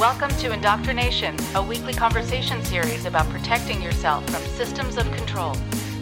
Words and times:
Welcome 0.00 0.30
to 0.38 0.50
Indoctrination, 0.50 1.36
a 1.54 1.62
weekly 1.62 1.92
conversation 1.92 2.64
series 2.64 3.04
about 3.04 3.28
protecting 3.28 3.82
yourself 3.82 4.24
from 4.30 4.40
systems 4.56 4.96
of 4.96 5.04
control. 5.12 5.54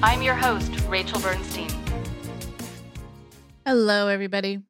I'm 0.04 0.22
your 0.22 0.36
host, 0.36 0.70
Rachel 0.86 1.18
Bernstein. 1.18 1.68
Hello, 3.66 4.06
everybody. 4.06 4.62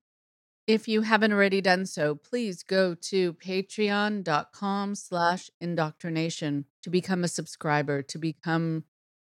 If 0.67 0.89
you 0.89 1.03
haven't 1.03 1.35
already 1.35 1.61
done 1.61 1.85
so, 1.85 2.15
please 2.15 2.63
go 2.63 2.95
to 2.95 3.35
patreon.com 3.35 4.95
slash 4.95 5.51
indoctrination 5.61 6.65
to 6.83 6.89
become 6.89 7.23
a 7.23 7.29
subscriber, 7.29 8.01
to 8.01 8.17
become 8.17 8.85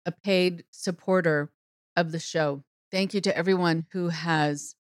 a 0.05 0.13
paid 0.13 0.63
supporter 0.71 1.51
of 1.97 2.13
the 2.13 2.19
show. 2.19 2.63
Thank 2.89 3.13
you 3.13 3.19
to 3.19 3.37
everyone 3.37 3.85
who 3.91 4.07
has 4.07 4.75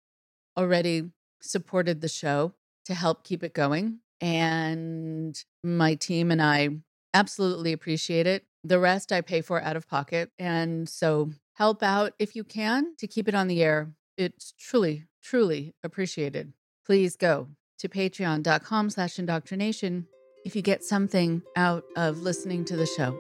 already 0.59 1.13
supported 1.41 2.03
the 2.03 2.09
show 2.09 2.53
to 2.85 2.93
help 2.93 3.25
keep 3.25 3.43
it 3.43 3.55
going. 3.55 4.01
And 4.21 5.37
my 5.63 5.95
team 5.95 6.31
and 6.31 6.41
I 6.41 6.71
absolutely 7.13 7.73
appreciate 7.73 8.27
it. 8.27 8.45
The 8.65 8.79
rest 8.79 9.13
I 9.13 9.21
pay 9.21 9.41
for 9.41 9.63
out 9.63 9.77
of 9.77 9.89
pocket. 9.89 10.31
And 10.39 10.89
so 10.89 11.31
help 11.55 11.83
out 11.83 12.13
if 12.19 12.37
you 12.37 12.45
can 12.45 12.95
to 12.99 13.07
keep 13.07 13.29
it 13.29 13.35
on 13.35 13.49
the 13.49 13.63
air. 13.63 13.93
It's 14.17 14.53
truly, 14.59 15.05
truly 15.23 15.75
appreciated. 15.83 16.53
Please 16.85 17.17
go 17.17 17.49
to 17.79 17.89
patreon.com 17.89 18.91
slash 18.91 19.19
indoctrination 19.19 20.07
if 20.45 20.55
you 20.55 20.63
get 20.63 20.85
something 20.85 21.43
out 21.57 21.85
of 21.97 22.23
listening 22.23 22.65
to 22.67 22.77
the 22.77 22.87
show. 22.87 23.19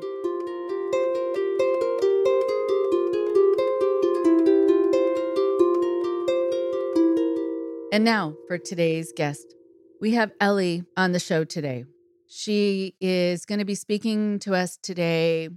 And 7.93 8.05
now 8.05 8.37
for 8.47 8.59
today's 8.59 9.13
guest. 9.13 9.55
We 9.99 10.13
have 10.13 10.33
Ellie 10.43 10.85
on 10.95 11.13
the 11.13 11.19
show 11.19 11.45
today. 11.45 11.87
She 12.29 12.97
is 13.01 13.47
going 13.47 13.61
to 13.61 13.65
be 13.65 13.75
speaking 13.75 14.38
to 14.41 14.55
us 14.55 14.77
today 14.77 15.49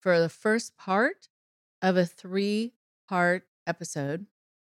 for 0.00 0.20
the 0.20 0.28
first 0.28 0.76
part 0.76 1.28
of 1.80 1.96
a 1.96 2.04
three 2.04 2.74
part 3.08 3.44
episode. 3.66 4.26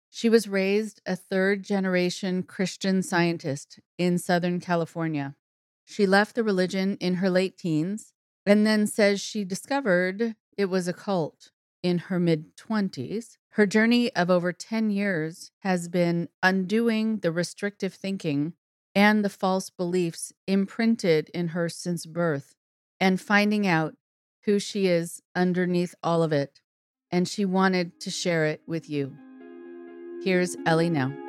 She 0.10 0.30
was 0.30 0.48
raised 0.48 1.02
a 1.06 1.18
third 1.18 1.64
generation 1.64 2.42
Christian 2.42 3.04
scientist 3.04 3.82
in 3.98 4.18
Southern 4.18 4.62
California. 4.62 5.36
She 5.84 6.08
left 6.08 6.36
the 6.36 6.44
religion 6.44 6.96
in 7.02 7.16
her 7.16 7.30
late 7.30 7.58
teens 7.58 8.14
and 8.46 8.66
then 8.66 8.88
says 8.88 9.20
she 9.20 9.44
discovered 9.44 10.36
it 10.58 10.66
was 10.66 10.88
a 10.88 10.94
cult 10.94 11.52
in 11.84 11.98
her 11.98 12.18
mid 12.18 12.56
20s. 12.56 13.36
Her 13.50 13.66
journey 13.66 14.10
of 14.16 14.30
over 14.30 14.54
10 14.54 14.90
years 14.90 15.52
has 15.64 15.90
been 15.90 16.30
undoing 16.42 17.18
the 17.18 17.32
restrictive 17.34 17.94
thinking 17.94 18.54
and 18.98 19.24
the 19.24 19.30
false 19.30 19.70
beliefs 19.70 20.34
imprinted 20.48 21.30
in 21.30 21.50
her 21.50 21.70
since 21.70 22.08
birth 22.08 22.56
and 23.00 23.22
finding 23.22 23.68
out 23.68 23.94
who 24.46 24.58
she 24.58 24.88
is 24.88 25.22
underneath 25.36 25.94
all 26.02 26.24
of 26.24 26.34
it. 26.34 26.62
And 27.12 27.28
she 27.28 27.46
wanted 27.46 28.00
to 28.00 28.10
share 28.10 28.48
it 28.48 28.64
with 28.66 28.90
you. 28.90 29.16
Here's 30.24 30.58
Ellie 30.66 30.90
now. 30.90 31.27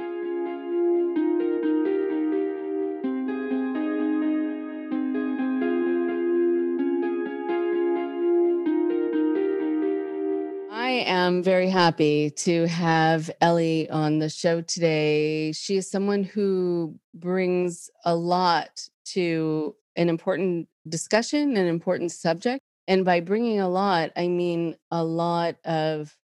Am 11.29 11.43
very 11.43 11.69
happy 11.69 12.31
to 12.31 12.67
have 12.67 13.31
Ellie 13.41 13.89
on 13.91 14.19
the 14.19 14.31
show 14.31 14.63
today. 14.63 15.53
She 15.53 15.77
is 15.77 15.89
someone 15.89 16.25
who 16.25 16.99
brings 17.15 17.91
a 18.05 18.17
lot 18.17 18.89
to 19.13 19.77
an 19.95 20.09
important 20.09 20.69
discussion, 20.89 21.57
an 21.57 21.67
important 21.67 22.13
subject. 22.13 22.61
And 22.89 23.05
by 23.05 23.21
bringing 23.21 23.61
a 23.61 23.69
lot, 23.69 24.11
I 24.17 24.29
mean 24.29 24.77
a 24.91 25.05
lot 25.05 25.57
of 25.65 26.17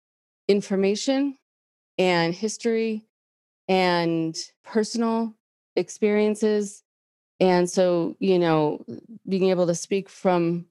information 0.49 1.37
and 1.99 2.33
history 2.33 3.05
and 3.69 4.37
personal 4.65 5.35
experiences. 5.75 6.85
And 7.41 7.69
so, 7.69 8.17
you 8.21 8.39
know, 8.39 8.85
being 9.29 9.51
able 9.51 9.67
to 9.67 9.75
speak 9.75 10.09
from 10.09 10.67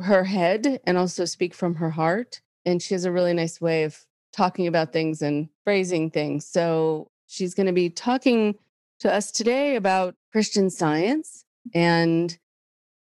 her 0.00 0.24
head 0.24 0.80
and 0.84 0.98
also 0.98 1.24
speak 1.24 1.54
from 1.54 1.76
her 1.76 1.90
heart 1.90 2.40
and 2.66 2.82
she 2.82 2.92
has 2.92 3.04
a 3.04 3.12
really 3.12 3.32
nice 3.32 3.60
way 3.60 3.84
of 3.84 4.04
talking 4.32 4.66
about 4.66 4.92
things 4.92 5.22
and 5.22 5.48
phrasing 5.64 6.10
things. 6.10 6.44
So 6.44 7.08
she's 7.26 7.54
going 7.54 7.68
to 7.68 7.72
be 7.72 7.88
talking 7.88 8.56
to 8.98 9.12
us 9.12 9.30
today 9.30 9.76
about 9.76 10.14
Christian 10.32 10.68
science 10.68 11.44
and 11.74 12.36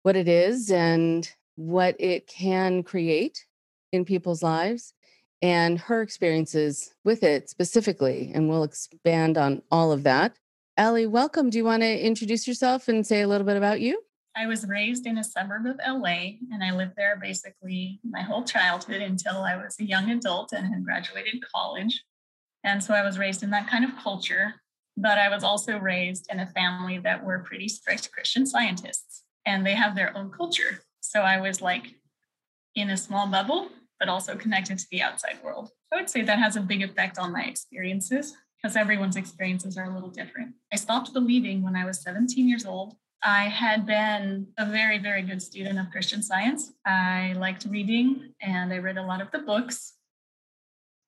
what 0.04 0.16
it 0.16 0.28
is 0.28 0.72
and 0.72 1.30
what 1.56 1.96
it 2.00 2.28
can 2.28 2.84
create 2.84 3.46
in 3.92 4.04
people's 4.04 4.42
lives 4.42 4.94
and 5.42 5.80
her 5.80 6.02
experiences 6.02 6.94
with 7.04 7.24
it 7.24 7.50
specifically. 7.50 8.32
And 8.34 8.50
we'll 8.50 8.64
expand 8.64 9.38
on 9.38 9.62
all 9.72 9.92
of 9.92 10.04
that. 10.04 10.36
Ellie, 10.78 11.08
welcome. 11.08 11.50
Do 11.50 11.58
you 11.58 11.66
want 11.66 11.84
to 11.84 12.06
introduce 12.06 12.48
yourself 12.48 12.88
and 12.88 13.06
say 13.06 13.22
a 13.22 13.28
little 13.28 13.46
bit 13.46 13.58
about 13.58 13.82
you? 13.82 14.02
I 14.36 14.48
was 14.48 14.68
raised 14.68 15.06
in 15.06 15.18
a 15.18 15.24
suburb 15.24 15.66
of 15.66 15.80
LA 15.86 16.38
and 16.52 16.64
I 16.64 16.72
lived 16.72 16.94
there 16.96 17.18
basically 17.22 18.00
my 18.04 18.22
whole 18.22 18.44
childhood 18.44 19.02
until 19.02 19.40
I 19.44 19.58
was 19.58 19.78
a 19.80 19.84
young 19.84 20.10
adult 20.10 20.54
and 20.54 20.68
had 20.68 20.86
graduated 20.86 21.44
college. 21.54 22.04
And 22.64 22.82
so 22.82 22.94
I 22.94 23.04
was 23.04 23.20
raised 23.20 23.44
in 23.44 23.50
that 23.50 23.70
kind 23.70 23.84
of 23.84 23.98
culture. 23.98 24.56
But 24.98 25.18
I 25.18 25.30
was 25.30 25.44
also 25.44 25.78
raised 25.78 26.28
in 26.32 26.40
a 26.40 26.48
family 26.48 27.00
that 27.00 27.24
were 27.24 27.40
pretty 27.40 27.68
strict 27.68 28.12
Christian 28.12 28.46
scientists 28.46 29.24
and 29.46 29.66
they 29.66 29.74
have 29.74 29.96
their 29.96 30.16
own 30.16 30.32
culture. 30.32 30.82
So 31.02 31.22
I 31.22 31.40
was 31.40 31.62
like 31.62 31.96
in 32.76 32.90
a 32.90 32.98
small 32.98 33.28
bubble, 33.28 33.70
but 34.00 34.10
also 34.10 34.36
connected 34.36 34.78
to 34.80 34.88
the 34.92 35.02
outside 35.02 35.40
world. 35.44 35.72
I 35.92 35.98
would 35.98 36.10
say 36.10 36.22
that 36.22 36.40
has 36.40 36.56
a 36.56 36.62
big 36.62 36.84
effect 36.84 37.18
on 37.18 37.34
my 37.34 37.44
experiences 37.44 38.36
because 38.62 38.78
everyone's 38.78 39.16
experiences 39.16 39.78
are 39.78 39.86
a 39.86 39.94
little 39.94 40.10
different. 40.10 40.54
I 40.72 40.76
stopped 40.76 41.14
believing 41.14 41.64
when 41.64 41.76
I 41.76 41.86
was 41.86 42.02
17 42.02 42.48
years 42.48 42.66
old 42.66 42.96
I 43.24 43.44
had 43.44 43.86
been 43.86 44.48
a 44.58 44.66
very, 44.66 44.98
very 44.98 45.22
good 45.22 45.42
student 45.42 45.78
of 45.80 45.92
Christian 45.92 46.24
science. 46.24 46.74
I 46.86 47.34
liked 47.38 47.66
reading 47.70 48.34
and 48.42 48.74
I 48.74 48.80
read 48.80 48.98
a 48.98 49.06
lot 49.06 49.22
of 49.22 49.30
the 49.32 49.40
books. 49.40 49.94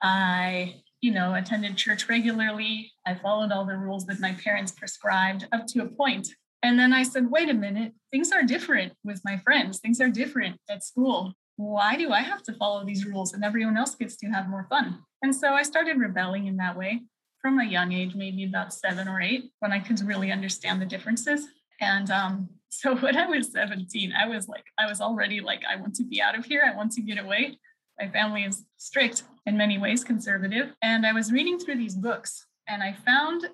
I, 0.01 0.81
you 1.01 1.11
know, 1.11 1.33
attended 1.33 1.75
church 1.75 2.07
regularly. 2.07 2.91
I 3.05 3.15
followed 3.15 3.51
all 3.51 3.65
the 3.65 3.77
rules 3.77 4.05
that 4.05 4.19
my 4.19 4.33
parents 4.43 4.71
prescribed 4.71 5.47
up 5.51 5.65
to 5.67 5.81
a 5.81 5.87
point. 5.87 6.27
And 6.61 6.77
then 6.77 6.93
I 6.93 7.03
said, 7.03 7.31
wait 7.31 7.49
a 7.49 7.53
minute, 7.53 7.93
things 8.11 8.31
are 8.31 8.43
different 8.43 8.93
with 9.03 9.21
my 9.25 9.37
friends. 9.37 9.79
Things 9.79 9.99
are 9.99 10.09
different 10.09 10.57
at 10.69 10.83
school. 10.83 11.33
Why 11.55 11.97
do 11.97 12.11
I 12.11 12.21
have 12.21 12.43
to 12.43 12.53
follow 12.53 12.85
these 12.85 13.05
rules 13.05 13.33
and 13.33 13.43
everyone 13.43 13.77
else 13.77 13.95
gets 13.95 14.15
to 14.17 14.27
have 14.27 14.49
more 14.49 14.67
fun? 14.69 14.99
And 15.23 15.35
so 15.35 15.53
I 15.53 15.63
started 15.63 15.97
rebelling 15.97 16.45
in 16.45 16.57
that 16.57 16.77
way 16.77 17.01
from 17.41 17.59
a 17.59 17.65
young 17.65 17.91
age, 17.91 18.15
maybe 18.15 18.45
about 18.45 18.73
seven 18.73 19.07
or 19.07 19.19
eight, 19.19 19.51
when 19.59 19.71
I 19.71 19.79
could 19.79 19.99
really 20.01 20.31
understand 20.31 20.81
the 20.81 20.85
differences. 20.85 21.47
And 21.81 22.09
um, 22.09 22.49
so 22.69 22.95
when 22.95 23.17
I 23.17 23.27
was 23.27 23.51
17, 23.51 24.13
I 24.13 24.27
was 24.27 24.47
like, 24.47 24.65
I 24.77 24.87
was 24.87 25.01
already 25.01 25.41
like, 25.41 25.61
I 25.69 25.75
want 25.75 25.95
to 25.95 26.03
be 26.03 26.21
out 26.21 26.37
of 26.37 26.45
here. 26.45 26.63
I 26.65 26.75
want 26.75 26.91
to 26.93 27.01
get 27.01 27.23
away. 27.23 27.57
My 27.99 28.07
family 28.07 28.43
is 28.43 28.65
strict 28.77 29.23
in 29.45 29.57
many 29.57 29.77
ways, 29.77 30.03
conservative. 30.03 30.73
And 30.81 31.05
I 31.05 31.13
was 31.13 31.31
reading 31.31 31.59
through 31.59 31.77
these 31.77 31.95
books 31.95 32.47
and 32.67 32.81
I 32.81 32.93
found 32.93 33.49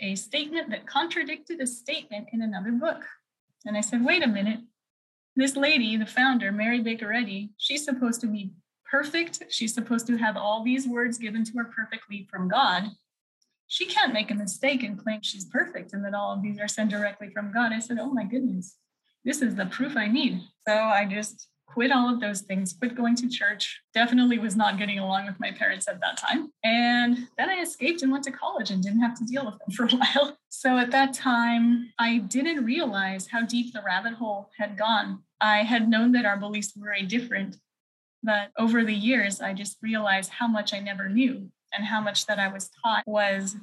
a 0.00 0.16
statement 0.16 0.70
that 0.70 0.86
contradicted 0.86 1.60
a 1.60 1.66
statement 1.66 2.28
in 2.32 2.42
another 2.42 2.72
book. 2.72 3.04
And 3.64 3.76
I 3.76 3.80
said, 3.80 4.04
wait 4.04 4.24
a 4.24 4.28
minute. 4.28 4.60
This 5.36 5.56
lady, 5.56 5.96
the 5.96 6.06
founder, 6.06 6.50
Mary 6.52 6.80
Baker 6.80 7.12
Eddy, 7.12 7.50
she's 7.56 7.84
supposed 7.84 8.20
to 8.22 8.26
be 8.26 8.52
perfect. 8.88 9.44
She's 9.50 9.74
supposed 9.74 10.06
to 10.08 10.16
have 10.16 10.36
all 10.36 10.62
these 10.62 10.86
words 10.86 11.18
given 11.18 11.44
to 11.44 11.52
her 11.58 11.64
perfectly 11.64 12.26
from 12.30 12.48
God 12.48 12.90
she 13.66 13.86
can't 13.86 14.12
make 14.12 14.30
a 14.30 14.34
mistake 14.34 14.82
and 14.82 14.98
claim 14.98 15.20
she's 15.22 15.46
perfect 15.46 15.92
and 15.92 16.04
that 16.04 16.14
all 16.14 16.32
of 16.32 16.42
these 16.42 16.60
are 16.60 16.68
sent 16.68 16.90
directly 16.90 17.30
from 17.30 17.52
God. 17.52 17.72
I 17.72 17.78
said, 17.78 17.98
Oh 17.98 18.10
my 18.10 18.24
goodness, 18.24 18.76
this 19.24 19.42
is 19.42 19.54
the 19.54 19.66
proof 19.66 19.96
I 19.96 20.06
need. 20.06 20.42
So 20.66 20.74
I 20.74 21.06
just 21.06 21.48
quit 21.66 21.90
all 21.90 22.12
of 22.12 22.20
those 22.20 22.42
things, 22.42 22.72
quit 22.72 22.94
going 22.94 23.16
to 23.16 23.28
church, 23.28 23.80
definitely 23.92 24.38
was 24.38 24.54
not 24.54 24.78
getting 24.78 25.00
along 25.00 25.26
with 25.26 25.40
my 25.40 25.50
parents 25.50 25.88
at 25.88 26.00
that 26.00 26.16
time. 26.16 26.52
And 26.62 27.26
then 27.36 27.50
I 27.50 27.60
escaped 27.60 28.02
and 28.02 28.12
went 28.12 28.22
to 28.24 28.30
college 28.30 28.70
and 28.70 28.80
didn't 28.82 29.00
have 29.00 29.18
to 29.18 29.24
deal 29.24 29.44
with 29.44 29.58
them 29.58 29.74
for 29.74 29.84
a 29.84 29.98
while. 29.98 30.38
So 30.56 30.78
at 30.78 30.92
that 30.92 31.12
time, 31.12 31.92
I 31.98 32.18
didn't 32.18 32.64
realize 32.64 33.26
how 33.26 33.42
deep 33.42 33.72
the 33.74 33.82
rabbit 33.84 34.14
hole 34.14 34.50
had 34.56 34.78
gone. 34.78 35.24
I 35.40 35.58
had 35.58 35.90
known 35.90 36.12
that 36.12 36.24
our 36.24 36.36
beliefs 36.36 36.72
were 36.76 36.86
very 36.86 37.02
different, 37.02 37.56
but 38.22 38.50
over 38.56 38.84
the 38.84 38.94
years, 38.94 39.40
I 39.40 39.52
just 39.52 39.78
realized 39.82 40.30
how 40.30 40.46
much 40.46 40.72
I 40.72 40.78
never 40.78 41.08
knew 41.08 41.50
and 41.74 41.84
how 41.84 42.00
much 42.00 42.26
that 42.26 42.38
I 42.38 42.48
was 42.48 42.70
taught 42.82 43.02
was 43.06 43.56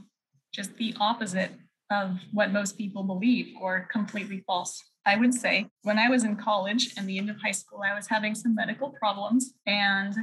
just 0.53 0.75
the 0.77 0.93
opposite 0.99 1.51
of 1.91 2.17
what 2.31 2.51
most 2.51 2.77
people 2.77 3.03
believe 3.03 3.55
or 3.59 3.87
completely 3.91 4.43
false. 4.47 4.81
I 5.05 5.17
would 5.17 5.33
say 5.33 5.67
when 5.83 5.97
I 5.97 6.09
was 6.09 6.23
in 6.23 6.35
college 6.35 6.93
and 6.95 7.07
the 7.07 7.17
end 7.17 7.29
of 7.29 7.37
high 7.41 7.51
school, 7.51 7.81
I 7.83 7.95
was 7.95 8.07
having 8.07 8.35
some 8.35 8.55
medical 8.55 8.89
problems. 8.89 9.53
And 9.65 10.15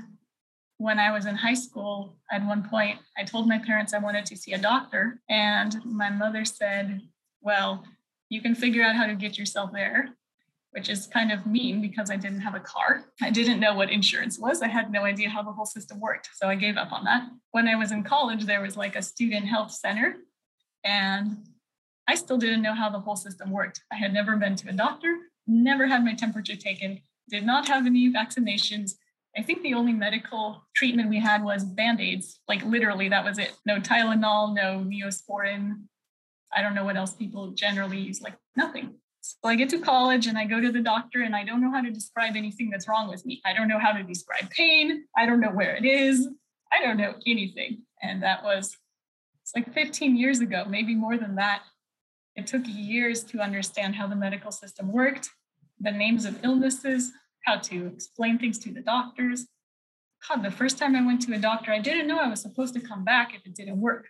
when 0.78 0.98
I 0.98 1.10
was 1.10 1.26
in 1.26 1.34
high 1.34 1.54
school, 1.54 2.16
at 2.30 2.46
one 2.46 2.62
point, 2.62 3.00
I 3.16 3.24
told 3.24 3.48
my 3.48 3.58
parents 3.58 3.92
I 3.92 3.98
wanted 3.98 4.24
to 4.26 4.36
see 4.36 4.52
a 4.52 4.58
doctor. 4.58 5.20
And 5.28 5.84
my 5.84 6.10
mother 6.10 6.44
said, 6.44 7.00
Well, 7.40 7.84
you 8.28 8.40
can 8.40 8.54
figure 8.54 8.84
out 8.84 8.94
how 8.94 9.06
to 9.06 9.14
get 9.14 9.36
yourself 9.36 9.72
there. 9.72 10.10
Which 10.72 10.88
is 10.88 11.06
kind 11.06 11.32
of 11.32 11.46
mean 11.46 11.80
because 11.80 12.10
I 12.10 12.16
didn't 12.16 12.40
have 12.40 12.54
a 12.54 12.60
car. 12.60 13.04
I 13.22 13.30
didn't 13.30 13.60
know 13.60 13.74
what 13.74 13.90
insurance 13.90 14.38
was. 14.38 14.62
I 14.62 14.68
had 14.68 14.92
no 14.92 15.04
idea 15.04 15.30
how 15.30 15.42
the 15.42 15.52
whole 15.52 15.66
system 15.66 15.98
worked. 16.00 16.28
So 16.34 16.48
I 16.48 16.54
gave 16.56 16.76
up 16.76 16.92
on 16.92 17.04
that. 17.04 17.28
When 17.52 17.68
I 17.68 17.74
was 17.74 17.90
in 17.90 18.04
college, 18.04 18.44
there 18.44 18.60
was 18.60 18.76
like 18.76 18.94
a 18.96 19.02
student 19.02 19.46
health 19.46 19.72
center, 19.72 20.16
and 20.84 21.36
I 22.06 22.14
still 22.14 22.38
didn't 22.38 22.62
know 22.62 22.74
how 22.74 22.90
the 22.90 23.00
whole 23.00 23.16
system 23.16 23.50
worked. 23.50 23.82
I 23.92 23.96
had 23.96 24.12
never 24.12 24.36
been 24.36 24.56
to 24.56 24.68
a 24.68 24.72
doctor, 24.72 25.14
never 25.46 25.86
had 25.86 26.04
my 26.04 26.14
temperature 26.14 26.56
taken, 26.56 27.00
did 27.28 27.44
not 27.44 27.68
have 27.68 27.86
any 27.86 28.12
vaccinations. 28.12 28.92
I 29.36 29.42
think 29.42 29.62
the 29.62 29.74
only 29.74 29.92
medical 29.92 30.64
treatment 30.74 31.10
we 31.10 31.20
had 31.20 31.44
was 31.44 31.64
band 31.64 32.00
aids. 32.00 32.40
Like 32.48 32.64
literally, 32.64 33.08
that 33.08 33.24
was 33.24 33.38
it. 33.38 33.52
No 33.66 33.78
Tylenol, 33.78 34.54
no 34.54 34.84
Neosporin. 34.84 35.82
I 36.54 36.62
don't 36.62 36.74
know 36.74 36.84
what 36.84 36.96
else 36.96 37.12
people 37.12 37.50
generally 37.50 37.98
use, 37.98 38.20
like 38.22 38.34
nothing. 38.56 38.94
So 39.42 39.48
I 39.48 39.54
get 39.54 39.68
to 39.70 39.78
college 39.78 40.26
and 40.26 40.38
I 40.38 40.44
go 40.44 40.60
to 40.60 40.72
the 40.72 40.80
doctor 40.80 41.22
and 41.22 41.36
I 41.36 41.44
don't 41.44 41.60
know 41.60 41.70
how 41.70 41.82
to 41.82 41.90
describe 41.90 42.36
anything 42.36 42.70
that's 42.70 42.88
wrong 42.88 43.08
with 43.08 43.26
me. 43.26 43.40
I 43.44 43.52
don't 43.52 43.68
know 43.68 43.78
how 43.78 43.92
to 43.92 44.02
describe 44.02 44.50
pain. 44.50 45.04
I 45.16 45.26
don't 45.26 45.40
know 45.40 45.50
where 45.50 45.76
it 45.76 45.84
is. 45.84 46.28
I 46.72 46.84
don't 46.84 46.96
know 46.96 47.14
anything. 47.26 47.82
And 48.02 48.22
that 48.22 48.42
was 48.42 48.76
it's 49.42 49.54
like 49.54 49.72
15 49.72 50.16
years 50.16 50.40
ago, 50.40 50.66
maybe 50.68 50.94
more 50.94 51.16
than 51.16 51.36
that. 51.36 51.62
It 52.36 52.46
took 52.46 52.62
years 52.66 53.24
to 53.24 53.40
understand 53.40 53.94
how 53.94 54.06
the 54.06 54.14
medical 54.14 54.52
system 54.52 54.92
worked, 54.92 55.30
the 55.80 55.90
names 55.90 56.26
of 56.26 56.44
illnesses, 56.44 57.12
how 57.44 57.56
to 57.56 57.86
explain 57.86 58.38
things 58.38 58.58
to 58.60 58.72
the 58.72 58.82
doctors. 58.82 59.46
God, 60.28 60.42
the 60.42 60.50
first 60.50 60.76
time 60.78 60.94
I 60.94 61.04
went 61.04 61.22
to 61.22 61.34
a 61.34 61.38
doctor, 61.38 61.72
I 61.72 61.78
didn't 61.78 62.06
know 62.06 62.18
I 62.18 62.28
was 62.28 62.42
supposed 62.42 62.74
to 62.74 62.80
come 62.80 63.04
back 63.04 63.34
if 63.34 63.46
it 63.46 63.54
didn't 63.54 63.80
work. 63.80 64.06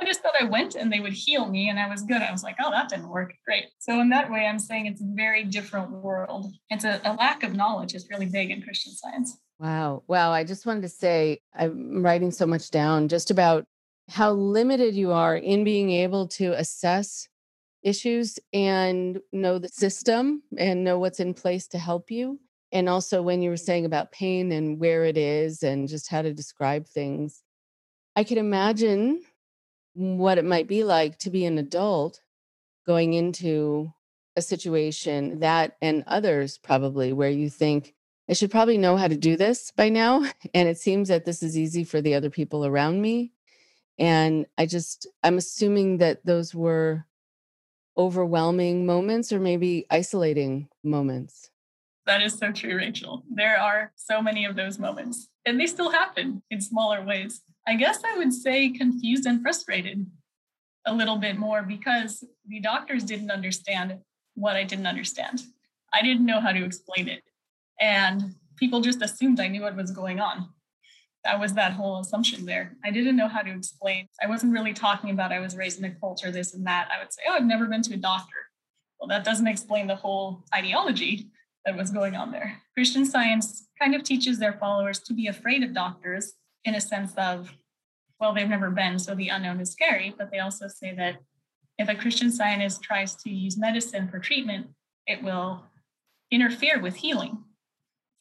I 0.00 0.04
just 0.04 0.22
thought 0.22 0.34
I 0.40 0.44
went 0.44 0.74
and 0.74 0.92
they 0.92 1.00
would 1.00 1.12
heal 1.12 1.46
me 1.48 1.68
and 1.68 1.78
I 1.78 1.88
was 1.88 2.02
good. 2.02 2.22
I 2.22 2.30
was 2.30 2.42
like, 2.42 2.56
oh, 2.62 2.70
that 2.70 2.88
didn't 2.88 3.08
work. 3.08 3.32
Great. 3.44 3.64
So, 3.78 4.00
in 4.00 4.10
that 4.10 4.30
way, 4.30 4.46
I'm 4.46 4.58
saying 4.58 4.86
it's 4.86 5.00
a 5.00 5.08
very 5.14 5.44
different 5.44 5.90
world. 5.90 6.52
It's 6.70 6.84
a, 6.84 7.00
a 7.04 7.14
lack 7.14 7.42
of 7.42 7.54
knowledge 7.54 7.94
is 7.94 8.08
really 8.10 8.26
big 8.26 8.50
in 8.50 8.62
Christian 8.62 8.92
science. 8.92 9.38
Wow. 9.58 10.04
Wow. 10.06 10.30
I 10.30 10.44
just 10.44 10.66
wanted 10.66 10.82
to 10.82 10.88
say, 10.88 11.40
I'm 11.54 12.02
writing 12.02 12.30
so 12.30 12.46
much 12.46 12.70
down 12.70 13.08
just 13.08 13.30
about 13.30 13.64
how 14.08 14.32
limited 14.32 14.94
you 14.94 15.12
are 15.12 15.36
in 15.36 15.64
being 15.64 15.90
able 15.90 16.28
to 16.28 16.52
assess 16.52 17.28
issues 17.82 18.38
and 18.52 19.18
know 19.32 19.58
the 19.58 19.68
system 19.68 20.42
and 20.56 20.84
know 20.84 20.98
what's 20.98 21.20
in 21.20 21.34
place 21.34 21.66
to 21.68 21.78
help 21.78 22.10
you. 22.10 22.38
And 22.70 22.88
also, 22.88 23.22
when 23.22 23.42
you 23.42 23.50
were 23.50 23.56
saying 23.56 23.86
about 23.86 24.12
pain 24.12 24.52
and 24.52 24.78
where 24.78 25.04
it 25.04 25.16
is 25.16 25.62
and 25.62 25.88
just 25.88 26.10
how 26.10 26.22
to 26.22 26.34
describe 26.34 26.86
things, 26.86 27.42
I 28.14 28.24
can 28.24 28.36
imagine 28.36 29.22
what 29.98 30.38
it 30.38 30.44
might 30.44 30.68
be 30.68 30.84
like 30.84 31.18
to 31.18 31.30
be 31.30 31.44
an 31.44 31.58
adult 31.58 32.20
going 32.86 33.14
into 33.14 33.92
a 34.36 34.42
situation 34.42 35.40
that 35.40 35.76
and 35.82 36.04
others 36.06 36.58
probably 36.58 37.12
where 37.12 37.30
you 37.30 37.50
think 37.50 37.94
I 38.30 38.34
should 38.34 38.50
probably 38.50 38.78
know 38.78 38.96
how 38.96 39.08
to 39.08 39.16
do 39.16 39.36
this 39.36 39.72
by 39.72 39.88
now 39.88 40.24
and 40.54 40.68
it 40.68 40.78
seems 40.78 41.08
that 41.08 41.24
this 41.24 41.42
is 41.42 41.58
easy 41.58 41.82
for 41.82 42.00
the 42.00 42.14
other 42.14 42.30
people 42.30 42.64
around 42.64 43.02
me 43.02 43.32
and 43.98 44.46
I 44.56 44.66
just 44.66 45.08
I'm 45.24 45.36
assuming 45.36 45.98
that 45.98 46.24
those 46.24 46.54
were 46.54 47.04
overwhelming 47.96 48.86
moments 48.86 49.32
or 49.32 49.40
maybe 49.40 49.84
isolating 49.90 50.68
moments. 50.84 51.50
That 52.06 52.22
is 52.22 52.38
so 52.38 52.52
true, 52.52 52.76
Rachel. 52.76 53.24
There 53.28 53.58
are 53.58 53.92
so 53.96 54.22
many 54.22 54.46
of 54.46 54.56
those 54.56 54.78
moments, 54.78 55.28
and 55.44 55.60
they 55.60 55.66
still 55.66 55.90
happen 55.90 56.42
in 56.50 56.60
smaller 56.60 57.04
ways. 57.04 57.42
I 57.68 57.74
guess 57.74 58.00
I 58.02 58.16
would 58.16 58.32
say 58.32 58.70
confused 58.70 59.26
and 59.26 59.42
frustrated 59.42 60.06
a 60.86 60.94
little 60.94 61.18
bit 61.18 61.36
more 61.36 61.62
because 61.62 62.24
the 62.46 62.60
doctors 62.60 63.04
didn't 63.04 63.30
understand 63.30 63.98
what 64.34 64.56
I 64.56 64.64
didn't 64.64 64.86
understand. 64.86 65.42
I 65.92 66.00
didn't 66.00 66.24
know 66.24 66.40
how 66.40 66.52
to 66.52 66.64
explain 66.64 67.08
it. 67.08 67.22
And 67.78 68.34
people 68.56 68.80
just 68.80 69.02
assumed 69.02 69.38
I 69.38 69.48
knew 69.48 69.60
what 69.60 69.76
was 69.76 69.90
going 69.90 70.18
on. 70.18 70.48
That 71.24 71.38
was 71.38 71.52
that 71.54 71.72
whole 71.72 72.00
assumption 72.00 72.46
there. 72.46 72.74
I 72.86 72.90
didn't 72.90 73.16
know 73.16 73.28
how 73.28 73.42
to 73.42 73.50
explain. 73.50 74.08
I 74.22 74.28
wasn't 74.28 74.54
really 74.54 74.72
talking 74.72 75.10
about 75.10 75.30
I 75.30 75.40
was 75.40 75.54
raised 75.54 75.78
in 75.78 75.84
a 75.84 75.94
culture, 75.94 76.30
this 76.30 76.54
and 76.54 76.66
that. 76.66 76.88
I 76.90 76.98
would 77.02 77.12
say, 77.12 77.20
oh, 77.28 77.34
I've 77.34 77.44
never 77.44 77.66
been 77.66 77.82
to 77.82 77.94
a 77.94 77.98
doctor. 77.98 78.46
Well, 78.98 79.08
that 79.08 79.24
doesn't 79.24 79.46
explain 79.46 79.88
the 79.88 79.96
whole 79.96 80.42
ideology 80.54 81.28
that 81.66 81.76
was 81.76 81.90
going 81.90 82.16
on 82.16 82.32
there. 82.32 82.62
Christian 82.74 83.04
science 83.04 83.68
kind 83.78 83.94
of 83.94 84.04
teaches 84.04 84.38
their 84.38 84.54
followers 84.54 85.00
to 85.00 85.12
be 85.12 85.26
afraid 85.26 85.62
of 85.62 85.74
doctors 85.74 86.32
in 86.68 86.74
a 86.74 86.80
sense 86.80 87.12
of, 87.16 87.52
well, 88.20 88.34
they've 88.34 88.48
never 88.48 88.70
been, 88.70 88.98
so 88.98 89.14
the 89.14 89.28
unknown 89.28 89.60
is 89.60 89.72
scary. 89.72 90.14
But 90.16 90.30
they 90.30 90.38
also 90.38 90.68
say 90.68 90.94
that 90.94 91.16
if 91.78 91.88
a 91.88 91.94
Christian 91.94 92.30
scientist 92.30 92.82
tries 92.82 93.16
to 93.16 93.30
use 93.30 93.56
medicine 93.56 94.08
for 94.08 94.18
treatment, 94.18 94.68
it 95.06 95.22
will 95.22 95.64
interfere 96.30 96.80
with 96.80 96.96
healing. 96.96 97.44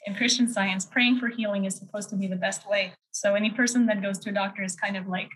In 0.06 0.16
Christian 0.16 0.48
science, 0.48 0.86
praying 0.86 1.20
for 1.20 1.28
healing 1.28 1.66
is 1.66 1.76
supposed 1.76 2.10
to 2.12 2.16
be 2.16 2.28
the 2.28 2.36
best 2.36 2.68
way. 2.70 2.94
So 3.12 3.36
any 3.36 3.50
person 3.50 3.86
that 3.88 4.02
goes 4.02 4.20
to 4.20 4.30
a 4.30 4.34
doctor 4.34 4.64
is 4.64 4.76
kind 4.76 4.96
of 4.96 5.08
like 5.08 5.32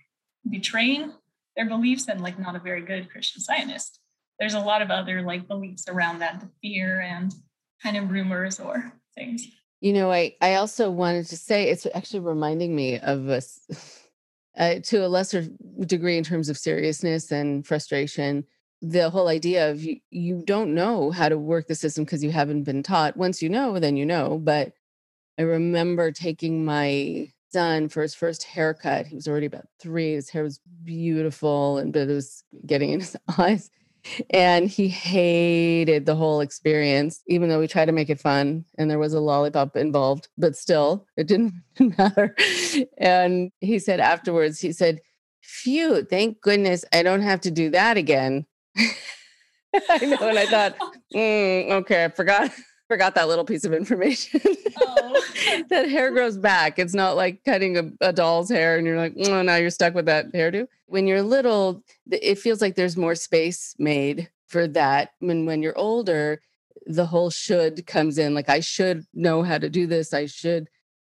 betraying 0.50 1.12
their 1.58 1.68
beliefs 1.68 2.08
and 2.08 2.22
like 2.22 2.40
not 2.40 2.56
a 2.56 2.60
very 2.60 2.82
good 2.82 3.10
Christian 3.10 3.42
scientist. 3.42 4.00
There's 4.40 4.54
a 4.54 4.60
lot 4.60 4.82
of 4.82 4.90
other 4.90 5.22
like 5.22 5.48
beliefs 5.48 5.86
around 5.90 6.20
that, 6.20 6.40
the 6.40 6.50
fear 6.62 7.02
and 7.02 7.34
kind 7.84 7.98
of 7.98 8.12
rumors 8.12 8.60
or 8.60 8.94
things. 9.16 9.48
You 9.82 9.94
know, 9.94 10.12
I 10.12 10.36
I 10.42 10.56
also 10.56 10.92
wanted 10.92 11.28
to 11.28 11.38
say 11.38 11.70
it's 11.70 11.88
actually 11.94 12.22
reminding 12.22 12.76
me 12.76 13.00
of 13.00 13.28
us 13.30 13.60
uh, 14.58 14.76
to 14.84 15.06
a 15.06 15.10
lesser 15.10 15.48
degree 15.80 16.18
in 16.18 16.24
terms 16.24 16.50
of 16.50 16.58
seriousness 16.58 17.32
and 17.32 17.66
frustration. 17.66 18.46
The 18.84 19.10
whole 19.10 19.28
idea 19.28 19.70
of 19.72 19.84
you, 19.84 19.98
you 20.12 20.44
don't 20.46 20.74
know 20.74 21.12
how 21.12 21.30
to 21.30 21.38
work 21.38 21.68
the 21.68 21.76
system 21.76 22.04
because 22.04 22.24
you 22.24 22.32
haven't 22.32 22.64
been 22.64 22.84
taught. 22.84 23.18
Once 23.18 23.42
you 23.42 23.50
know, 23.50 23.80
then 23.80 23.98
you 23.98 24.06
know. 24.06 24.38
But 24.38 24.74
I 25.40 25.44
remember 25.44 26.12
taking 26.12 26.64
my 26.64 27.32
son 27.52 27.90
for 27.90 28.04
his 28.04 28.16
first 28.16 28.44
haircut. 28.44 29.08
He 29.08 29.16
was 29.16 29.28
already 29.28 29.48
about 29.48 29.66
three. 29.80 30.14
His 30.14 30.30
hair 30.30 30.44
was 30.44 30.60
beautiful, 30.84 31.80
and 31.80 31.92
but 31.92 32.08
it 32.08 32.14
was 32.14 32.44
getting 32.68 32.92
in 32.92 33.00
his 33.00 33.18
eyes 33.38 33.72
and 34.30 34.68
he 34.70 34.88
hated 34.88 36.06
the 36.06 36.16
whole 36.16 36.42
experience 36.42 37.22
even 37.28 37.50
though 37.50 37.60
we 37.60 37.68
tried 37.68 37.86
to 37.86 37.92
make 37.92 38.10
it 38.10 38.20
fun 38.20 38.66
and 38.78 38.90
there 38.90 39.00
was 39.00 39.14
a 39.14 39.20
lollipop 39.20 39.76
involved 39.76 40.28
but 40.38 40.56
still 40.56 41.06
it 41.18 41.28
didn't 41.28 41.54
matter. 41.98 42.36
And 42.98 43.52
he 43.60 43.80
said 43.80 44.00
afterwards 44.00 44.60
he 44.60 44.72
said 44.72 45.00
phew 45.42 46.04
thank 46.04 46.42
goodness 46.42 46.86
i 46.94 47.04
don't 47.04 47.22
have 47.22 47.42
to 47.42 47.52
do 47.52 47.70
that 47.70 47.98
again. 47.98 48.46
I 49.90 50.06
know 50.06 50.28
and 50.28 50.40
i 50.40 50.46
thought 50.46 50.76
mm, 51.16 51.72
okay 51.72 52.06
i 52.06 52.10
forgot 52.10 52.52
forgot 52.92 53.16
that 53.16 53.30
little 53.30 53.46
piece 53.46 53.64
of 53.64 53.74
information. 53.74 54.42
Oh. 54.76 55.22
that 55.70 55.90
hair 55.90 56.12
grows 56.12 56.38
back. 56.38 56.78
It's 56.78 56.94
not 56.94 57.16
like 57.16 57.42
cutting 57.46 57.78
a, 57.78 57.90
a, 58.10 58.12
doll's 58.12 58.50
hair 58.50 58.78
and 58.78 58.86
you're 58.86 58.98
like, 58.98 59.14
oh, 59.28 59.42
now 59.42 59.56
you're 59.56 59.70
stuck 59.70 59.94
with 59.94 60.08
that 60.08 60.34
hairdo. 60.34 60.68
When 60.88 61.08
you're 61.08 61.22
little, 61.22 61.86
it 62.12 62.38
feels 62.38 62.60
like 62.60 62.76
there's 62.76 62.98
more 62.98 63.16
space 63.16 63.76
made 63.80 64.30
for 64.48 64.68
that. 64.68 65.14
When 65.20 65.46
when 65.46 65.64
you're 65.64 65.78
older, 65.78 66.42
the 66.86 67.06
whole 67.06 67.30
should 67.30 67.88
comes 67.88 68.18
in. 68.18 68.34
Like 68.34 68.50
I 68.50 68.60
should 68.60 69.06
know 69.14 69.42
how 69.42 69.58
to 69.58 69.70
do 69.70 69.88
this. 69.88 70.14
I 70.14 70.26
should 70.26 70.68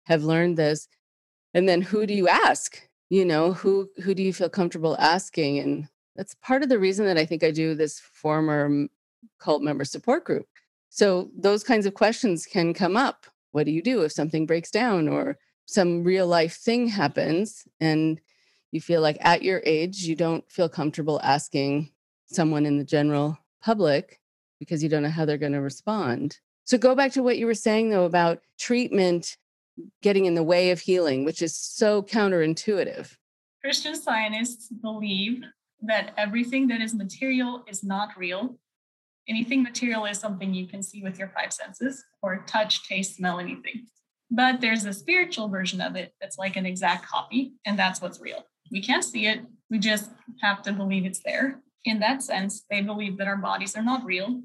have 0.06 0.24
learned 0.24 0.58
this. 0.58 0.88
And 1.54 1.70
then 1.70 1.84
who 1.84 2.08
do 2.08 2.16
you 2.16 2.28
ask? 2.28 2.90
You 3.12 3.24
know, 3.24 3.54
who 3.54 3.88
who 4.04 4.16
do 4.16 4.24
you 4.24 4.34
feel 4.34 4.50
comfortable 4.50 4.98
asking? 4.98 5.60
And 5.60 5.88
that's 6.16 6.34
part 6.42 6.64
of 6.64 6.70
the 6.70 6.80
reason 6.80 7.06
that 7.06 7.20
I 7.20 7.26
think 7.28 7.44
I 7.44 7.52
do 7.52 7.76
this 7.76 8.00
former 8.00 8.88
cult 9.40 9.62
member 9.62 9.86
support 9.86 10.26
group 10.26 10.48
so 10.90 11.30
those 11.38 11.64
kinds 11.64 11.86
of 11.86 11.94
questions 11.94 12.46
can 12.46 12.74
come 12.74 12.98
up. 12.98 13.26
What 13.52 13.66
do 13.66 13.72
you 13.72 13.82
do 13.82 14.02
if 14.02 14.12
something 14.12 14.46
breaks 14.46 14.72
down 14.72 15.08
or 15.08 15.38
some 15.66 16.04
real 16.04 16.28
life 16.28 16.56
thing 16.58 16.88
happens 16.88 17.68
and 17.80 18.22
you 18.72 18.82
feel 18.82 19.02
like 19.02 19.18
at 19.22 19.44
your 19.44 19.62
age 19.66 20.04
you 20.04 20.16
don't 20.16 20.50
feel 20.50 20.70
comfortable 20.70 21.20
asking 21.24 21.92
someone 22.26 22.66
in 22.66 22.78
the 22.78 22.84
general 22.84 23.38
public 23.62 24.20
because 24.60 24.84
you 24.84 24.90
don't 24.90 25.04
know 25.04 25.10
how 25.10 25.26
they're 25.26 25.38
going 25.38 25.54
to 25.54 25.62
respond. 25.62 26.40
So 26.64 26.78
go 26.78 26.96
back 26.96 27.12
to 27.14 27.24
what 27.24 27.38
you 27.38 27.46
were 27.46 27.54
saying 27.54 27.90
though 27.90 28.06
about 28.06 28.40
treatment 28.58 29.38
getting 30.02 30.26
in 30.26 30.36
the 30.36 30.44
way 30.44 30.72
of 30.72 30.80
healing, 30.80 31.24
which 31.24 31.42
is 31.42 31.56
so 31.56 32.02
counterintuitive. 32.02 33.16
Christian 33.62 33.96
scientists 33.96 34.70
believe 34.70 35.44
that 35.82 36.14
everything 36.18 36.68
that 36.68 36.82
is 36.82 36.94
material 36.94 37.64
is 37.68 37.84
not 37.84 38.10
real 38.18 38.58
Anything 39.30 39.62
material 39.62 40.06
is 40.06 40.20
something 40.20 40.54
you 40.54 40.68
can 40.68 40.82
see 40.82 41.04
with 41.04 41.20
your 41.20 41.30
five 41.30 41.52
senses 41.52 42.04
or 42.22 42.46
touch, 42.48 42.88
taste, 42.88 43.18
smell, 43.18 43.40
anything. 43.40 43.88
But 44.32 44.62
there's 44.62 44.86
a 44.86 44.94
spiritual 44.94 45.50
version 45.50 45.82
of 45.82 45.96
it 45.96 46.14
that's 46.22 46.38
like 46.38 46.56
an 46.56 46.66
exact 46.66 47.06
copy, 47.06 47.54
and 47.66 47.78
that's 47.78 48.02
what's 48.02 48.22
real. 48.22 48.46
We 48.72 48.82
can't 48.82 49.04
see 49.04 49.28
it, 49.28 49.42
we 49.70 49.80
just 49.80 50.12
have 50.42 50.62
to 50.64 50.74
believe 50.74 51.06
it's 51.06 51.22
there. 51.24 51.62
In 51.86 52.00
that 52.00 52.22
sense, 52.22 52.64
they 52.70 52.82
believe 52.82 53.18
that 53.18 53.28
our 53.28 53.38
bodies 53.38 53.76
are 53.76 53.84
not 53.84 54.06
real, 54.06 54.42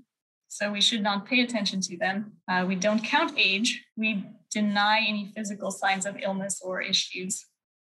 so 0.49 0.71
we 0.71 0.81
should 0.81 1.03
not 1.03 1.27
pay 1.27 1.41
attention 1.41 1.81
to 1.81 1.97
them. 1.97 2.33
Uh, 2.49 2.65
we 2.67 2.77
don't 2.77 3.03
count 3.03 3.33
age, 3.37 3.85
we 3.97 4.25
deny 4.51 5.05
any 5.07 5.33
physical 5.35 5.71
signs 5.71 6.07
of 6.07 6.19
illness 6.21 6.61
or 6.63 6.81
issues. 6.81 7.47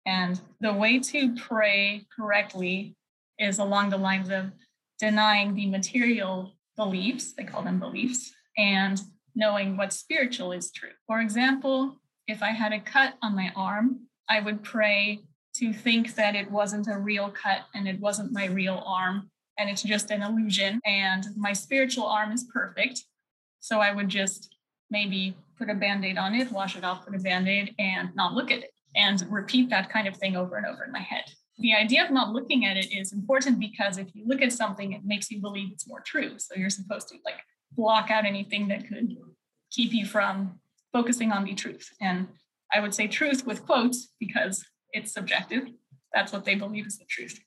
And 0.06 0.40
the 0.60 0.72
way 0.72 0.98
to 0.98 1.34
pray 1.34 2.06
correctly 2.14 2.96
is 3.38 3.58
along 3.58 3.90
the 3.90 3.96
lines 3.96 4.30
of 4.30 4.52
denying 4.98 5.54
the 5.54 5.66
material 5.66 6.52
beliefs, 6.76 7.32
they 7.32 7.44
call 7.44 7.62
them 7.62 7.78
beliefs, 7.78 8.32
and 8.56 9.00
knowing 9.34 9.76
what 9.76 9.92
spiritual 9.92 10.52
is 10.52 10.70
true. 10.70 10.90
For 11.06 11.20
example, 11.20 12.00
if 12.26 12.42
I 12.42 12.50
had 12.50 12.72
a 12.72 12.80
cut 12.80 13.14
on 13.22 13.34
my 13.34 13.52
arm, 13.56 14.06
I 14.28 14.40
would 14.40 14.62
pray 14.62 15.20
to 15.56 15.72
think 15.72 16.14
that 16.14 16.34
it 16.34 16.50
wasn't 16.50 16.88
a 16.88 16.98
real 16.98 17.30
cut 17.30 17.62
and 17.74 17.86
it 17.86 18.00
wasn't 18.00 18.32
my 18.32 18.46
real 18.46 18.82
arm 18.86 19.30
and 19.58 19.68
it's 19.68 19.82
just 19.82 20.10
an 20.10 20.22
illusion 20.22 20.80
and 20.86 21.24
my 21.36 21.52
spiritual 21.52 22.06
arm 22.06 22.32
is 22.32 22.44
perfect. 22.44 23.04
So 23.60 23.80
I 23.80 23.94
would 23.94 24.08
just 24.08 24.56
maybe 24.90 25.36
put 25.58 25.70
a 25.70 25.74
band 25.74 26.04
aid 26.04 26.18
on 26.18 26.34
it, 26.34 26.50
wash 26.50 26.76
it 26.76 26.84
off, 26.84 27.04
put 27.04 27.14
a 27.14 27.18
band 27.18 27.48
aid, 27.48 27.74
and 27.78 28.14
not 28.14 28.32
look 28.32 28.50
at 28.50 28.60
it 28.60 28.70
and 28.96 29.24
repeat 29.30 29.70
that 29.70 29.90
kind 29.90 30.08
of 30.08 30.16
thing 30.16 30.36
over 30.36 30.56
and 30.56 30.66
over 30.66 30.84
in 30.84 30.92
my 30.92 31.00
head. 31.00 31.24
The 31.58 31.74
idea 31.74 32.04
of 32.04 32.10
not 32.10 32.32
looking 32.32 32.64
at 32.64 32.76
it 32.76 32.92
is 32.92 33.12
important 33.12 33.60
because 33.60 33.98
if 33.98 34.14
you 34.14 34.24
look 34.26 34.42
at 34.42 34.52
something, 34.52 34.92
it 34.92 35.04
makes 35.04 35.30
you 35.30 35.40
believe 35.40 35.70
it's 35.72 35.86
more 35.86 36.00
true. 36.00 36.38
So 36.38 36.54
you're 36.56 36.70
supposed 36.70 37.08
to 37.08 37.16
like 37.24 37.40
block 37.72 38.10
out 38.10 38.24
anything 38.24 38.68
that 38.68 38.88
could 38.88 39.16
keep 39.70 39.92
you 39.92 40.06
from 40.06 40.60
focusing 40.92 41.30
on 41.32 41.44
the 41.44 41.54
truth. 41.54 41.90
And 42.00 42.28
I 42.72 42.80
would 42.80 42.94
say 42.94 43.06
truth 43.06 43.46
with 43.46 43.66
quotes 43.66 44.08
because 44.18 44.64
it's 44.92 45.12
subjective. 45.12 45.68
That's 46.14 46.32
what 46.32 46.44
they 46.44 46.54
believe 46.54 46.86
is 46.86 46.98
the 46.98 47.04
truth. 47.08 47.38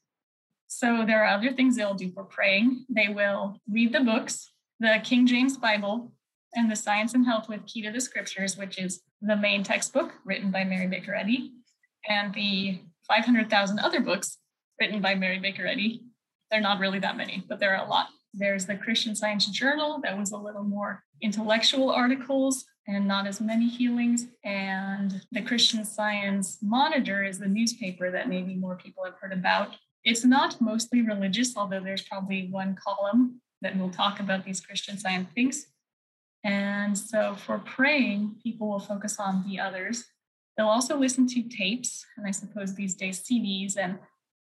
So 0.67 1.03
there 1.05 1.23
are 1.23 1.37
other 1.37 1.51
things 1.51 1.75
they'll 1.75 1.93
do 1.93 2.11
for 2.11 2.23
praying. 2.23 2.85
They 2.89 3.07
will 3.07 3.59
read 3.69 3.93
the 3.93 4.01
books, 4.01 4.51
the 4.79 4.99
King 5.03 5.27
James 5.27 5.57
Bible, 5.57 6.11
and 6.55 6.71
the 6.71 6.75
Science 6.75 7.13
and 7.13 7.25
Health 7.25 7.47
with 7.47 7.65
Key 7.65 7.83
to 7.83 7.91
the 7.91 8.01
Scriptures, 8.01 8.57
which 8.57 8.79
is 8.79 9.01
the 9.21 9.35
main 9.35 9.63
textbook 9.63 10.13
written 10.23 10.51
by 10.51 10.63
Mary 10.63 10.87
Baker 10.87 11.13
Eddy, 11.13 11.53
and 12.07 12.33
the 12.33 12.79
500,000 13.07 13.79
other 13.79 14.01
books 14.01 14.37
written 14.79 15.01
by 15.01 15.15
Mary 15.15 15.39
Baker 15.39 15.65
Eddy. 15.65 16.03
They're 16.51 16.61
not 16.61 16.79
really 16.79 16.99
that 16.99 17.17
many, 17.17 17.43
but 17.47 17.59
there 17.59 17.75
are 17.75 17.85
a 17.85 17.89
lot. 17.89 18.07
There's 18.33 18.65
the 18.65 18.75
Christian 18.75 19.15
Science 19.15 19.45
Journal 19.47 19.99
that 20.03 20.17
was 20.17 20.31
a 20.31 20.37
little 20.37 20.63
more 20.63 21.03
intellectual 21.21 21.89
articles 21.89 22.65
and 22.87 23.07
not 23.07 23.25
as 23.25 23.41
many 23.41 23.67
healings. 23.67 24.27
And 24.43 25.21
the 25.31 25.41
Christian 25.41 25.85
Science 25.85 26.59
Monitor 26.61 27.23
is 27.23 27.39
the 27.39 27.47
newspaper 27.47 28.11
that 28.11 28.29
maybe 28.29 28.55
more 28.55 28.75
people 28.75 29.03
have 29.05 29.15
heard 29.19 29.33
about. 29.33 29.75
It's 30.03 30.25
not 30.25 30.61
mostly 30.61 31.01
religious, 31.01 31.57
although 31.57 31.79
there's 31.79 32.03
probably 32.03 32.47
one 32.49 32.75
column 32.75 33.41
that 33.61 33.77
will 33.77 33.89
talk 33.89 34.19
about 34.19 34.45
these 34.45 34.61
Christian 34.61 34.97
Science 34.97 35.29
things. 35.33 35.67
And 36.43 36.95
so 36.95 37.35
for 37.35 37.57
praying, 37.57 38.35
people 38.43 38.69
will 38.69 38.79
focus 38.79 39.19
on 39.19 39.43
the 39.47 39.59
others. 39.59 40.05
They'll 40.57 40.67
also 40.67 40.97
listen 40.97 41.27
to 41.27 41.43
tapes, 41.43 42.05
and 42.17 42.25
I 42.25 42.31
suppose 42.31 42.73
these 42.75 42.95
days 42.95 43.23
CDs 43.23 43.77
and 43.77 43.99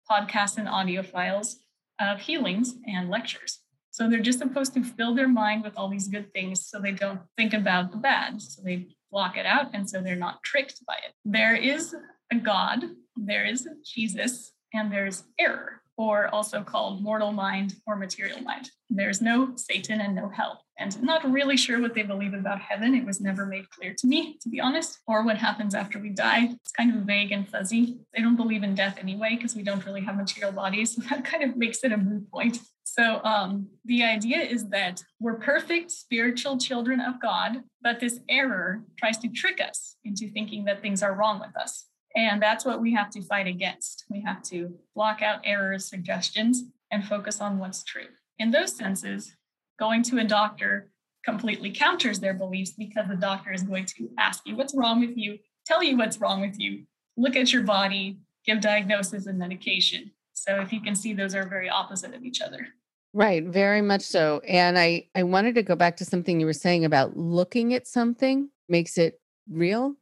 podcasts 0.09 0.57
and 0.57 0.67
audio 0.67 1.01
files 1.01 1.57
of 1.99 2.19
healings 2.19 2.75
and 2.87 3.09
lectures. 3.09 3.59
So 3.91 4.09
they're 4.09 4.19
just 4.19 4.39
supposed 4.39 4.73
to 4.73 4.83
fill 4.83 5.13
their 5.13 5.27
mind 5.27 5.63
with 5.63 5.73
all 5.77 5.87
these 5.87 6.07
good 6.07 6.33
things 6.33 6.65
so 6.65 6.79
they 6.79 6.91
don't 6.91 7.21
think 7.37 7.53
about 7.53 7.91
the 7.91 7.97
bad. 7.97 8.41
So 8.41 8.61
they 8.63 8.87
block 9.11 9.37
it 9.37 9.45
out 9.45 9.67
and 9.73 9.87
so 9.87 10.01
they're 10.01 10.15
not 10.15 10.41
tricked 10.43 10.83
by 10.87 10.95
it. 10.95 11.13
There 11.23 11.55
is 11.55 11.95
a 12.31 12.35
God, 12.35 12.83
there 13.15 13.45
is 13.45 13.67
Jesus, 13.85 14.53
and 14.73 14.91
there's 14.91 15.23
error 15.39 15.82
or 15.97 16.27
also 16.33 16.63
called 16.63 17.03
mortal 17.03 17.31
mind 17.31 17.75
or 17.85 17.95
material 17.95 18.41
mind. 18.41 18.69
There's 18.89 19.21
no 19.21 19.55
Satan 19.55 20.01
and 20.01 20.15
no 20.15 20.29
hell. 20.29 20.63
And 20.79 21.01
not 21.03 21.29
really 21.31 21.55
sure 21.55 21.79
what 21.79 21.93
they 21.93 22.01
believe 22.01 22.33
about 22.33 22.59
heaven. 22.59 22.95
It 22.95 23.05
was 23.05 23.21
never 23.21 23.45
made 23.45 23.69
clear 23.69 23.93
to 23.99 24.07
me, 24.07 24.37
to 24.41 24.49
be 24.49 24.59
honest, 24.59 24.99
or 25.05 25.23
what 25.23 25.37
happens 25.37 25.75
after 25.75 25.99
we 25.99 26.09
die. 26.09 26.49
It's 26.51 26.71
kind 26.71 26.95
of 26.95 27.03
vague 27.03 27.31
and 27.31 27.47
fuzzy. 27.47 27.99
They 28.15 28.23
don't 28.23 28.35
believe 28.35 28.63
in 28.63 28.73
death 28.73 28.97
anyway, 28.99 29.35
because 29.35 29.55
we 29.55 29.61
don't 29.61 29.85
really 29.85 30.01
have 30.01 30.17
material 30.17 30.51
bodies. 30.51 30.95
So 30.95 31.01
that 31.09 31.25
kind 31.25 31.43
of 31.43 31.55
makes 31.55 31.83
it 31.83 31.91
a 31.91 31.97
moot 31.97 32.29
point. 32.31 32.59
So 32.83 33.21
um, 33.23 33.67
the 33.85 34.03
idea 34.03 34.39
is 34.39 34.69
that 34.69 35.03
we're 35.19 35.35
perfect 35.35 35.91
spiritual 35.91 36.57
children 36.57 36.99
of 36.99 37.21
God, 37.21 37.63
but 37.81 37.99
this 37.99 38.19
error 38.29 38.83
tries 38.97 39.17
to 39.19 39.29
trick 39.29 39.61
us 39.61 39.95
into 40.03 40.29
thinking 40.31 40.65
that 40.65 40.81
things 40.81 41.01
are 41.01 41.13
wrong 41.13 41.39
with 41.39 41.55
us. 41.55 41.85
And 42.15 42.41
that's 42.41 42.65
what 42.65 42.81
we 42.81 42.93
have 42.93 43.09
to 43.11 43.21
fight 43.21 43.47
against. 43.47 44.05
We 44.09 44.21
have 44.21 44.43
to 44.43 44.73
block 44.95 45.21
out 45.21 45.41
errors, 45.43 45.85
suggestions, 45.85 46.63
and 46.91 47.05
focus 47.05 47.41
on 47.41 47.57
what's 47.57 47.83
true. 47.83 48.07
In 48.37 48.51
those 48.51 48.75
senses, 48.75 49.35
going 49.79 50.03
to 50.03 50.19
a 50.19 50.23
doctor 50.23 50.91
completely 51.25 51.71
counters 51.71 52.19
their 52.19 52.33
beliefs 52.33 52.73
because 52.77 53.07
the 53.07 53.15
doctor 53.15 53.51
is 53.51 53.63
going 53.63 53.85
to 53.85 54.09
ask 54.17 54.45
you 54.45 54.55
what's 54.55 54.75
wrong 54.75 54.99
with 54.99 55.17
you, 55.17 55.39
tell 55.65 55.81
you 55.81 55.97
what's 55.97 56.19
wrong 56.19 56.41
with 56.41 56.59
you, 56.59 56.83
look 57.17 57.35
at 57.35 57.51
your 57.51 57.63
body, 57.63 58.19
give 58.45 58.61
diagnosis 58.61 59.25
and 59.25 59.39
medication. 59.39 60.11
So 60.33 60.59
if 60.59 60.73
you 60.73 60.81
can 60.81 60.95
see, 60.95 61.13
those 61.13 61.33
are 61.35 61.47
very 61.47 61.69
opposite 61.69 62.13
of 62.13 62.23
each 62.23 62.41
other. 62.41 62.67
Right, 63.13 63.43
very 63.43 63.81
much 63.81 64.01
so. 64.01 64.41
And 64.47 64.77
I 64.77 65.07
I 65.13 65.23
wanted 65.23 65.55
to 65.55 65.63
go 65.63 65.75
back 65.75 65.97
to 65.97 66.05
something 66.05 66.39
you 66.39 66.47
were 66.47 66.53
saying 66.53 66.83
about 66.83 67.15
looking 67.15 67.73
at 67.73 67.87
something 67.87 68.49
makes 68.67 68.97
it 68.97 69.19
real. 69.49 69.95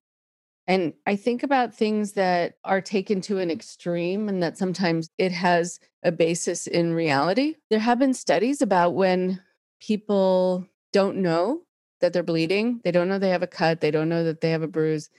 And 0.67 0.93
I 1.05 1.15
think 1.15 1.43
about 1.43 1.73
things 1.73 2.13
that 2.13 2.53
are 2.63 2.81
taken 2.81 3.19
to 3.21 3.39
an 3.39 3.49
extreme 3.49 4.29
and 4.29 4.41
that 4.43 4.57
sometimes 4.57 5.09
it 5.17 5.31
has 5.31 5.79
a 6.03 6.11
basis 6.11 6.67
in 6.67 6.93
reality. 6.93 7.55
There 7.69 7.79
have 7.79 7.99
been 7.99 8.13
studies 8.13 8.61
about 8.61 8.93
when 8.93 9.41
people 9.81 10.65
don't 10.93 11.17
know 11.17 11.61
that 11.99 12.13
they're 12.13 12.23
bleeding, 12.23 12.81
they 12.83 12.91
don't 12.91 13.07
know 13.07 13.19
they 13.19 13.29
have 13.29 13.43
a 13.43 13.47
cut, 13.47 13.81
they 13.81 13.91
don't 13.91 14.09
know 14.09 14.23
that 14.23 14.41
they 14.41 14.51
have 14.51 14.63
a 14.63 14.67
bruise. 14.67 15.09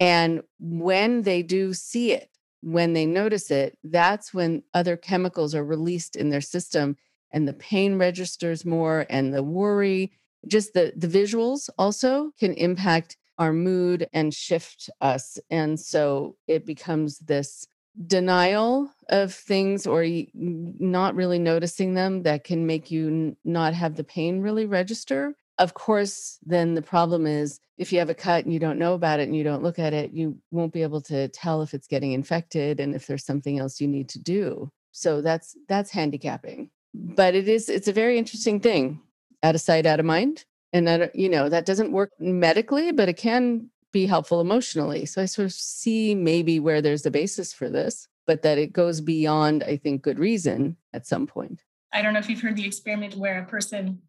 And 0.00 0.42
when 0.58 1.22
they 1.22 1.42
do 1.42 1.74
see 1.74 2.12
it, 2.12 2.30
when 2.60 2.92
they 2.92 3.06
notice 3.06 3.50
it, 3.50 3.78
that's 3.84 4.34
when 4.34 4.62
other 4.74 4.96
chemicals 4.96 5.54
are 5.54 5.64
released 5.64 6.16
in 6.16 6.30
their 6.30 6.40
system 6.40 6.96
and 7.30 7.46
the 7.46 7.52
pain 7.52 7.98
registers 7.98 8.64
more 8.64 9.06
and 9.10 9.32
the 9.32 9.42
worry. 9.42 10.12
Just 10.46 10.72
the, 10.74 10.92
the 10.96 11.08
visuals 11.08 11.68
also 11.78 12.32
can 12.38 12.54
impact 12.54 13.16
our 13.38 13.52
mood 13.52 14.08
and 14.12 14.34
shift 14.34 14.90
us. 15.00 15.38
And 15.50 15.78
so 15.78 16.36
it 16.46 16.66
becomes 16.66 17.18
this 17.20 17.66
denial 18.06 18.90
of 19.08 19.34
things 19.34 19.86
or 19.86 20.06
not 20.34 21.14
really 21.14 21.38
noticing 21.38 21.94
them 21.94 22.22
that 22.22 22.44
can 22.44 22.66
make 22.66 22.90
you 22.90 23.36
not 23.44 23.74
have 23.74 23.96
the 23.96 24.04
pain 24.04 24.40
really 24.40 24.66
register. 24.66 25.34
Of 25.58 25.74
course, 25.74 26.38
then 26.44 26.74
the 26.74 26.82
problem 26.82 27.26
is 27.26 27.58
if 27.78 27.92
you 27.92 27.98
have 27.98 28.10
a 28.10 28.14
cut 28.14 28.44
and 28.44 28.52
you 28.52 28.60
don't 28.60 28.78
know 28.78 28.94
about 28.94 29.18
it 29.18 29.24
and 29.24 29.36
you 29.36 29.42
don't 29.42 29.62
look 29.62 29.78
at 29.78 29.92
it, 29.92 30.12
you 30.12 30.38
won't 30.52 30.72
be 30.72 30.82
able 30.82 31.00
to 31.02 31.28
tell 31.28 31.62
if 31.62 31.74
it's 31.74 31.88
getting 31.88 32.12
infected 32.12 32.78
and 32.78 32.94
if 32.94 33.06
there's 33.06 33.24
something 33.24 33.58
else 33.58 33.80
you 33.80 33.88
need 33.88 34.08
to 34.10 34.20
do. 34.20 34.70
So 34.92 35.20
that's 35.20 35.56
that's 35.68 35.90
handicapping. 35.90 36.70
But 36.94 37.34
it 37.34 37.48
is 37.48 37.68
it's 37.68 37.88
a 37.88 37.92
very 37.92 38.18
interesting 38.18 38.60
thing. 38.60 39.00
Out 39.42 39.54
of 39.54 39.60
sight, 39.60 39.86
out 39.86 40.00
of 40.00 40.06
mind 40.06 40.44
and 40.72 40.86
that 40.86 41.14
you 41.14 41.28
know 41.28 41.48
that 41.48 41.66
doesn't 41.66 41.92
work 41.92 42.10
medically 42.18 42.92
but 42.92 43.08
it 43.08 43.16
can 43.16 43.68
be 43.92 44.06
helpful 44.06 44.40
emotionally 44.40 45.06
so 45.06 45.22
i 45.22 45.24
sort 45.24 45.46
of 45.46 45.52
see 45.52 46.14
maybe 46.14 46.60
where 46.60 46.82
there's 46.82 47.06
a 47.06 47.10
basis 47.10 47.52
for 47.52 47.68
this 47.68 48.08
but 48.26 48.42
that 48.42 48.58
it 48.58 48.72
goes 48.72 49.00
beyond 49.00 49.62
i 49.64 49.76
think 49.76 50.02
good 50.02 50.18
reason 50.18 50.76
at 50.92 51.06
some 51.06 51.26
point. 51.26 51.62
I 51.92 52.02
don't 52.02 52.12
know 52.12 52.18
if 52.18 52.28
you've 52.28 52.42
heard 52.42 52.56
the 52.56 52.66
experiment 52.66 53.16
where 53.16 53.38
a 53.38 53.46
person 53.46 54.02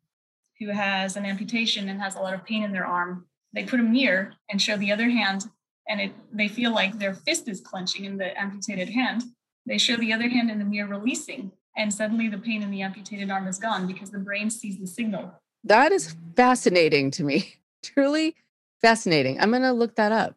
who 0.60 0.68
has 0.68 1.16
an 1.16 1.26
amputation 1.26 1.88
and 1.88 2.02
has 2.02 2.16
a 2.16 2.20
lot 2.20 2.34
of 2.34 2.44
pain 2.44 2.64
in 2.64 2.74
their 2.74 2.86
arm 2.86 3.26
they 3.54 3.64
put 3.64 3.80
a 3.80 3.84
mirror 3.84 4.34
and 4.50 4.62
show 4.62 4.78
the 4.78 4.92
other 4.92 5.10
hand 5.10 5.46
and 5.88 6.00
it 6.00 6.12
they 6.32 6.48
feel 6.48 6.72
like 6.72 6.98
their 6.98 7.14
fist 7.14 7.48
is 7.48 7.62
clenching 7.62 8.06
in 8.06 8.18
the 8.18 8.40
amputated 8.40 8.90
hand. 8.90 9.24
They 9.66 9.78
show 9.78 9.96
the 9.96 10.14
other 10.14 10.30
hand 10.30 10.50
in 10.50 10.60
the 10.60 10.66
mirror 10.66 10.90
releasing 10.90 11.52
and 11.76 11.94
suddenly 11.94 12.28
the 12.28 12.38
pain 12.38 12.62
in 12.62 12.72
the 12.72 12.82
amputated 12.82 13.32
arm 13.32 13.48
is 13.48 13.60
gone 13.60 13.88
because 13.88 14.12
the 14.12 14.20
brain 14.20 14.50
sees 14.50 14.80
the 14.80 14.88
signal 14.88 15.34
that 15.64 15.92
is 15.92 16.16
fascinating 16.36 17.12
to 17.12 17.24
me. 17.24 17.56
Truly 17.84 18.36
fascinating. 18.82 19.40
I'm 19.40 19.52
going 19.52 19.62
to 19.64 19.72
look 19.72 19.96
that 19.96 20.12
up. 20.12 20.36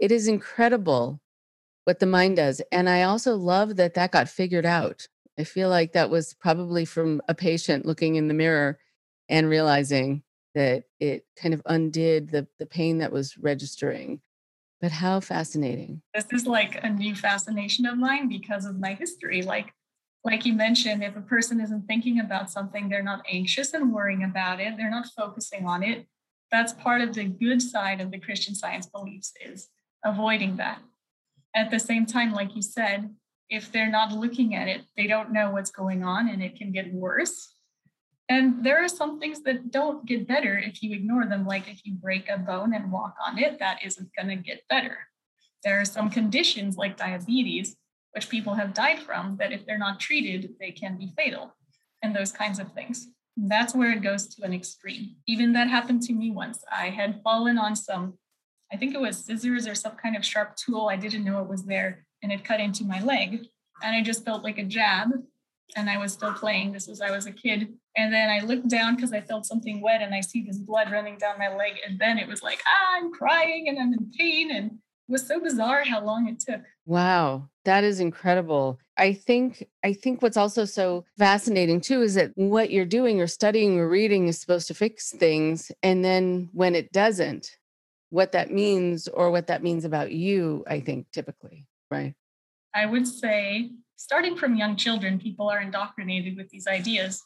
It 0.00 0.12
is 0.12 0.28
incredible 0.28 1.20
what 1.84 2.00
the 2.00 2.06
mind 2.06 2.36
does. 2.36 2.60
And 2.70 2.88
I 2.88 3.02
also 3.02 3.36
love 3.36 3.76
that 3.76 3.94
that 3.94 4.12
got 4.12 4.28
figured 4.28 4.66
out. 4.66 5.08
I 5.38 5.44
feel 5.44 5.68
like 5.68 5.92
that 5.92 6.10
was 6.10 6.34
probably 6.34 6.84
from 6.84 7.22
a 7.28 7.34
patient 7.34 7.86
looking 7.86 8.16
in 8.16 8.28
the 8.28 8.34
mirror 8.34 8.78
and 9.28 9.48
realizing 9.48 10.22
that 10.54 10.84
it 11.00 11.24
kind 11.36 11.54
of 11.54 11.62
undid 11.66 12.30
the, 12.30 12.46
the 12.58 12.66
pain 12.66 12.98
that 12.98 13.12
was 13.12 13.38
registering. 13.38 14.20
But 14.80 14.92
how 14.92 15.20
fascinating. 15.20 16.02
This 16.12 16.26
is 16.32 16.46
like 16.46 16.82
a 16.82 16.90
new 16.90 17.14
fascination 17.14 17.86
of 17.86 17.96
mine 17.96 18.28
because 18.28 18.66
of 18.66 18.78
my 18.78 18.94
history. 18.94 19.42
Like 19.42 19.72
like 20.24 20.46
you 20.46 20.52
mentioned, 20.52 21.02
if 21.02 21.16
a 21.16 21.20
person 21.20 21.60
isn't 21.60 21.86
thinking 21.86 22.20
about 22.20 22.50
something, 22.50 22.88
they're 22.88 23.02
not 23.02 23.24
anxious 23.28 23.74
and 23.74 23.92
worrying 23.92 24.22
about 24.22 24.60
it, 24.60 24.76
they're 24.76 24.90
not 24.90 25.06
focusing 25.16 25.66
on 25.66 25.82
it. 25.82 26.06
That's 26.50 26.72
part 26.72 27.00
of 27.00 27.14
the 27.14 27.24
good 27.24 27.60
side 27.60 28.00
of 28.00 28.10
the 28.10 28.20
Christian 28.20 28.54
science 28.54 28.86
beliefs 28.86 29.32
is 29.44 29.68
avoiding 30.04 30.56
that. 30.56 30.80
At 31.54 31.70
the 31.70 31.80
same 31.80 32.06
time, 32.06 32.32
like 32.32 32.54
you 32.54 32.62
said, 32.62 33.14
if 33.48 33.72
they're 33.72 33.90
not 33.90 34.12
looking 34.12 34.54
at 34.54 34.68
it, 34.68 34.82
they 34.96 35.06
don't 35.06 35.32
know 35.32 35.50
what's 35.50 35.70
going 35.70 36.04
on 36.04 36.28
and 36.28 36.42
it 36.42 36.56
can 36.56 36.72
get 36.72 36.92
worse. 36.92 37.54
And 38.28 38.64
there 38.64 38.82
are 38.82 38.88
some 38.88 39.18
things 39.18 39.42
that 39.42 39.70
don't 39.70 40.06
get 40.06 40.28
better 40.28 40.56
if 40.56 40.82
you 40.82 40.94
ignore 40.94 41.26
them, 41.26 41.46
like 41.46 41.68
if 41.68 41.84
you 41.84 41.94
break 41.94 42.30
a 42.30 42.38
bone 42.38 42.72
and 42.72 42.92
walk 42.92 43.14
on 43.26 43.38
it, 43.38 43.58
that 43.58 43.80
isn't 43.84 44.10
going 44.16 44.28
to 44.28 44.36
get 44.36 44.62
better. 44.68 44.98
There 45.64 45.80
are 45.80 45.84
some 45.84 46.08
conditions 46.08 46.76
like 46.76 46.96
diabetes 46.96 47.76
which 48.12 48.28
people 48.28 48.54
have 48.54 48.74
died 48.74 49.00
from, 49.00 49.36
that 49.38 49.52
if 49.52 49.64
they're 49.66 49.78
not 49.78 50.00
treated, 50.00 50.54
they 50.60 50.70
can 50.70 50.98
be 50.98 51.12
fatal 51.16 51.54
and 52.02 52.14
those 52.14 52.32
kinds 52.32 52.58
of 52.58 52.72
things. 52.72 53.08
That's 53.36 53.74
where 53.74 53.92
it 53.92 54.02
goes 54.02 54.26
to 54.34 54.44
an 54.44 54.52
extreme. 54.52 55.16
Even 55.26 55.52
that 55.54 55.68
happened 55.68 56.02
to 56.02 56.12
me 56.12 56.30
once. 56.30 56.62
I 56.70 56.90
had 56.90 57.22
fallen 57.22 57.56
on 57.56 57.74
some, 57.74 58.18
I 58.72 58.76
think 58.76 58.94
it 58.94 59.00
was 59.00 59.24
scissors 59.24 59.66
or 59.66 59.74
some 59.74 59.96
kind 59.96 60.16
of 60.16 60.24
sharp 60.24 60.56
tool. 60.56 60.88
I 60.90 60.96
didn't 60.96 61.24
know 61.24 61.40
it 61.40 61.48
was 61.48 61.64
there 61.64 62.04
and 62.22 62.30
it 62.30 62.44
cut 62.44 62.60
into 62.60 62.84
my 62.84 63.02
leg. 63.02 63.46
And 63.82 63.96
I 63.96 64.02
just 64.02 64.24
felt 64.24 64.44
like 64.44 64.58
a 64.58 64.64
jab. 64.64 65.08
And 65.74 65.88
I 65.88 65.96
was 65.96 66.12
still 66.12 66.34
playing. 66.34 66.72
This 66.72 66.86
was, 66.86 67.00
I 67.00 67.10
was 67.10 67.24
a 67.24 67.32
kid. 67.32 67.72
And 67.96 68.12
then 68.12 68.28
I 68.28 68.40
looked 68.40 68.68
down 68.68 68.94
because 68.94 69.14
I 69.14 69.22
felt 69.22 69.46
something 69.46 69.80
wet 69.80 70.02
and 70.02 70.14
I 70.14 70.20
see 70.20 70.44
this 70.44 70.58
blood 70.58 70.92
running 70.92 71.16
down 71.16 71.38
my 71.38 71.54
leg. 71.54 71.74
And 71.86 71.98
then 71.98 72.18
it 72.18 72.28
was 72.28 72.42
like, 72.42 72.60
ah, 72.66 72.96
I'm 72.96 73.10
crying 73.10 73.68
and 73.68 73.78
I'm 73.78 73.94
in 73.94 74.10
pain. 74.16 74.50
And 74.50 74.78
was 75.12 75.26
so 75.26 75.38
bizarre 75.38 75.84
how 75.84 76.04
long 76.04 76.26
it 76.26 76.40
took. 76.40 76.62
Wow, 76.86 77.48
that 77.64 77.84
is 77.84 78.00
incredible. 78.00 78.78
I 78.96 79.12
think 79.12 79.64
I 79.84 79.92
think 79.92 80.22
what's 80.22 80.36
also 80.36 80.64
so 80.64 81.04
fascinating 81.18 81.80
too 81.80 82.02
is 82.02 82.14
that 82.14 82.32
what 82.34 82.70
you're 82.70 82.84
doing 82.84 83.20
or 83.20 83.26
studying 83.26 83.78
or 83.78 83.88
reading 83.88 84.26
is 84.26 84.40
supposed 84.40 84.66
to 84.68 84.74
fix 84.74 85.12
things 85.12 85.70
and 85.82 86.04
then 86.04 86.48
when 86.52 86.74
it 86.74 86.90
doesn't, 86.92 87.56
what 88.10 88.32
that 88.32 88.50
means 88.50 89.08
or 89.08 89.30
what 89.30 89.46
that 89.46 89.62
means 89.62 89.84
about 89.84 90.12
you, 90.12 90.64
I 90.66 90.80
think 90.80 91.06
typically, 91.12 91.66
right? 91.90 92.14
I 92.74 92.86
would 92.86 93.06
say 93.06 93.70
starting 93.96 94.36
from 94.36 94.56
young 94.56 94.76
children, 94.76 95.18
people 95.18 95.48
are 95.48 95.60
indoctrinated 95.60 96.36
with 96.36 96.48
these 96.48 96.66
ideas 96.66 97.22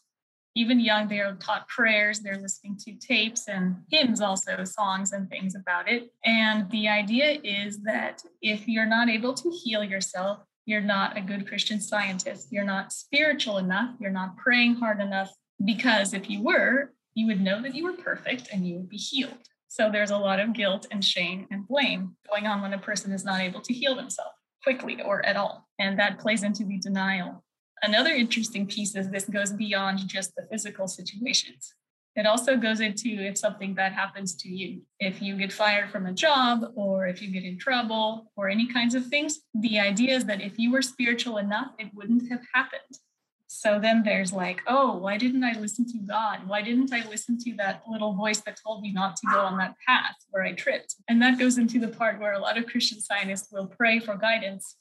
even 0.56 0.80
young, 0.80 1.06
they're 1.06 1.34
taught 1.34 1.68
prayers, 1.68 2.20
they're 2.20 2.40
listening 2.40 2.78
to 2.78 2.94
tapes 2.94 3.46
and 3.46 3.76
hymns, 3.90 4.22
also 4.22 4.64
songs 4.64 5.12
and 5.12 5.28
things 5.28 5.54
about 5.54 5.88
it. 5.88 6.10
And 6.25 6.68
the 6.70 6.88
idea 6.88 7.38
is 7.44 7.82
that 7.82 8.22
if 8.40 8.66
you're 8.66 8.86
not 8.86 9.10
able 9.10 9.34
to 9.34 9.50
heal 9.50 9.84
yourself, 9.84 10.38
you're 10.64 10.80
not 10.80 11.16
a 11.16 11.20
good 11.20 11.46
Christian 11.46 11.80
scientist. 11.80 12.48
You're 12.50 12.64
not 12.64 12.92
spiritual 12.92 13.58
enough. 13.58 13.94
You're 14.00 14.10
not 14.10 14.36
praying 14.38 14.76
hard 14.76 15.00
enough. 15.00 15.30
Because 15.64 16.14
if 16.14 16.28
you 16.28 16.42
were, 16.42 16.92
you 17.14 17.26
would 17.26 17.40
know 17.40 17.62
that 17.62 17.75
you 17.75 17.84
were 17.84 17.92
perfect 17.92 18.48
and 18.52 18.66
you 18.66 18.76
would 18.76 18.88
be 18.88 18.96
healed. 18.96 19.48
So 19.68 19.90
there's 19.90 20.10
a 20.10 20.18
lot 20.18 20.40
of 20.40 20.54
guilt 20.54 20.86
and 20.90 21.04
shame 21.04 21.46
and 21.50 21.68
blame 21.68 22.16
going 22.30 22.46
on 22.46 22.62
when 22.62 22.72
a 22.72 22.78
person 22.78 23.12
is 23.12 23.25
not 23.25 23.40
able 23.40 23.60
to 23.60 23.75
heal 23.75 23.94
themselves 23.94 24.32
quickly 24.62 25.00
or 25.02 25.25
at 25.25 25.36
all. 25.36 25.68
And 25.78 25.98
that 25.98 26.18
plays 26.18 26.42
into 26.42 26.64
the 26.64 26.78
denial 26.78 27.44
Another 27.83 28.11
interesting 28.11 28.66
piece 28.66 28.95
is 28.95 29.11
this 29.11 29.26
goes 29.26 29.52
beyond 29.52 30.06
just 30.09 30.35
the 30.35 30.47
physical 30.50 30.88
situations. 30.88 31.75
It 32.16 32.25
also 32.25 32.56
goes 32.56 32.80
into 32.80 33.09
if 33.09 33.37
something 33.37 33.75
bad 33.75 33.92
happens 33.92 34.35
to 34.37 34.49
you. 34.49 34.80
If 34.99 35.21
you 35.21 35.37
get 35.37 35.52
fired 35.52 35.90
from 35.90 36.06
a 36.06 36.12
job 36.12 36.73
or 36.75 37.06
if 37.06 37.21
you 37.21 37.30
get 37.30 37.45
in 37.45 37.59
trouble 37.59 38.33
or 38.37 38.49
any 38.49 38.66
kinds 38.66 38.95
of 38.95 39.06
things, 39.06 39.40
the 39.54 39.78
idea 39.78 40.16
is 40.16 40.25
that 40.25 40.40
if 40.40 40.59
you 40.59 40.73
were 40.73 40.80
spiritual 40.80 41.37
enough, 41.37 41.73
it 41.78 41.90
wouldn't 41.95 42.30
have 42.30 42.40
happened. 42.54 43.00
So 43.49 43.78
then 43.78 44.02
there's 44.02 44.33
like, 44.33 44.62
oh, 44.66 44.97
why 44.97 45.18
didn't 45.18 45.45
I 45.45 45.52
listen 45.52 45.87
to 45.92 45.99
God? 45.99 46.49
Why 46.49 46.62
didn't 46.62 46.92
I 46.92 47.06
listen 47.09 47.38
to 47.45 47.54
that 47.59 47.83
little 47.87 48.14
voice 48.14 48.40
that 48.40 48.59
told 48.64 48.83
me 48.83 48.92
not 48.92 49.16
to 49.16 49.26
go 49.30 49.40
on 49.40 49.59
that 49.59 49.75
path 49.87 50.16
where 50.30 50.42
I 50.42 50.52
tripped? 50.52 50.97
And 51.09 51.21
that 51.21 51.38
goes 51.38 51.59
into 51.59 51.78
the 51.78 51.88
part 51.88 52.18
where 52.18 52.33
a 52.33 52.40
lot 52.40 52.59
of 52.59 52.66
Christian 52.66 53.00
scientists 53.00 53.52
will 53.52 53.66
pray 53.66 53.99
for 54.00 54.16
guidance 54.16 54.76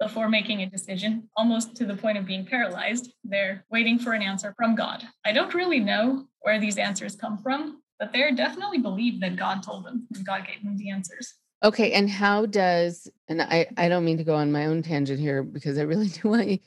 before 0.00 0.28
making 0.28 0.62
a 0.62 0.70
decision, 0.70 1.28
almost 1.36 1.74
to 1.76 1.86
the 1.86 1.96
point 1.96 2.18
of 2.18 2.26
being 2.26 2.46
paralyzed. 2.46 3.12
They're 3.24 3.64
waiting 3.70 3.98
for 3.98 4.12
an 4.12 4.22
answer 4.22 4.54
from 4.56 4.74
God. 4.74 5.02
I 5.24 5.32
don't 5.32 5.54
really 5.54 5.80
know 5.80 6.26
where 6.40 6.60
these 6.60 6.78
answers 6.78 7.16
come 7.16 7.38
from, 7.38 7.82
but 7.98 8.12
they 8.12 8.30
definitely 8.32 8.78
believe 8.78 9.20
that 9.20 9.36
God 9.36 9.62
told 9.62 9.84
them 9.84 10.06
and 10.14 10.24
God 10.24 10.46
gave 10.46 10.62
them 10.62 10.76
the 10.76 10.90
answers. 10.90 11.34
Okay, 11.64 11.92
and 11.92 12.08
how 12.08 12.46
does 12.46 13.08
and 13.28 13.42
I 13.42 13.66
I 13.76 13.88
don't 13.88 14.04
mean 14.04 14.18
to 14.18 14.24
go 14.24 14.36
on 14.36 14.52
my 14.52 14.66
own 14.66 14.82
tangent 14.82 15.18
here 15.18 15.42
because 15.42 15.78
I 15.78 15.82
really 15.82 16.08
do 16.22 16.28
want 16.28 16.46
you 16.46 16.58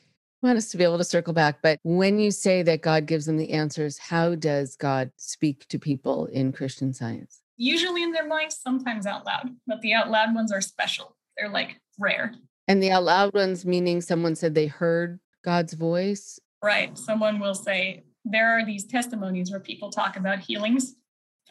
want 0.42 0.58
us 0.58 0.70
to 0.70 0.76
be 0.76 0.84
able 0.84 0.98
to 0.98 1.04
circle 1.04 1.32
back, 1.32 1.60
but 1.62 1.78
when 1.82 2.18
you 2.18 2.30
say 2.30 2.62
that 2.62 2.82
God 2.82 3.06
gives 3.06 3.26
them 3.26 3.36
the 3.36 3.52
answers, 3.52 3.96
how 3.96 4.34
does 4.34 4.76
God 4.76 5.12
speak 5.16 5.66
to 5.68 5.78
people 5.78 6.26
in 6.26 6.52
Christian 6.52 6.92
science? 6.92 7.40
Usually 7.56 8.02
in 8.02 8.10
their 8.10 8.26
minds, 8.26 8.58
sometimes 8.60 9.06
out 9.06 9.24
loud, 9.24 9.50
but 9.66 9.80
the 9.82 9.94
out 9.94 10.10
loud 10.10 10.34
ones 10.34 10.52
are 10.52 10.60
special. 10.60 11.16
They're 11.38 11.48
like 11.48 11.80
rare. 11.98 12.34
And 12.68 12.82
the 12.82 12.90
out 12.90 13.04
loud 13.04 13.34
ones, 13.34 13.66
meaning 13.66 14.00
someone 14.00 14.34
said 14.34 14.54
they 14.54 14.66
heard 14.66 15.18
God's 15.44 15.72
voice? 15.72 16.38
Right. 16.62 16.96
Someone 16.96 17.40
will 17.40 17.54
say, 17.54 18.04
there 18.24 18.56
are 18.56 18.64
these 18.64 18.84
testimonies 18.84 19.50
where 19.50 19.60
people 19.60 19.90
talk 19.90 20.16
about 20.16 20.38
healings 20.38 20.94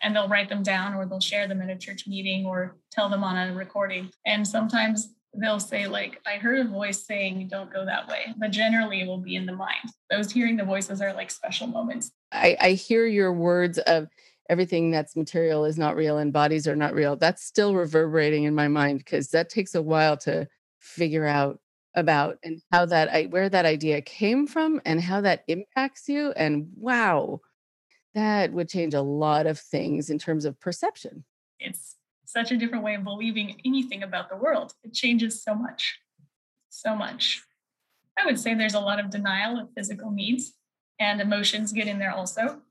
and 0.01 0.15
they'll 0.15 0.29
write 0.29 0.49
them 0.49 0.63
down 0.63 0.93
or 0.93 1.05
they'll 1.05 1.19
share 1.19 1.47
them 1.47 1.61
at 1.61 1.69
a 1.69 1.75
church 1.75 2.07
meeting 2.07 2.45
or 2.45 2.77
tell 2.91 3.09
them 3.09 3.23
on 3.23 3.35
a 3.37 3.53
recording. 3.53 4.09
And 4.25 4.47
sometimes 4.47 5.13
they'll 5.33 5.59
say, 5.59 5.87
like, 5.87 6.21
I 6.25 6.37
heard 6.37 6.65
a 6.65 6.69
voice 6.69 7.05
saying, 7.05 7.49
don't 7.49 7.71
go 7.71 7.85
that 7.85 8.07
way. 8.07 8.33
But 8.37 8.51
generally, 8.51 9.01
it 9.01 9.07
will 9.07 9.17
be 9.17 9.35
in 9.35 9.45
the 9.45 9.53
mind. 9.53 9.91
Those 10.09 10.31
hearing 10.31 10.57
the 10.57 10.63
voices 10.63 11.01
are 11.01 11.13
like 11.13 11.29
special 11.29 11.67
moments. 11.67 12.11
I, 12.31 12.57
I 12.59 12.71
hear 12.71 13.05
your 13.05 13.33
words 13.33 13.77
of 13.79 14.07
everything 14.49 14.91
that's 14.91 15.15
material 15.15 15.65
is 15.65 15.77
not 15.77 15.95
real 15.95 16.17
and 16.17 16.33
bodies 16.33 16.67
are 16.67 16.75
not 16.75 16.93
real. 16.93 17.15
That's 17.15 17.43
still 17.43 17.75
reverberating 17.75 18.43
in 18.45 18.55
my 18.55 18.67
mind 18.67 18.99
because 18.99 19.29
that 19.29 19.49
takes 19.49 19.75
a 19.75 19.81
while 19.81 20.17
to 20.17 20.47
figure 20.81 21.25
out 21.25 21.59
about 21.95 22.37
and 22.43 22.61
how 22.71 22.85
that 22.85 23.09
I 23.09 23.23
where 23.23 23.49
that 23.49 23.65
idea 23.65 24.01
came 24.01 24.47
from 24.47 24.81
and 24.85 25.01
how 25.01 25.21
that 25.21 25.43
impacts 25.47 26.07
you 26.07 26.31
and 26.31 26.67
wow 26.75 27.41
that 28.13 28.51
would 28.51 28.69
change 28.69 28.93
a 28.93 29.01
lot 29.01 29.45
of 29.45 29.57
things 29.57 30.09
in 30.09 30.19
terms 30.19 30.43
of 30.43 30.59
perception. 30.59 31.23
It's 31.59 31.95
such 32.25 32.51
a 32.51 32.57
different 32.57 32.83
way 32.83 32.95
of 32.95 33.03
believing 33.05 33.61
anything 33.63 34.03
about 34.03 34.29
the 34.29 34.35
world. 34.35 34.73
It 34.83 34.93
changes 34.93 35.41
so 35.41 35.55
much 35.55 36.01
so 36.71 36.95
much. 36.95 37.43
I 38.17 38.25
would 38.25 38.39
say 38.39 38.55
there's 38.55 38.73
a 38.73 38.79
lot 38.79 38.99
of 38.99 39.09
denial 39.09 39.59
of 39.59 39.69
physical 39.75 40.09
needs 40.09 40.53
and 40.99 41.21
emotions 41.21 41.71
get 41.71 41.87
in 41.87 41.99
there 41.99 42.11
also. 42.11 42.61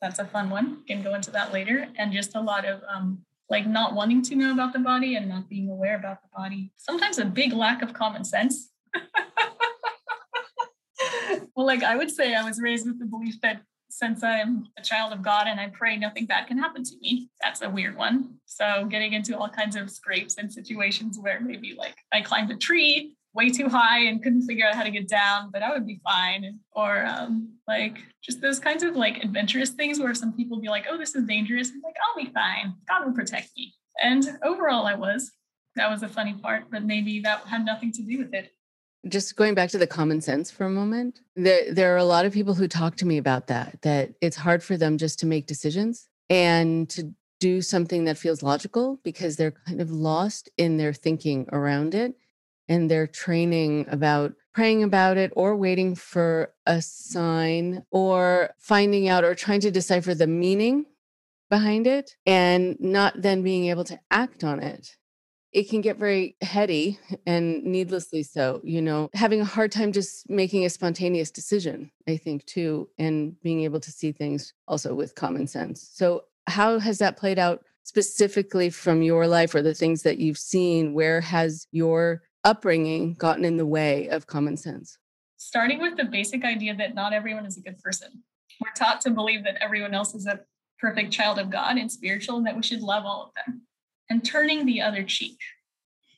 That's 0.00 0.18
a 0.18 0.24
fun 0.24 0.50
one 0.50 0.82
can 0.86 1.02
go 1.02 1.14
into 1.14 1.30
that 1.30 1.52
later 1.52 1.88
and 1.96 2.12
just 2.12 2.34
a 2.34 2.40
lot 2.40 2.64
of 2.64 2.82
um, 2.88 3.24
like 3.50 3.66
not 3.66 3.94
wanting 3.94 4.22
to 4.22 4.34
know 4.34 4.52
about 4.52 4.72
the 4.72 4.78
body 4.78 5.16
and 5.16 5.28
not 5.28 5.48
being 5.48 5.68
aware 5.68 5.96
about 5.96 6.22
the 6.22 6.28
body. 6.34 6.72
Sometimes 6.76 7.18
a 7.18 7.24
big 7.24 7.52
lack 7.52 7.82
of 7.82 7.92
common 7.92 8.24
sense. 8.24 8.70
well, 11.54 11.66
like 11.66 11.82
I 11.82 11.96
would 11.96 12.10
say, 12.10 12.34
I 12.34 12.44
was 12.44 12.60
raised 12.60 12.86
with 12.86 12.98
the 12.98 13.06
belief 13.06 13.40
that 13.42 13.62
since 13.90 14.24
I'm 14.24 14.66
a 14.76 14.82
child 14.82 15.12
of 15.12 15.22
God 15.22 15.46
and 15.46 15.60
I 15.60 15.68
pray 15.68 15.96
nothing 15.96 16.26
bad 16.26 16.48
can 16.48 16.58
happen 16.58 16.82
to 16.82 16.96
me, 17.00 17.28
that's 17.40 17.62
a 17.62 17.70
weird 17.70 17.96
one. 17.96 18.38
So 18.44 18.86
getting 18.86 19.12
into 19.12 19.38
all 19.38 19.48
kinds 19.48 19.76
of 19.76 19.90
scrapes 19.90 20.36
and 20.36 20.52
situations 20.52 21.18
where 21.18 21.38
maybe 21.40 21.74
like 21.78 21.96
I 22.12 22.20
climbed 22.20 22.50
a 22.50 22.56
tree 22.56 23.14
way 23.34 23.50
too 23.50 23.68
high 23.68 24.04
and 24.04 24.22
couldn't 24.22 24.42
figure 24.42 24.66
out 24.66 24.74
how 24.74 24.84
to 24.84 24.90
get 24.90 25.08
down, 25.08 25.50
but 25.52 25.62
I 25.62 25.72
would 25.72 25.86
be 25.86 26.00
fine. 26.04 26.58
Or 26.72 27.04
um, 27.04 27.52
like 27.66 27.98
just 28.22 28.40
those 28.40 28.58
kinds 28.58 28.82
of 28.82 28.96
like 28.96 29.22
adventurous 29.22 29.70
things 29.70 29.98
where 29.98 30.14
some 30.14 30.32
people 30.32 30.60
be 30.60 30.68
like, 30.68 30.86
oh, 30.88 30.96
this 30.96 31.14
is 31.14 31.24
dangerous. 31.24 31.70
I'm 31.70 31.82
like, 31.82 31.96
I'll 32.08 32.24
be 32.24 32.30
fine. 32.32 32.74
God 32.88 33.04
will 33.04 33.12
protect 33.12 33.50
me. 33.56 33.74
And 34.02 34.24
overall, 34.42 34.86
I 34.86 34.94
was. 34.94 35.32
That 35.76 35.90
was 35.90 36.04
a 36.04 36.08
funny 36.08 36.34
part, 36.34 36.64
but 36.70 36.84
maybe 36.84 37.20
that 37.20 37.40
had 37.46 37.64
nothing 37.64 37.90
to 37.92 38.02
do 38.02 38.18
with 38.18 38.32
it. 38.32 38.52
Just 39.08 39.34
going 39.36 39.54
back 39.54 39.70
to 39.70 39.78
the 39.78 39.86
common 39.86 40.20
sense 40.20 40.50
for 40.50 40.64
a 40.64 40.70
moment, 40.70 41.20
there, 41.34 41.74
there 41.74 41.92
are 41.92 41.98
a 41.98 42.04
lot 42.04 42.24
of 42.24 42.32
people 42.32 42.54
who 42.54 42.68
talk 42.68 42.96
to 42.96 43.06
me 43.06 43.18
about 43.18 43.48
that, 43.48 43.82
that 43.82 44.14
it's 44.20 44.36
hard 44.36 44.62
for 44.62 44.76
them 44.76 44.96
just 44.96 45.18
to 45.18 45.26
make 45.26 45.46
decisions 45.46 46.08
and 46.30 46.88
to 46.90 47.12
do 47.40 47.60
something 47.60 48.04
that 48.04 48.16
feels 48.16 48.42
logical 48.42 49.00
because 49.02 49.36
they're 49.36 49.50
kind 49.66 49.80
of 49.80 49.90
lost 49.90 50.48
in 50.56 50.76
their 50.76 50.94
thinking 50.94 51.46
around 51.52 51.94
it 51.94 52.14
and 52.68 52.90
their 52.90 53.06
training 53.06 53.86
about 53.90 54.34
praying 54.52 54.82
about 54.82 55.16
it 55.16 55.32
or 55.36 55.56
waiting 55.56 55.94
for 55.94 56.52
a 56.66 56.80
sign 56.80 57.84
or 57.90 58.50
finding 58.58 59.08
out 59.08 59.24
or 59.24 59.34
trying 59.34 59.60
to 59.60 59.70
decipher 59.70 60.14
the 60.14 60.26
meaning 60.26 60.86
behind 61.50 61.86
it 61.86 62.16
and 62.24 62.76
not 62.80 63.20
then 63.20 63.42
being 63.42 63.66
able 63.66 63.84
to 63.84 63.98
act 64.10 64.44
on 64.44 64.60
it. 64.60 64.96
It 65.52 65.68
can 65.70 65.80
get 65.82 65.98
very 65.98 66.36
heady 66.40 66.98
and 67.26 67.62
needlessly 67.62 68.24
so 68.24 68.60
you 68.64 68.82
know 68.82 69.08
having 69.14 69.40
a 69.40 69.44
hard 69.44 69.70
time 69.70 69.92
just 69.92 70.28
making 70.28 70.64
a 70.64 70.68
spontaneous 70.68 71.30
decision 71.30 71.92
i 72.08 72.16
think 72.16 72.44
too 72.44 72.88
and 72.98 73.40
being 73.40 73.60
able 73.62 73.78
to 73.78 73.92
see 73.92 74.10
things 74.10 74.52
also 74.66 74.96
with 74.96 75.14
common 75.14 75.46
sense. 75.46 75.88
So 75.92 76.24
how 76.46 76.78
has 76.78 76.98
that 76.98 77.16
played 77.16 77.38
out 77.38 77.64
specifically 77.84 78.70
from 78.70 79.02
your 79.02 79.26
life 79.26 79.54
or 79.54 79.62
the 79.62 79.74
things 79.74 80.02
that 80.02 80.18
you've 80.18 80.38
seen? 80.38 80.94
Where 80.94 81.20
has 81.20 81.66
your 81.70 82.22
upbringing 82.44 83.14
gotten 83.14 83.44
in 83.44 83.56
the 83.56 83.66
way 83.66 84.08
of 84.08 84.26
common 84.26 84.56
sense? 84.56 84.98
Starting 85.36 85.80
with 85.80 85.96
the 85.96 86.04
basic 86.04 86.44
idea 86.44 86.74
that 86.76 86.94
not 86.94 87.12
everyone 87.12 87.46
is 87.46 87.56
a 87.56 87.60
good 87.60 87.78
person. 87.78 88.22
We're 88.60 88.72
taught 88.72 89.00
to 89.02 89.10
believe 89.10 89.44
that 89.44 89.62
everyone 89.62 89.94
else 89.94 90.14
is 90.14 90.26
a 90.26 90.40
perfect 90.78 91.12
child 91.12 91.38
of 91.38 91.50
God 91.50 91.76
and 91.76 91.90
spiritual, 91.90 92.36
and 92.36 92.46
that 92.46 92.56
we 92.56 92.62
should 92.62 92.80
love 92.80 93.04
all 93.04 93.24
of 93.24 93.30
them, 93.34 93.62
and 94.10 94.24
turning 94.24 94.66
the 94.66 94.80
other 94.80 95.02
cheek. 95.02 95.38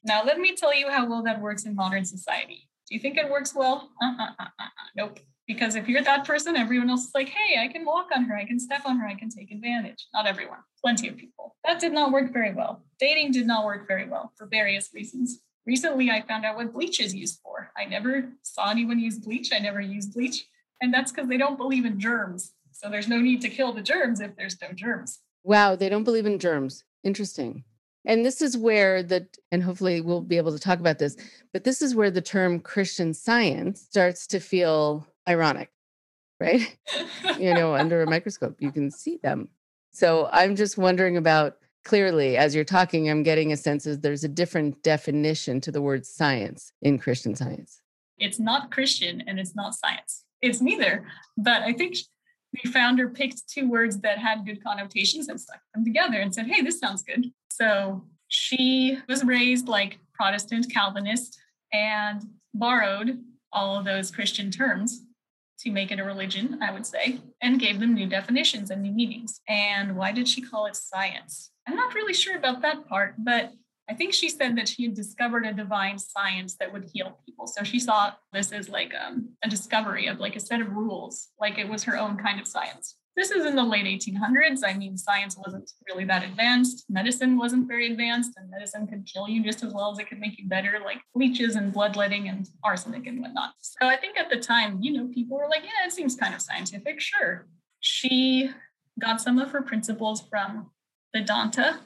Now, 0.05 0.23
let 0.25 0.39
me 0.39 0.55
tell 0.55 0.75
you 0.75 0.91
how 0.91 1.09
well 1.09 1.23
that 1.23 1.41
works 1.41 1.65
in 1.65 1.75
modern 1.75 2.05
society. 2.05 2.69
Do 2.89 2.95
you 2.95 3.01
think 3.01 3.17
it 3.17 3.31
works 3.31 3.55
well? 3.55 3.91
Uh-uh, 4.03 4.31
uh-uh, 4.39 4.69
nope. 4.97 5.21
Because 5.47 5.77
if 5.77 5.89
you're 5.89 6.03
that 6.03 6.25
person, 6.25 6.57
everyone 6.57 6.91
else 6.91 7.07
is 7.07 7.15
like, 7.15 7.29
hey, 7.29 7.61
I 7.61 7.69
can 7.69 7.85
walk 7.85 8.09
on 8.15 8.25
her, 8.25 8.37
I 8.37 8.45
can 8.45 8.59
step 8.59 8.83
on 8.85 8.99
her, 8.99 9.07
I 9.07 9.15
can 9.15 9.29
take 9.29 9.53
advantage. 9.53 10.07
Not 10.13 10.27
everyone, 10.27 10.59
plenty 10.83 11.09
of 11.09 11.17
people. 11.17 11.57
That 11.65 11.81
did 11.81 11.93
not 11.93 12.11
work 12.11 12.33
very 12.33 12.53
well. 12.53 12.83
Dating 12.99 13.31
did 13.31 13.47
not 13.47 13.65
work 13.65 13.87
very 13.87 14.09
well 14.09 14.33
for 14.37 14.47
various 14.47 14.91
reasons 14.93 15.41
recently 15.67 16.11
I 16.11 16.23
found 16.23 16.45
out 16.45 16.57
what 16.57 16.73
bleach 16.73 17.01
is 17.01 17.15
used 17.15 17.41
for. 17.43 17.71
I 17.77 17.85
never 17.85 18.29
saw 18.43 18.71
anyone 18.71 18.99
use 18.99 19.19
bleach. 19.19 19.51
I 19.53 19.59
never 19.59 19.81
used 19.81 20.15
bleach. 20.15 20.47
And 20.81 20.93
that's 20.93 21.13
because 21.13 21.29
they 21.29 21.37
don't 21.37 21.57
believe 21.57 21.85
in 21.85 21.99
germs. 21.99 22.53
So 22.73 22.91
there's 22.91 23.09
no 23.09 23.21
need 23.21 23.41
to 23.43 23.49
kill 23.49 23.73
the 23.73 23.83
germs 23.83 24.21
if 24.21 24.37
there's 24.37 24.61
no 24.61 24.69
germs. 24.73 25.21
Wow, 25.45 25.77
they 25.77 25.89
don't 25.89 26.05
believe 26.05 26.27
in 26.27 26.39
germs. 26.39 26.85
Interesting. 27.05 27.65
And 28.05 28.25
this 28.25 28.41
is 28.41 28.57
where 28.57 29.03
the, 29.03 29.27
and 29.51 29.63
hopefully 29.63 30.01
we'll 30.01 30.21
be 30.21 30.37
able 30.37 30.53
to 30.53 30.59
talk 30.59 30.79
about 30.79 30.99
this, 30.99 31.17
but 31.53 31.65
this 31.65 31.83
is 31.83 31.95
where 31.95 32.11
the 32.11 32.21
term 32.21 32.61
Christian 32.61 33.13
science 33.15 33.81
starts 33.81 34.27
to 34.29 34.39
feel 34.39 35.07
ironic, 35.29 35.71
right? 36.39 36.77
you 37.39 37.53
know, 37.53 37.75
under 37.75 38.03
a 38.03 38.07
microscope, 38.07 38.57
you 38.61 38.71
can 38.71 38.91
see 38.91 39.19
them. 39.23 39.49
So 39.93 40.29
I'm 40.31 40.55
just 40.55 40.79
wondering 40.79 41.17
about 41.17 41.57
clearly, 41.87 42.37
as 42.37 42.53
you're 42.55 42.65
talking, 42.65 43.09
I'm 43.09 43.23
getting 43.23 43.53
a 43.53 43.57
sense 43.57 43.87
of 43.87 44.03
there's 44.03 44.25
a 44.25 44.29
different 44.29 44.83
definition 44.83 45.61
to 45.63 45.71
the 45.71 45.81
word 45.81 46.05
science 46.05 46.73
in 46.83 46.99
Christian 46.99 47.37
science. 47.37 47.81
It's 48.19 48.41
not 48.41 48.73
Christian 48.73 49.23
and 49.27 49.39
it's 49.39 49.55
not 49.55 49.75
science. 49.75 50.25
It's 50.43 50.61
neither. 50.61 51.07
But 51.39 51.63
I 51.63 51.73
think 51.73 51.97
the 52.53 52.69
founder 52.71 53.09
picked 53.09 53.49
two 53.49 53.71
words 53.71 54.01
that 54.01 54.19
had 54.19 54.45
good 54.45 54.63
connotations 54.65 55.29
and 55.29 55.41
stuck 55.41 55.61
them 55.75 55.85
together 55.85 56.19
and 56.19 56.35
said, 56.35 56.49
hey, 56.49 56.61
this 56.61 56.81
sounds 56.81 57.05
good. 57.05 57.31
So 57.53 58.05
she 58.27 58.99
was 59.09 59.23
raised 59.23 59.69
like 59.69 60.01
Protestant 60.13 60.67
Calvinist 60.73 61.39
and 61.73 62.21
borrowed 62.53 63.23
all 63.53 63.79
of 63.79 63.85
those 63.85 64.11
Christian 64.11 64.51
terms 64.51 65.06
to 65.67 65.73
make 65.73 65.91
it 65.91 65.99
a 65.99 66.05
religion, 66.05 66.61
I 66.63 66.73
would 66.73 66.87
say, 66.87 67.19
and 67.43 67.61
gave 67.61 67.81
them 67.81 67.93
new 67.93 68.07
definitions 68.07 68.71
and 68.71 68.83
new 68.83 68.93
meanings. 68.93 69.41
And 69.49 69.97
why 69.97 70.13
did 70.13 70.29
she 70.29 70.41
call 70.41 70.67
it 70.67 70.77
science? 70.77 71.51
I'm 71.67 71.75
not 71.75 71.93
really 71.93 72.15
sure 72.15 72.37
about 72.37 72.63
that 72.63 72.89
part, 72.89 73.17
but 73.19 73.53
I 73.91 73.95
think 73.95 74.15
she 74.15 74.29
said 74.29 74.57
that 74.57 74.69
she 74.69 74.85
had 74.85 74.95
discovered 74.95 75.45
a 75.45 75.53
divine 75.53 75.99
science 75.99 76.57
that 76.61 76.73
would 76.73 76.89
heal 76.93 77.19
people. 77.27 77.49
So 77.49 77.65
she 77.65 77.81
saw 77.81 78.13
this 78.33 78.53
as 78.53 78.69
like 78.69 78.93
um, 78.95 79.31
a 79.45 79.49
discovery 79.49 80.07
of 80.07 80.21
like 80.21 80.37
a 80.37 80.41
set 80.41 80.61
of 80.61 80.71
rules, 80.71 81.29
like 81.41 81.59
it 81.59 81.69
was 81.69 81.83
her 81.85 81.99
own 81.99 82.17
kind 82.17 82.41
of 82.41 82.47
science. 82.47 82.97
This 83.17 83.31
is 83.31 83.47
in 83.47 83.57
the 83.57 83.65
late 83.65 83.87
1800s. 83.87 84.61
I 84.63 84.75
mean, 84.75 84.99
science 84.99 85.39
wasn't 85.39 85.71
really 85.89 86.05
that 86.05 86.23
advanced. 86.23 86.85
Medicine 86.91 87.39
wasn't 87.39 87.67
very 87.67 87.91
advanced, 87.91 88.33
and 88.37 88.51
medicine 88.51 88.87
could 88.87 89.07
kill 89.07 89.27
you 89.27 89.43
just 89.43 89.65
as 89.65 89.73
well 89.73 89.91
as 89.91 89.99
it 89.99 90.09
could 90.09 90.21
make 90.21 90.39
you 90.39 90.47
better, 90.47 90.79
like 90.85 91.01
leeches 91.15 91.57
and 91.57 91.73
bloodletting 91.73 92.29
and 92.29 92.47
arsenic 92.63 93.07
and 93.07 93.23
whatnot. 93.23 93.55
So 93.61 93.89
I 93.89 93.97
think 93.97 94.19
at 94.19 94.29
the 94.29 94.37
time, 94.37 94.83
you 94.83 94.93
know, 94.93 95.09
people 95.15 95.39
were 95.39 95.49
like, 95.49 95.63
yeah, 95.63 95.87
it 95.87 95.93
seems 95.93 96.15
kind 96.15 96.35
of 96.35 96.43
scientific. 96.43 97.01
Sure. 97.01 97.47
She 97.81 98.51
got 99.01 99.21
some 99.21 99.39
of 99.39 99.51
her 99.51 99.63
principles 99.63 100.21
from 100.29 100.71
Vedanta, 101.15 101.81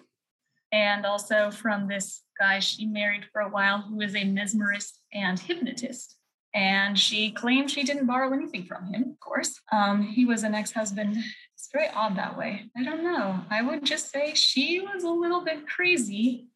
and 0.72 1.06
also 1.06 1.50
from 1.50 1.86
this 1.86 2.22
guy 2.38 2.58
she 2.58 2.86
married 2.86 3.24
for 3.32 3.42
a 3.42 3.48
while 3.48 3.82
who 3.82 3.96
was 3.96 4.14
a 4.14 4.24
mesmerist 4.24 4.98
and 5.12 5.38
hypnotist. 5.38 6.16
And 6.52 6.98
she 6.98 7.30
claimed 7.30 7.70
she 7.70 7.84
didn't 7.84 8.06
borrow 8.06 8.32
anything 8.32 8.64
from 8.64 8.92
him, 8.92 9.10
of 9.10 9.20
course. 9.20 9.60
Um, 9.72 10.02
he 10.02 10.24
was 10.24 10.42
an 10.42 10.54
ex 10.54 10.72
husband. 10.72 11.16
It's 11.54 11.68
very 11.72 11.88
odd 11.94 12.16
that 12.16 12.36
way. 12.36 12.70
I 12.76 12.82
don't 12.82 13.04
know. 13.04 13.40
I 13.50 13.62
would 13.62 13.84
just 13.84 14.10
say 14.10 14.32
she 14.34 14.80
was 14.80 15.04
a 15.04 15.10
little 15.10 15.44
bit 15.44 15.68
crazy 15.68 16.48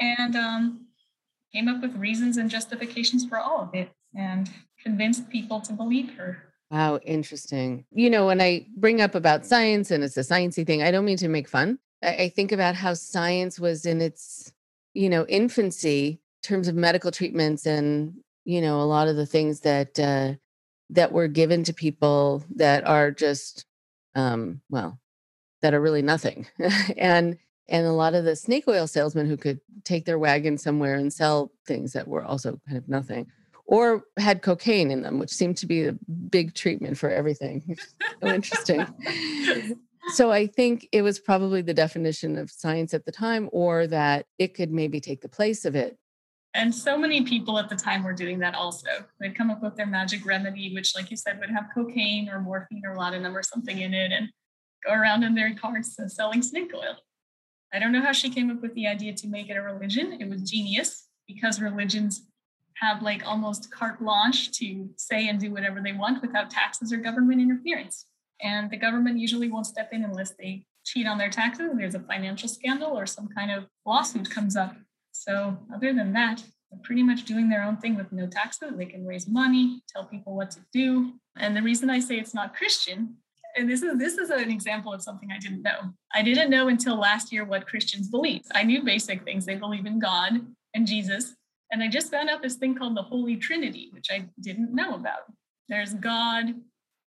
and 0.00 0.34
um, 0.34 0.86
came 1.52 1.68
up 1.68 1.82
with 1.82 1.94
reasons 1.96 2.36
and 2.36 2.48
justifications 2.48 3.26
for 3.26 3.38
all 3.38 3.60
of 3.60 3.74
it 3.74 3.90
and 4.14 4.50
convinced 4.82 5.28
people 5.28 5.60
to 5.60 5.72
believe 5.72 6.14
her. 6.14 6.54
Wow, 6.70 6.98
interesting. 7.04 7.84
You 7.92 8.10
know, 8.10 8.26
when 8.26 8.40
I 8.40 8.66
bring 8.76 9.00
up 9.00 9.14
about 9.14 9.46
science 9.46 9.90
and 9.90 10.02
it's 10.02 10.16
a 10.16 10.20
sciencey 10.20 10.66
thing, 10.66 10.82
I 10.82 10.90
don't 10.90 11.04
mean 11.04 11.18
to 11.18 11.28
make 11.28 11.48
fun. 11.48 11.78
I, 12.02 12.28
think 12.28 12.52
about 12.52 12.74
how 12.74 12.94
science 12.94 13.58
was 13.58 13.86
in 13.86 14.00
its, 14.00 14.52
you 14.92 15.08
know, 15.08 15.24
infancy 15.26 16.08
in 16.08 16.48
terms 16.48 16.68
of 16.68 16.74
medical 16.74 17.10
treatments 17.10 17.66
and, 17.66 18.14
you 18.44 18.60
know, 18.60 18.80
a 18.80 18.84
lot 18.84 19.08
of 19.08 19.16
the 19.16 19.26
things 19.26 19.60
that 19.60 19.98
uh, 19.98 20.34
that 20.90 21.12
were 21.12 21.28
given 21.28 21.64
to 21.64 21.72
people 21.72 22.44
that 22.56 22.86
are 22.86 23.10
just, 23.10 23.64
um, 24.14 24.60
well, 24.68 24.98
that 25.62 25.74
are 25.74 25.80
really 25.80 26.02
nothing, 26.02 26.46
and 26.96 27.38
and 27.68 27.86
a 27.86 27.92
lot 27.92 28.14
of 28.14 28.24
the 28.24 28.36
snake 28.36 28.64
oil 28.68 28.86
salesmen 28.86 29.26
who 29.26 29.36
could 29.36 29.60
take 29.84 30.04
their 30.04 30.18
wagon 30.18 30.58
somewhere 30.58 30.96
and 30.96 31.12
sell 31.12 31.50
things 31.66 31.92
that 31.94 32.06
were 32.06 32.24
also 32.24 32.60
kind 32.66 32.76
of 32.76 32.88
nothing 32.88 33.26
or 33.66 34.04
had 34.18 34.42
cocaine 34.42 34.90
in 34.90 35.02
them, 35.02 35.18
which 35.18 35.30
seemed 35.30 35.56
to 35.56 35.66
be 35.66 35.86
a 35.86 35.96
big 36.30 36.54
treatment 36.54 36.98
for 36.98 37.10
everything. 37.10 37.76
so 38.22 38.28
interesting. 38.28 38.86
So 40.08 40.30
I 40.30 40.46
think 40.46 40.86
it 40.92 41.00
was 41.00 41.18
probably 41.18 41.62
the 41.62 41.72
definition 41.72 42.36
of 42.36 42.50
science 42.50 42.92
at 42.92 43.06
the 43.06 43.10
time, 43.10 43.48
or 43.52 43.86
that 43.86 44.26
it 44.38 44.54
could 44.54 44.70
maybe 44.70 45.00
take 45.00 45.22
the 45.22 45.30
place 45.30 45.64
of 45.64 45.74
it. 45.74 45.96
And 46.54 46.72
so 46.72 46.96
many 46.96 47.22
people 47.22 47.58
at 47.58 47.68
the 47.68 47.74
time 47.74 48.04
were 48.04 48.12
doing 48.12 48.38
that 48.38 48.54
also. 48.54 48.88
They'd 49.18 49.36
come 49.36 49.50
up 49.50 49.62
with 49.62 49.74
their 49.74 49.86
magic 49.86 50.24
remedy, 50.24 50.72
which, 50.72 50.94
like 50.94 51.10
you 51.10 51.16
said, 51.16 51.40
would 51.40 51.50
have 51.50 51.66
cocaine 51.74 52.28
or 52.28 52.40
morphine 52.40 52.82
or 52.86 52.96
laudanum 52.96 53.36
or 53.36 53.42
something 53.42 53.80
in 53.80 53.92
it 53.92 54.12
and 54.12 54.28
go 54.86 54.92
around 54.92 55.24
in 55.24 55.34
their 55.34 55.52
cars 55.54 55.96
selling 56.08 56.42
snake 56.42 56.72
oil. 56.72 56.96
I 57.72 57.80
don't 57.80 57.90
know 57.90 58.02
how 58.02 58.12
she 58.12 58.30
came 58.30 58.50
up 58.50 58.62
with 58.62 58.72
the 58.74 58.86
idea 58.86 59.14
to 59.14 59.26
make 59.26 59.50
it 59.50 59.56
a 59.56 59.62
religion. 59.62 60.16
It 60.20 60.28
was 60.28 60.48
genius 60.48 61.08
because 61.26 61.60
religions 61.60 62.22
have 62.76 63.02
like 63.02 63.26
almost 63.26 63.70
carte 63.70 63.98
blanche 63.98 64.52
to 64.52 64.88
say 64.96 65.28
and 65.28 65.40
do 65.40 65.50
whatever 65.50 65.80
they 65.80 65.92
want 65.92 66.22
without 66.22 66.50
taxes 66.50 66.92
or 66.92 66.98
government 66.98 67.40
interference 67.40 68.06
and 68.42 68.70
the 68.70 68.76
government 68.76 69.18
usually 69.18 69.48
won't 69.48 69.66
step 69.66 69.90
in 69.92 70.04
unless 70.04 70.32
they 70.32 70.64
cheat 70.84 71.06
on 71.06 71.16
their 71.16 71.30
taxes 71.30 71.70
there's 71.76 71.94
a 71.94 72.00
financial 72.00 72.48
scandal 72.48 72.98
or 72.98 73.06
some 73.06 73.28
kind 73.28 73.50
of 73.50 73.66
lawsuit 73.86 74.28
comes 74.28 74.56
up 74.56 74.74
so 75.24 75.56
other 75.74 75.92
than 75.92 76.12
that 76.12 76.42
they're 76.70 76.80
pretty 76.82 77.02
much 77.02 77.24
doing 77.24 77.48
their 77.48 77.62
own 77.62 77.76
thing 77.76 77.96
with 77.96 78.10
no 78.12 78.26
taxes 78.26 78.72
they 78.76 78.86
can 78.86 79.06
raise 79.06 79.28
money 79.28 79.82
tell 79.88 80.04
people 80.04 80.34
what 80.34 80.50
to 80.50 80.60
do 80.72 81.12
and 81.38 81.56
the 81.56 81.62
reason 81.62 81.90
i 81.90 81.98
say 81.98 82.16
it's 82.18 82.34
not 82.34 82.54
christian 82.54 83.14
and 83.56 83.70
this 83.70 83.82
is 83.82 83.98
this 83.98 84.18
is 84.18 84.30
an 84.30 84.50
example 84.50 84.92
of 84.92 85.02
something 85.02 85.30
i 85.32 85.38
didn't 85.38 85.62
know 85.62 85.92
i 86.14 86.22
didn't 86.22 86.50
know 86.50 86.68
until 86.68 86.96
last 86.96 87.32
year 87.32 87.44
what 87.44 87.66
christians 87.66 88.08
believe 88.08 88.42
i 88.54 88.62
knew 88.62 88.82
basic 88.82 89.22
things 89.24 89.46
they 89.46 89.56
believe 89.56 89.86
in 89.86 89.98
god 89.98 90.32
and 90.74 90.86
jesus 90.86 91.34
and 91.70 91.82
i 91.82 91.88
just 91.88 92.10
found 92.10 92.28
out 92.28 92.42
this 92.42 92.56
thing 92.56 92.74
called 92.74 92.96
the 92.96 93.02
holy 93.02 93.36
trinity 93.36 93.88
which 93.92 94.08
i 94.10 94.24
didn't 94.40 94.74
know 94.74 94.94
about 94.94 95.22
there's 95.68 95.94
god 95.94 96.54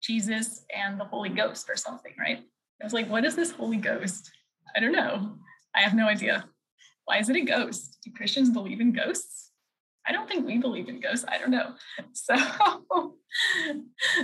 Jesus 0.02 0.64
and 0.74 1.00
the 1.00 1.04
Holy 1.04 1.28
Ghost 1.28 1.68
or 1.68 1.76
something, 1.76 2.12
right? 2.18 2.38
I 2.80 2.84
was 2.84 2.92
like, 2.92 3.08
what 3.08 3.24
is 3.24 3.34
this 3.34 3.50
Holy 3.50 3.76
Ghost? 3.76 4.30
I 4.76 4.80
don't 4.80 4.92
know. 4.92 5.32
I 5.74 5.80
have 5.80 5.94
no 5.94 6.06
idea. 6.06 6.44
Why 7.06 7.18
is 7.18 7.28
it 7.28 7.36
a 7.36 7.40
ghost? 7.40 7.98
Do 8.04 8.10
Christians 8.14 8.50
believe 8.50 8.80
in 8.80 8.92
ghosts? 8.92 9.50
I 10.06 10.12
don't 10.12 10.28
think 10.28 10.46
we 10.46 10.58
believe 10.58 10.88
in 10.88 11.00
ghosts. 11.00 11.24
I 11.26 11.38
don't 11.38 11.50
know. 11.50 11.74
So, 12.12 12.34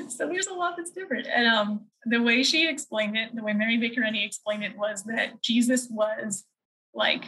so 0.09 0.27
there's 0.27 0.47
a 0.47 0.55
lot 0.55 0.75
that's 0.77 0.90
different. 0.90 1.27
And 1.27 1.47
um, 1.47 1.87
the 2.07 2.23
way 2.23 2.42
she 2.42 2.68
explained 2.68 3.16
it, 3.16 3.35
the 3.35 3.42
way 3.42 3.53
Mary 3.53 3.77
Baker 3.77 4.03
Eddy 4.03 4.25
explained 4.25 4.64
it 4.64 4.77
was 4.77 5.03
that 5.05 5.42
Jesus 5.42 5.88
was 5.90 6.45
like 6.95 7.25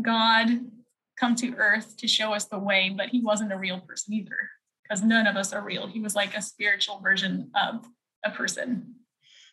God 0.00 0.48
come 1.18 1.34
to 1.36 1.54
earth 1.56 1.96
to 1.98 2.06
show 2.06 2.32
us 2.32 2.44
the 2.44 2.58
way, 2.58 2.94
but 2.96 3.08
he 3.08 3.20
wasn't 3.20 3.52
a 3.52 3.58
real 3.58 3.80
person 3.80 4.14
either 4.14 4.36
because 4.82 5.02
none 5.02 5.26
of 5.26 5.36
us 5.36 5.52
are 5.52 5.62
real. 5.62 5.86
He 5.86 6.00
was 6.00 6.14
like 6.14 6.36
a 6.36 6.42
spiritual 6.42 7.00
version 7.00 7.50
of 7.60 7.84
a 8.24 8.30
person. 8.30 8.94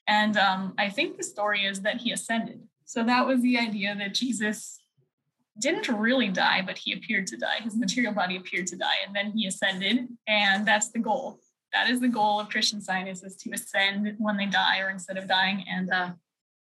And 0.07 0.37
um, 0.37 0.73
I 0.77 0.89
think 0.89 1.17
the 1.17 1.23
story 1.23 1.65
is 1.65 1.81
that 1.81 1.97
he 1.97 2.11
ascended. 2.11 2.61
So 2.85 3.03
that 3.03 3.25
was 3.25 3.41
the 3.41 3.57
idea 3.57 3.95
that 3.95 4.13
Jesus 4.13 4.78
didn't 5.59 5.87
really 5.87 6.29
die, 6.29 6.61
but 6.65 6.77
he 6.77 6.93
appeared 6.93 7.27
to 7.27 7.37
die. 7.37 7.57
His 7.61 7.75
material 7.75 8.13
body 8.13 8.37
appeared 8.37 8.67
to 8.67 8.77
die, 8.77 8.99
and 9.05 9.15
then 9.15 9.31
he 9.31 9.47
ascended. 9.47 10.07
And 10.27 10.65
that's 10.65 10.91
the 10.91 10.99
goal. 10.99 11.39
That 11.73 11.89
is 11.89 11.99
the 11.99 12.07
goal 12.07 12.39
of 12.39 12.49
Christian 12.49 12.81
scientists 12.81 13.23
is 13.23 13.35
to 13.37 13.51
ascend 13.51 14.15
when 14.17 14.37
they 14.37 14.47
die 14.47 14.79
or 14.79 14.89
instead 14.89 15.17
of 15.17 15.27
dying. 15.27 15.63
And 15.69 15.91
uh, 15.91 16.11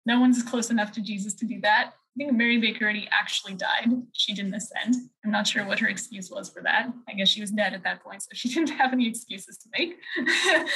no 0.05 0.19
one's 0.19 0.43
close 0.43 0.69
enough 0.69 0.91
to 0.93 1.01
Jesus 1.01 1.33
to 1.35 1.45
do 1.45 1.61
that. 1.61 1.93
I 2.17 2.25
think 2.25 2.35
Mary 2.35 2.57
Baker 2.57 2.87
Eddy 2.87 3.07
actually 3.11 3.53
died. 3.53 3.89
She 4.13 4.33
didn't 4.33 4.55
ascend. 4.55 4.95
I'm 5.23 5.29
not 5.29 5.45
sure 5.45 5.65
what 5.65 5.79
her 5.79 5.87
excuse 5.87 6.31
was 6.31 6.49
for 6.49 6.63
that. 6.63 6.91
I 7.07 7.13
guess 7.13 7.29
she 7.29 7.41
was 7.41 7.51
dead 7.51 7.73
at 7.73 7.83
that 7.83 8.03
point, 8.03 8.23
so 8.23 8.29
she 8.33 8.49
didn't 8.53 8.71
have 8.71 8.91
any 8.91 9.07
excuses 9.07 9.59
to 9.59 9.69
make. 9.77 9.97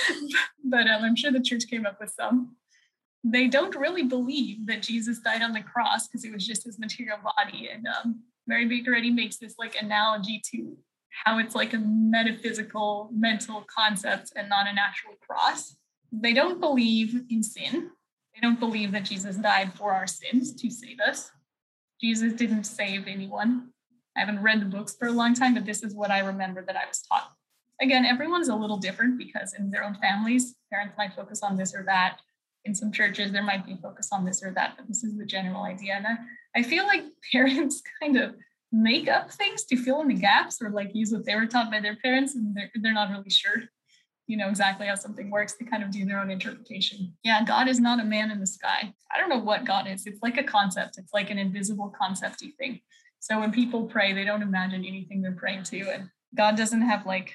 but 0.63 0.88
um, 0.88 1.03
I'm 1.03 1.15
sure 1.15 1.31
the 1.31 1.41
church 1.41 1.63
came 1.67 1.86
up 1.86 1.99
with 1.99 2.12
some. 2.12 2.55
They 3.23 3.47
don't 3.47 3.75
really 3.75 4.03
believe 4.03 4.65
that 4.67 4.81
Jesus 4.81 5.19
died 5.19 5.41
on 5.41 5.53
the 5.53 5.62
cross 5.62 6.07
because 6.07 6.25
it 6.25 6.34
was 6.34 6.45
just 6.45 6.65
his 6.65 6.79
material 6.79 7.17
body. 7.23 7.69
And 7.71 7.86
um, 7.88 8.21
Mary 8.47 8.65
Baker 8.65 8.95
Eddy 8.95 9.12
makes 9.12 9.38
this 9.38 9.55
like 9.60 9.75
analogy 9.79 10.41
to 10.51 10.75
how 11.25 11.38
it's 11.38 11.55
like 11.55 11.73
a 11.73 11.79
metaphysical, 11.79 13.10
mental 13.13 13.63
concept 13.73 14.31
and 14.36 14.49
not 14.49 14.67
an 14.67 14.77
actual 14.79 15.13
cross. 15.21 15.75
They 16.12 16.34
don't 16.34 16.60
believe 16.60 17.21
in 17.29 17.43
sin 17.43 17.91
they 18.34 18.41
don't 18.41 18.60
believe 18.60 18.91
that 18.93 19.05
Jesus 19.05 19.36
died 19.36 19.73
for 19.73 19.91
our 19.91 20.07
sins 20.07 20.53
to 20.53 20.69
save 20.69 20.99
us. 20.99 21.31
Jesus 21.99 22.34
didn't 22.34 22.63
save 22.63 23.07
anyone. 23.07 23.69
I 24.15 24.21
haven't 24.21 24.41
read 24.41 24.62
the 24.62 24.65
books 24.65 24.95
for 24.95 25.07
a 25.07 25.12
long 25.12 25.34
time, 25.34 25.53
but 25.53 25.65
this 25.65 25.84
is 25.84 25.93
what 25.93 26.12
I 26.12 26.19
remember 26.19 26.63
that 26.65 26.75
I 26.75 26.88
was 26.88 27.01
taught. 27.01 27.31
Again, 27.81 28.05
everyone's 28.05 28.49
a 28.49 28.55
little 28.55 28.77
different 28.77 29.17
because 29.17 29.53
in 29.53 29.71
their 29.71 29.84
own 29.84 29.95
families, 29.95 30.55
parents 30.71 30.95
might 30.97 31.13
focus 31.13 31.41
on 31.43 31.57
this 31.57 31.75
or 31.75 31.84
that. 31.88 32.19
In 32.65 32.76
some 32.76 32.91
churches, 32.91 33.32
there 33.32 33.43
might 33.43 33.65
be 33.65 33.76
focus 33.82 34.10
on 34.12 34.24
this 34.26 34.43
or 34.43 34.52
that, 34.54 34.74
but 34.78 34.88
this 34.88 35.04
is 35.04 35.17
the 35.17 35.26
general 35.26 35.63
idea. 35.63 35.95
And 35.95 36.06
I, 36.08 36.15
I 36.56 36.63
feel 36.63 36.86
like 36.86 37.04
parents 37.32 37.82
kind 38.02 38.17
of 38.17 38.36
make 38.71 39.08
up 39.08 39.32
things 39.32 39.63
to 39.65 39.76
fill 39.76 40.02
in 40.02 40.08
the 40.08 40.13
gaps 40.13 40.62
or 40.62 40.69
like 40.69 40.91
use 40.93 41.12
what 41.12 41.26
they 41.26 41.36
were 41.36 41.47
taught 41.47 41.71
by 41.71 41.80
their 41.82 41.97
parents 41.97 42.36
and 42.36 42.56
they're, 42.56 42.71
they're 42.76 42.93
not 42.93 43.10
really 43.10 43.30
sure. 43.30 43.63
you 44.28 44.38
know 44.38 44.47
exactly 44.47 44.88
how 44.88 44.95
something 44.95 45.30
works. 45.30 45.56
They 45.60 45.65
kind 45.65 45.84
of 45.84 45.91
do 45.91 46.06
their 46.06 46.19
own 46.19 46.32
interpretation. 46.32 47.13
Yeah, 47.24 47.43
God 47.43 47.67
is 47.67 47.80
not 47.82 48.00
a 48.00 48.06
man 48.06 48.32
in 48.32 48.39
the 48.39 48.47
sky. 48.47 48.93
I 49.13 49.19
don't 49.19 49.28
know 49.28 49.39
what 49.39 49.65
God 49.65 49.88
is. 49.88 50.08
It's 50.08 50.21
like 50.21 50.38
a 50.38 50.43
concept. 50.43 50.97
It's 50.97 51.13
like 51.13 51.30
an 51.30 51.38
invisible 51.38 51.93
concepty 52.02 52.56
thing. 52.56 52.80
So 53.19 53.39
when 53.39 53.52
people 53.52 53.84
pray, 53.88 54.13
they 54.13 54.24
don't 54.24 54.41
imagine 54.41 54.86
anything 54.86 55.21
they're 55.21 55.34
praying 55.34 55.63
to, 55.63 55.82
and 55.91 56.10
God 56.36 56.56
doesn't 56.56 56.82
have 56.82 57.06
like 57.06 57.34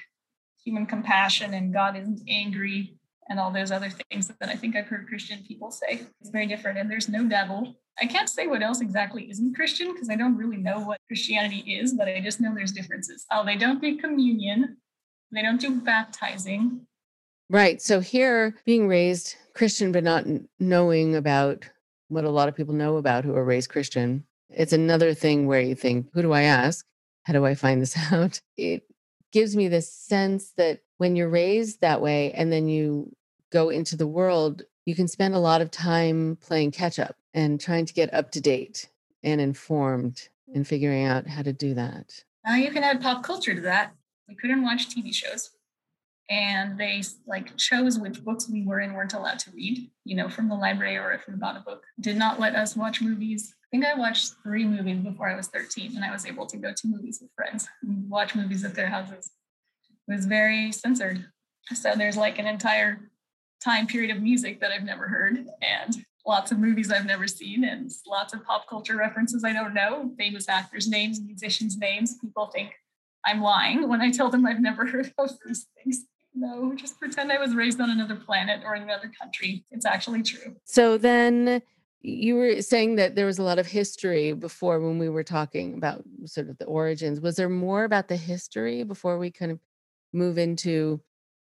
human 0.65 0.85
compassion, 0.87 1.53
and 1.53 1.71
God 1.71 1.95
isn't 1.95 2.21
angry, 2.27 2.96
and 3.29 3.39
all 3.39 3.51
those 3.51 3.71
other 3.71 3.89
things 3.89 4.27
that 4.27 4.49
I 4.49 4.55
think 4.55 4.75
I've 4.75 4.87
heard 4.87 5.07
Christian 5.07 5.43
people 5.47 5.71
say. 5.71 6.01
It's 6.21 6.29
very 6.29 6.47
different, 6.47 6.77
and 6.77 6.89
there's 6.89 7.09
no 7.09 7.27
devil. 7.27 7.75
I 7.99 8.05
can't 8.05 8.29
say 8.29 8.47
what 8.47 8.61
else 8.61 8.81
exactly 8.81 9.29
isn't 9.29 9.55
Christian 9.55 9.93
because 9.93 10.09
I 10.09 10.15
don't 10.15 10.37
really 10.37 10.57
know 10.57 10.79
what 10.79 10.99
Christianity 11.07 11.75
is, 11.75 11.93
but 11.93 12.07
I 12.07 12.21
just 12.21 12.39
know 12.39 12.53
there's 12.53 12.71
differences. 12.71 13.25
Oh, 13.31 13.45
they 13.45 13.57
don't 13.57 13.81
do 13.81 13.97
communion, 13.97 14.77
they 15.31 15.41
don't 15.41 15.59
do 15.59 15.81
baptizing. 15.81 16.81
Right. 17.49 17.81
So 17.81 18.01
here, 18.01 18.55
being 18.65 18.87
raised 18.87 19.35
Christian, 19.53 19.91
but 19.91 20.03
not 20.03 20.25
knowing 20.59 21.15
about 21.15 21.67
what 22.09 22.25
a 22.25 22.29
lot 22.29 22.49
of 22.49 22.55
people 22.55 22.73
know 22.73 22.97
about 22.97 23.23
who 23.23 23.35
are 23.35 23.43
raised 23.43 23.69
Christian, 23.69 24.25
it's 24.49 24.73
another 24.73 25.13
thing 25.13 25.47
where 25.47 25.61
you 25.61 25.75
think, 25.75 26.07
who 26.13 26.21
do 26.21 26.33
I 26.33 26.43
ask? 26.43 26.85
How 27.23 27.33
do 27.33 27.45
I 27.45 27.55
find 27.55 27.81
this 27.81 27.97
out? 28.11 28.41
It 28.57 28.83
gives 29.31 29.55
me 29.55 29.67
this 29.67 29.91
sense 29.91 30.51
that 30.57 30.81
when 30.97 31.15
you're 31.15 31.29
raised 31.29 31.81
that 31.81 32.01
way 32.01 32.31
and 32.33 32.51
then 32.51 32.67
you 32.67 33.15
go 33.51 33.69
into 33.69 33.95
the 33.95 34.07
world, 34.07 34.63
you 34.85 34.95
can 34.95 35.07
spend 35.07 35.35
a 35.35 35.39
lot 35.39 35.61
of 35.61 35.71
time 35.71 36.37
playing 36.41 36.71
catch 36.71 36.99
up 36.99 37.15
and 37.33 37.59
trying 37.59 37.85
to 37.85 37.93
get 37.93 38.13
up 38.13 38.31
to 38.31 38.41
date 38.41 38.89
and 39.23 39.39
informed 39.41 40.29
and 40.53 40.67
figuring 40.67 41.05
out 41.05 41.27
how 41.27 41.41
to 41.41 41.53
do 41.53 41.73
that. 41.73 42.23
Now 42.45 42.55
you 42.55 42.71
can 42.71 42.83
add 42.83 43.01
pop 43.01 43.23
culture 43.23 43.53
to 43.53 43.61
that. 43.61 43.93
We 44.27 44.35
couldn't 44.35 44.63
watch 44.63 44.89
TV 44.89 45.13
shows. 45.13 45.51
And 46.29 46.77
they 46.77 47.03
like 47.25 47.55
chose 47.55 47.97
which 47.97 48.23
books 48.23 48.49
we 48.49 48.63
were 48.65 48.79
and 48.79 48.93
weren't 48.93 49.13
allowed 49.13 49.39
to 49.39 49.51
read, 49.51 49.89
you 50.03 50.15
know, 50.15 50.27
from 50.27 50.49
the 50.49 50.55
library 50.55 50.97
or 50.97 51.13
if 51.13 51.25
we 51.25 51.35
bought 51.35 51.55
a 51.55 51.61
book. 51.61 51.83
Did 52.01 52.17
not 52.17 52.39
let 52.39 52.53
us 52.55 52.75
watch 52.75 53.01
movies. 53.01 53.53
I 53.63 53.67
think 53.71 53.85
I 53.85 53.97
watched 53.97 54.33
three 54.43 54.65
movies 54.65 54.99
before 54.99 55.29
I 55.29 55.35
was 55.35 55.47
13 55.47 55.95
and 55.95 56.03
I 56.03 56.11
was 56.11 56.25
able 56.25 56.45
to 56.47 56.57
go 56.57 56.73
to 56.73 56.87
movies 56.87 57.19
with 57.21 57.31
friends 57.33 57.67
and 57.81 58.09
watch 58.09 58.35
movies 58.35 58.65
at 58.65 58.75
their 58.75 58.87
houses. 58.87 59.31
Was 60.07 60.25
very 60.25 60.71
censored. 60.71 61.25
So 61.73 61.93
there's 61.95 62.17
like 62.17 62.39
an 62.39 62.47
entire 62.47 63.11
time 63.63 63.87
period 63.87 64.15
of 64.15 64.21
music 64.21 64.61
that 64.61 64.71
I've 64.71 64.83
never 64.83 65.07
heard 65.07 65.45
and 65.61 66.05
lots 66.25 66.51
of 66.51 66.59
movies 66.59 66.91
I've 66.91 67.05
never 67.05 67.27
seen 67.27 67.63
and 67.63 67.91
lots 68.05 68.33
of 68.33 68.43
pop 68.45 68.67
culture 68.67 68.95
references 68.95 69.43
I 69.43 69.53
don't 69.53 69.73
know, 69.73 70.11
famous 70.17 70.47
actors' 70.49 70.87
names, 70.87 71.21
musicians' 71.21 71.77
names. 71.77 72.15
People 72.21 72.47
think 72.47 72.73
I'm 73.25 73.41
lying 73.41 73.89
when 73.89 74.01
I 74.01 74.11
tell 74.11 74.29
them 74.29 74.45
I've 74.45 74.61
never 74.61 74.85
heard 74.91 75.13
of 75.17 75.31
these 75.45 75.67
things. 75.75 76.05
No, 76.33 76.73
just 76.75 76.99
pretend 76.99 77.31
I 77.31 77.39
was 77.39 77.55
raised 77.55 77.81
on 77.81 77.89
another 77.89 78.15
planet 78.15 78.61
or 78.63 78.75
in 78.75 78.83
another 78.83 79.11
country. 79.19 79.65
It's 79.71 79.85
actually 79.85 80.21
true. 80.21 80.55
So 80.65 80.97
then 80.97 81.63
you 82.01 82.35
were 82.35 82.61
saying 82.61 82.95
that 82.97 83.15
there 83.15 83.25
was 83.25 83.39
a 83.39 83.43
lot 83.43 83.57
of 83.57 83.65
history 83.65 84.33
before 84.33 84.79
when 84.79 84.99
we 84.99 85.09
were 85.09 85.23
talking 85.23 85.73
about 85.73 86.03
sort 86.25 86.49
of 86.49 86.57
the 86.59 86.65
origins. 86.65 87.19
Was 87.19 87.37
there 87.37 87.49
more 87.49 87.85
about 87.85 88.07
the 88.07 88.17
history 88.17 88.83
before 88.83 89.17
we 89.17 89.31
kind 89.31 89.51
of 89.51 89.59
move 90.13 90.37
into 90.37 91.01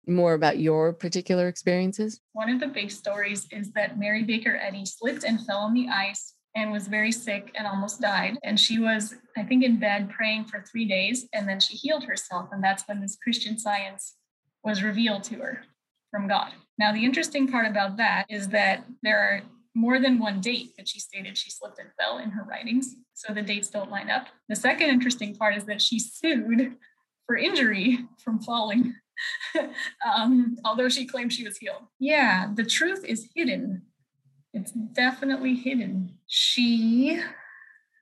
more 0.08 0.34
about 0.34 0.60
your 0.60 0.94
particular 0.94 1.48
experiences? 1.48 2.20
One 2.34 2.50
of 2.50 2.60
the 2.60 2.68
big 2.68 2.92
stories 2.92 3.48
is 3.52 3.72
that 3.74 3.98
Mary 3.98 4.24
Baker 4.24 4.60
Eddy 4.62 4.86
slipped 4.86 5.24
and 5.24 5.44
fell 5.46 5.60
on 5.60 5.74
the 5.74 5.88
ice 5.90 6.34
and 6.56 6.72
was 6.72 6.88
very 6.88 7.12
sick 7.12 7.52
and 7.56 7.66
almost 7.66 8.02
died. 8.02 8.38
And 8.44 8.60
she 8.60 8.80
was, 8.80 9.16
I 9.36 9.44
think, 9.44 9.64
in 9.64 9.80
bed 9.80 10.10
praying 10.10 10.46
for 10.46 10.62
three 10.62 10.86
days, 10.86 11.28
and 11.34 11.48
then 11.48 11.60
she 11.60 11.76
healed 11.76 12.04
herself. 12.04 12.50
And 12.52 12.64
that's 12.64 12.84
when 12.88 13.02
this 13.02 13.18
Christian 13.22 13.58
science 13.58 14.16
was 14.64 14.84
revealed 14.84 15.24
to 15.26 15.36
her 15.36 15.64
from 16.12 16.28
God. 16.28 16.52
Now, 16.78 16.92
the 16.94 17.04
interesting 17.04 17.48
part 17.48 17.66
about 17.66 17.98
that 17.98 18.26
is 18.30 18.50
that 18.50 18.86
there 19.02 19.20
are 19.20 19.42
more 19.76 20.00
than 20.00 20.20
one 20.20 20.40
date 20.40 20.76
that 20.78 20.88
she 20.88 21.00
stated 21.00 21.38
she 21.38 21.50
slipped 21.50 21.80
and 21.80 21.90
fell 22.00 22.20
in 22.20 22.30
her 22.32 22.44
writings. 22.44 22.96
So 23.16 23.34
the 23.34 23.42
dates 23.42 23.70
don't 23.70 23.90
line 23.90 24.10
up. 24.10 24.28
The 24.48 24.56
second 24.56 24.90
interesting 24.90 25.36
part 25.36 25.56
is 25.56 25.66
that 25.66 25.82
she 25.82 25.98
sued 25.98 26.76
for 27.28 27.38
injury 27.38 28.00
from 28.24 28.40
falling 28.42 28.96
um, 30.06 30.58
although 30.66 30.90
she 30.90 31.06
claimed 31.06 31.34
she 31.34 31.44
was 31.44 31.58
healed. 31.58 31.84
Yeah, 32.00 32.52
the 32.54 32.64
truth 32.64 33.04
is 33.06 33.30
hidden. 33.36 33.84
It's 34.54 34.72
definitely 34.72 35.56
hidden. 35.56 36.18
She 36.28 37.22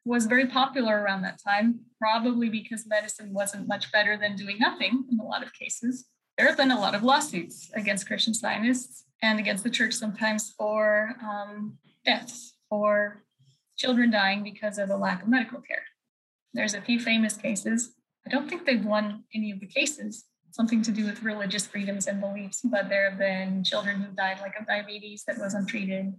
was 0.04 0.26
very 0.26 0.48
popular 0.48 1.00
around 1.02 1.22
that 1.22 1.40
time, 1.44 1.82
probably 2.00 2.50
because 2.50 2.88
medicine 2.88 3.34
wasn't 3.34 3.68
much 3.68 3.92
better 3.92 4.18
than 4.18 4.36
doing 4.36 4.58
nothing 4.60 5.06
in 5.12 5.20
a 5.20 5.24
lot 5.24 5.44
of 5.44 5.54
cases. 5.54 6.06
There 6.38 6.48
have 6.48 6.58
been 6.58 6.72
a 6.72 6.80
lot 6.80 6.96
of 6.96 7.04
lawsuits 7.04 7.70
against 7.76 8.08
Christian 8.08 8.34
scientists 8.34 9.06
and 9.22 9.40
against 9.40 9.64
the 9.64 9.70
church 9.70 9.94
sometimes 9.94 10.54
for 10.58 11.16
um, 11.22 11.78
deaths 12.04 12.56
or 12.70 13.24
children 13.78 14.10
dying 14.10 14.44
because 14.44 14.78
of 14.78 14.90
a 14.90 14.98
lack 14.98 15.22
of 15.22 15.28
medical 15.28 15.62
care. 15.62 15.84
There's 16.54 16.74
a 16.74 16.82
few 16.82 17.00
famous 17.00 17.38
cases. 17.38 17.94
I 18.26 18.30
don't 18.30 18.50
think 18.50 18.66
they've 18.66 18.86
won 18.86 19.24
any 19.34 19.52
of 19.52 19.60
the 19.60 19.66
cases, 19.66 20.26
something 20.52 20.82
to 20.84 20.92
do 20.92 21.06
with 21.06 21.24
religious 21.24 21.66
freedoms 21.66 22.08
and 22.08 22.22
beliefs, 22.22 22.62
but 22.64 22.90
there 22.90 23.10
have 23.10 23.20
been 23.20 23.64
children 23.64 24.02
who 24.02 24.14
died 24.14 24.40
like 24.42 24.60
of 24.60 24.68
diabetes 24.68 25.24
that 25.28 25.38
was 25.38 25.54
untreated. 25.54 26.14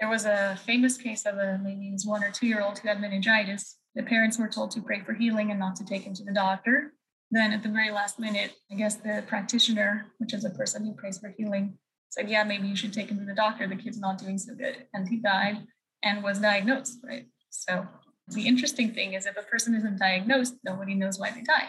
There 0.00 0.08
was 0.08 0.24
a 0.24 0.58
famous 0.64 0.96
case 0.96 1.26
of 1.26 1.36
a 1.36 1.60
maybe 1.62 1.90
was 1.90 2.06
one 2.06 2.22
or 2.22 2.30
two 2.30 2.46
year 2.46 2.62
old 2.62 2.78
who 2.78 2.88
had 2.88 3.00
meningitis. 3.00 3.76
The 3.94 4.02
parents 4.04 4.38
were 4.38 4.48
told 4.48 4.70
to 4.72 4.80
pray 4.80 5.00
for 5.00 5.12
healing 5.12 5.50
and 5.50 5.58
not 5.58 5.76
to 5.76 5.84
take 5.84 6.02
him 6.02 6.14
to 6.14 6.24
the 6.24 6.32
doctor. 6.32 6.94
Then 7.30 7.52
at 7.52 7.62
the 7.62 7.68
very 7.68 7.90
last 7.90 8.18
minute, 8.18 8.52
I 8.70 8.76
guess 8.76 8.94
the 8.94 9.24
practitioner, 9.26 10.06
which 10.18 10.32
is 10.32 10.44
a 10.44 10.50
person 10.50 10.86
who 10.86 10.92
prays 10.94 11.18
for 11.18 11.34
healing, 11.36 11.76
said, 12.10 12.30
Yeah, 12.30 12.44
maybe 12.44 12.68
you 12.68 12.76
should 12.76 12.92
take 12.92 13.10
him 13.10 13.18
to 13.18 13.24
the 13.24 13.34
doctor. 13.34 13.66
The 13.66 13.76
kid's 13.76 13.98
not 13.98 14.18
doing 14.18 14.38
so 14.38 14.54
good. 14.54 14.86
And 14.94 15.08
he 15.08 15.16
died 15.16 15.66
and 16.02 16.22
was 16.22 16.38
diagnosed, 16.38 17.00
right? 17.04 17.26
So 17.50 17.86
the 18.30 18.46
interesting 18.46 18.92
thing 18.92 19.14
is 19.14 19.26
if 19.26 19.36
a 19.36 19.42
person 19.42 19.74
isn't 19.74 19.98
diagnosed, 19.98 20.56
nobody 20.64 20.94
knows 20.94 21.18
why 21.18 21.30
they 21.30 21.42
die. 21.42 21.68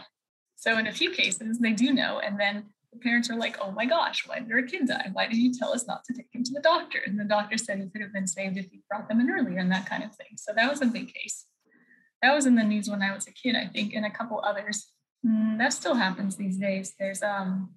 So 0.56 0.78
in 0.78 0.88
a 0.88 0.92
few 0.92 1.12
cases, 1.12 1.60
they 1.60 1.72
do 1.72 1.94
know. 1.94 2.20
And 2.20 2.40
then 2.40 2.66
the 2.92 3.00
parents 3.00 3.30
are 3.30 3.38
like, 3.38 3.58
oh 3.62 3.72
my 3.72 3.86
gosh, 3.86 4.28
why 4.28 4.40
did 4.40 4.52
our 4.52 4.62
kid 4.64 4.88
die? 4.88 5.10
Why 5.14 5.28
did 5.28 5.38
you 5.38 5.54
tell 5.54 5.74
us 5.74 5.88
not 5.88 6.04
to 6.06 6.14
take 6.14 6.28
him 6.34 6.44
to 6.44 6.54
the 6.54 6.62
doctor? 6.62 7.00
And 7.06 7.20
the 7.20 7.24
doctor 7.24 7.58
said 7.58 7.80
he 7.80 7.90
could 7.90 8.02
have 8.02 8.14
been 8.14 8.28
saved 8.28 8.58
if 8.58 8.72
you 8.74 8.80
brought 8.90 9.08
them 9.08 9.22
in 9.22 9.30
earlier 9.30 9.60
and 9.60 9.72
that 9.72 9.90
kind 9.90 10.04
of 10.04 10.14
thing. 10.16 10.36
So 10.36 10.52
that 10.56 10.70
was 10.70 10.82
a 10.82 10.86
big 10.86 11.14
case. 11.14 11.46
That 12.22 12.36
was 12.36 12.46
in 12.46 12.56
the 12.56 12.64
news 12.64 12.90
when 12.90 13.02
I 13.02 13.14
was 13.14 13.28
a 13.28 13.32
kid, 13.32 13.56
I 13.56 13.68
think, 13.68 13.94
and 13.94 14.06
a 14.06 14.10
couple 14.10 14.42
others. 14.44 14.88
Mm, 15.26 15.58
that 15.60 15.72
still 15.72 15.96
happens 15.96 16.36
these 16.36 16.58
days. 16.58 16.94
There's 17.00 17.24
um, 17.24 17.70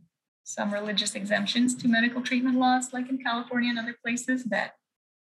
some 0.43 0.73
religious 0.73 1.15
exemptions 1.15 1.75
to 1.77 1.89
medical 1.89 2.23
treatment 2.23 2.59
laws, 2.59 2.93
like 2.93 3.09
in 3.09 3.19
California 3.19 3.71
and 3.71 3.79
other 3.79 3.97
places, 4.05 4.45
that 4.45 4.73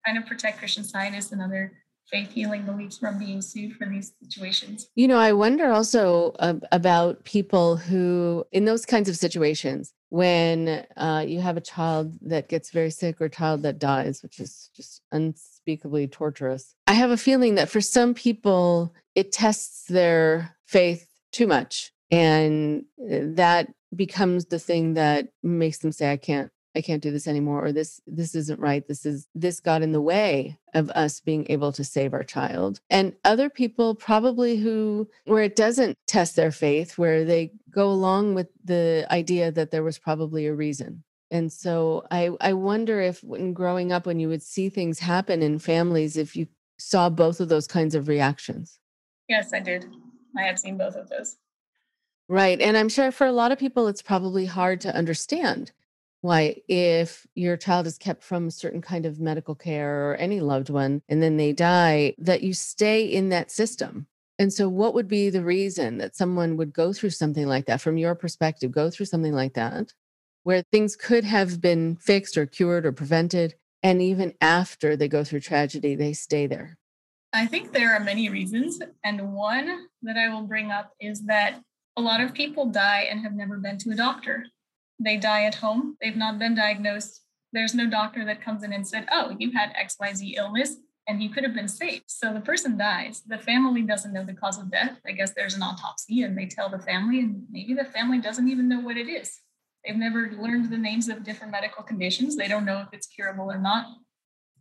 kind 0.06 0.16
of 0.16 0.26
protect 0.26 0.58
Christian 0.58 0.84
scientists 0.84 1.32
and 1.32 1.42
other 1.42 1.72
faith 2.10 2.32
healing 2.32 2.62
beliefs 2.62 2.98
from 2.98 3.18
being 3.18 3.40
sued 3.40 3.74
for 3.76 3.86
these 3.86 4.12
situations. 4.22 4.88
You 4.94 5.08
know, 5.08 5.18
I 5.18 5.32
wonder 5.32 5.70
also 5.70 6.32
uh, 6.38 6.54
about 6.72 7.24
people 7.24 7.76
who, 7.76 8.44
in 8.52 8.64
those 8.64 8.84
kinds 8.84 9.08
of 9.08 9.16
situations, 9.16 9.92
when 10.10 10.84
uh, 10.96 11.24
you 11.26 11.40
have 11.40 11.56
a 11.56 11.60
child 11.60 12.14
that 12.22 12.48
gets 12.48 12.70
very 12.70 12.90
sick 12.90 13.20
or 13.20 13.26
a 13.26 13.30
child 13.30 13.62
that 13.62 13.78
dies, 13.78 14.22
which 14.22 14.40
is 14.40 14.70
just 14.76 15.02
unspeakably 15.12 16.08
torturous. 16.08 16.74
I 16.86 16.94
have 16.94 17.10
a 17.10 17.16
feeling 17.16 17.54
that 17.54 17.70
for 17.70 17.80
some 17.80 18.14
people, 18.14 18.92
it 19.14 19.32
tests 19.32 19.84
their 19.84 20.56
faith 20.66 21.06
too 21.32 21.46
much. 21.46 21.92
And 22.10 22.86
uh, 23.00 23.18
that 23.34 23.68
becomes 23.94 24.46
the 24.46 24.58
thing 24.58 24.94
that 24.94 25.28
makes 25.42 25.78
them 25.78 25.92
say, 25.92 26.10
I 26.10 26.16
can't 26.16 26.50
I 26.76 26.80
can't 26.80 27.02
do 27.02 27.10
this 27.10 27.26
anymore 27.26 27.64
or 27.64 27.72
this 27.72 28.00
this 28.06 28.34
isn't 28.34 28.60
right 28.60 28.86
this 28.86 29.04
is 29.04 29.26
this 29.34 29.58
got 29.60 29.82
in 29.82 29.92
the 29.92 30.00
way 30.00 30.58
of 30.74 30.90
us 30.90 31.20
being 31.20 31.46
able 31.48 31.72
to 31.72 31.84
save 31.84 32.14
our 32.14 32.22
child. 32.22 32.80
And 32.90 33.14
other 33.24 33.50
people 33.50 33.94
probably 33.94 34.56
who 34.56 35.08
where 35.24 35.42
it 35.42 35.56
doesn't 35.56 35.96
test 36.06 36.36
their 36.36 36.52
faith 36.52 36.96
where 36.96 37.24
they 37.24 37.52
go 37.70 37.90
along 37.90 38.34
with 38.34 38.48
the 38.64 39.06
idea 39.10 39.50
that 39.50 39.70
there 39.70 39.82
was 39.82 39.98
probably 39.98 40.46
a 40.46 40.54
reason. 40.54 41.02
And 41.30 41.52
so 41.52 42.04
i 42.10 42.30
i 42.40 42.52
wonder 42.52 43.00
if 43.00 43.22
when 43.24 43.52
growing 43.52 43.92
up 43.92 44.06
when 44.06 44.20
you 44.20 44.28
would 44.28 44.42
see 44.42 44.68
things 44.68 45.00
happen 45.00 45.42
in 45.42 45.58
families 45.58 46.16
if 46.16 46.36
you 46.36 46.46
saw 46.78 47.10
both 47.10 47.40
of 47.40 47.48
those 47.48 47.66
kinds 47.66 47.94
of 47.94 48.08
reactions? 48.08 48.78
Yes 49.28 49.52
i 49.52 49.60
did. 49.60 49.86
I 50.38 50.42
have 50.42 50.58
seen 50.58 50.76
both 50.76 50.94
of 50.94 51.08
those. 51.08 51.36
Right. 52.28 52.60
And 52.60 52.76
I'm 52.76 52.88
sure 52.88 53.10
for 53.10 53.26
a 53.26 53.32
lot 53.32 53.50
of 53.50 53.58
people, 53.58 53.88
it's 53.88 54.02
probably 54.02 54.46
hard 54.46 54.80
to 54.82 54.94
understand 54.94 55.72
why 56.20 56.56
if 56.68 57.26
your 57.34 57.56
child 57.56 57.86
is 57.86 57.96
kept 57.96 58.22
from 58.22 58.48
a 58.48 58.50
certain 58.50 58.82
kind 58.82 59.06
of 59.06 59.20
medical 59.20 59.54
care 59.54 60.10
or 60.10 60.16
any 60.16 60.40
loved 60.40 60.68
one 60.68 61.02
and 61.08 61.22
then 61.22 61.36
they 61.36 61.52
die 61.52 62.14
that 62.18 62.42
you 62.42 62.52
stay 62.52 63.04
in 63.04 63.30
that 63.30 63.50
system. 63.50 64.06
And 64.38 64.52
so 64.52 64.68
what 64.68 64.94
would 64.94 65.08
be 65.08 65.30
the 65.30 65.44
reason 65.44 65.98
that 65.98 66.16
someone 66.16 66.56
would 66.56 66.72
go 66.72 66.92
through 66.92 67.10
something 67.10 67.46
like 67.46 67.66
that 67.66 67.80
from 67.80 67.96
your 67.96 68.14
perspective 68.14 68.70
go 68.70 68.90
through 68.90 69.06
something 69.06 69.32
like 69.32 69.54
that 69.54 69.92
where 70.42 70.62
things 70.72 70.96
could 70.96 71.24
have 71.24 71.60
been 71.60 71.96
fixed 71.96 72.36
or 72.36 72.46
cured 72.46 72.86
or 72.86 72.92
prevented 72.92 73.54
and 73.82 74.02
even 74.02 74.34
after 74.40 74.96
they 74.96 75.08
go 75.08 75.24
through 75.24 75.40
tragedy 75.40 75.94
they 75.94 76.12
stay 76.12 76.46
there? 76.46 76.76
I 77.32 77.46
think 77.46 77.72
there 77.72 77.94
are 77.94 78.00
many 78.00 78.28
reasons 78.28 78.80
and 79.04 79.32
one 79.32 79.86
that 80.02 80.16
i 80.16 80.28
will 80.28 80.42
bring 80.42 80.70
up 80.70 80.92
is 81.00 81.22
that 81.22 81.62
a 81.96 82.00
lot 82.00 82.20
of 82.20 82.34
people 82.34 82.66
die 82.66 83.06
and 83.10 83.20
have 83.20 83.34
never 83.34 83.58
been 83.58 83.78
to 83.78 83.90
a 83.90 83.94
doctor 83.94 84.44
they 85.00 85.16
die 85.16 85.44
at 85.44 85.56
home. 85.56 85.96
They've 86.00 86.16
not 86.16 86.38
been 86.38 86.54
diagnosed. 86.54 87.22
There's 87.52 87.74
no 87.74 87.88
doctor 87.88 88.24
that 88.26 88.42
comes 88.42 88.62
in 88.62 88.72
and 88.72 88.86
said, 88.86 89.06
oh, 89.10 89.34
you 89.38 89.50
had 89.52 89.72
XYZ 89.74 90.34
illness 90.36 90.76
and 91.08 91.22
you 91.22 91.30
could 91.30 91.42
have 91.42 91.54
been 91.54 91.66
saved. 91.66 92.04
So 92.06 92.32
the 92.32 92.40
person 92.40 92.76
dies. 92.76 93.22
The 93.26 93.38
family 93.38 93.82
doesn't 93.82 94.12
know 94.12 94.24
the 94.24 94.34
cause 94.34 94.58
of 94.58 94.70
death. 94.70 95.00
I 95.04 95.12
guess 95.12 95.32
there's 95.34 95.54
an 95.54 95.62
autopsy 95.62 96.22
and 96.22 96.38
they 96.38 96.46
tell 96.46 96.68
the 96.68 96.78
family, 96.78 97.18
and 97.18 97.44
maybe 97.50 97.74
the 97.74 97.84
family 97.84 98.20
doesn't 98.20 98.48
even 98.48 98.68
know 98.68 98.78
what 98.78 98.96
it 98.96 99.08
is. 99.08 99.38
They've 99.84 99.96
never 99.96 100.30
learned 100.38 100.70
the 100.70 100.78
names 100.78 101.08
of 101.08 101.24
different 101.24 101.50
medical 101.50 101.82
conditions. 101.82 102.36
They 102.36 102.46
don't 102.46 102.66
know 102.66 102.80
if 102.82 102.88
it's 102.92 103.06
curable 103.06 103.50
or 103.50 103.58
not 103.58 103.86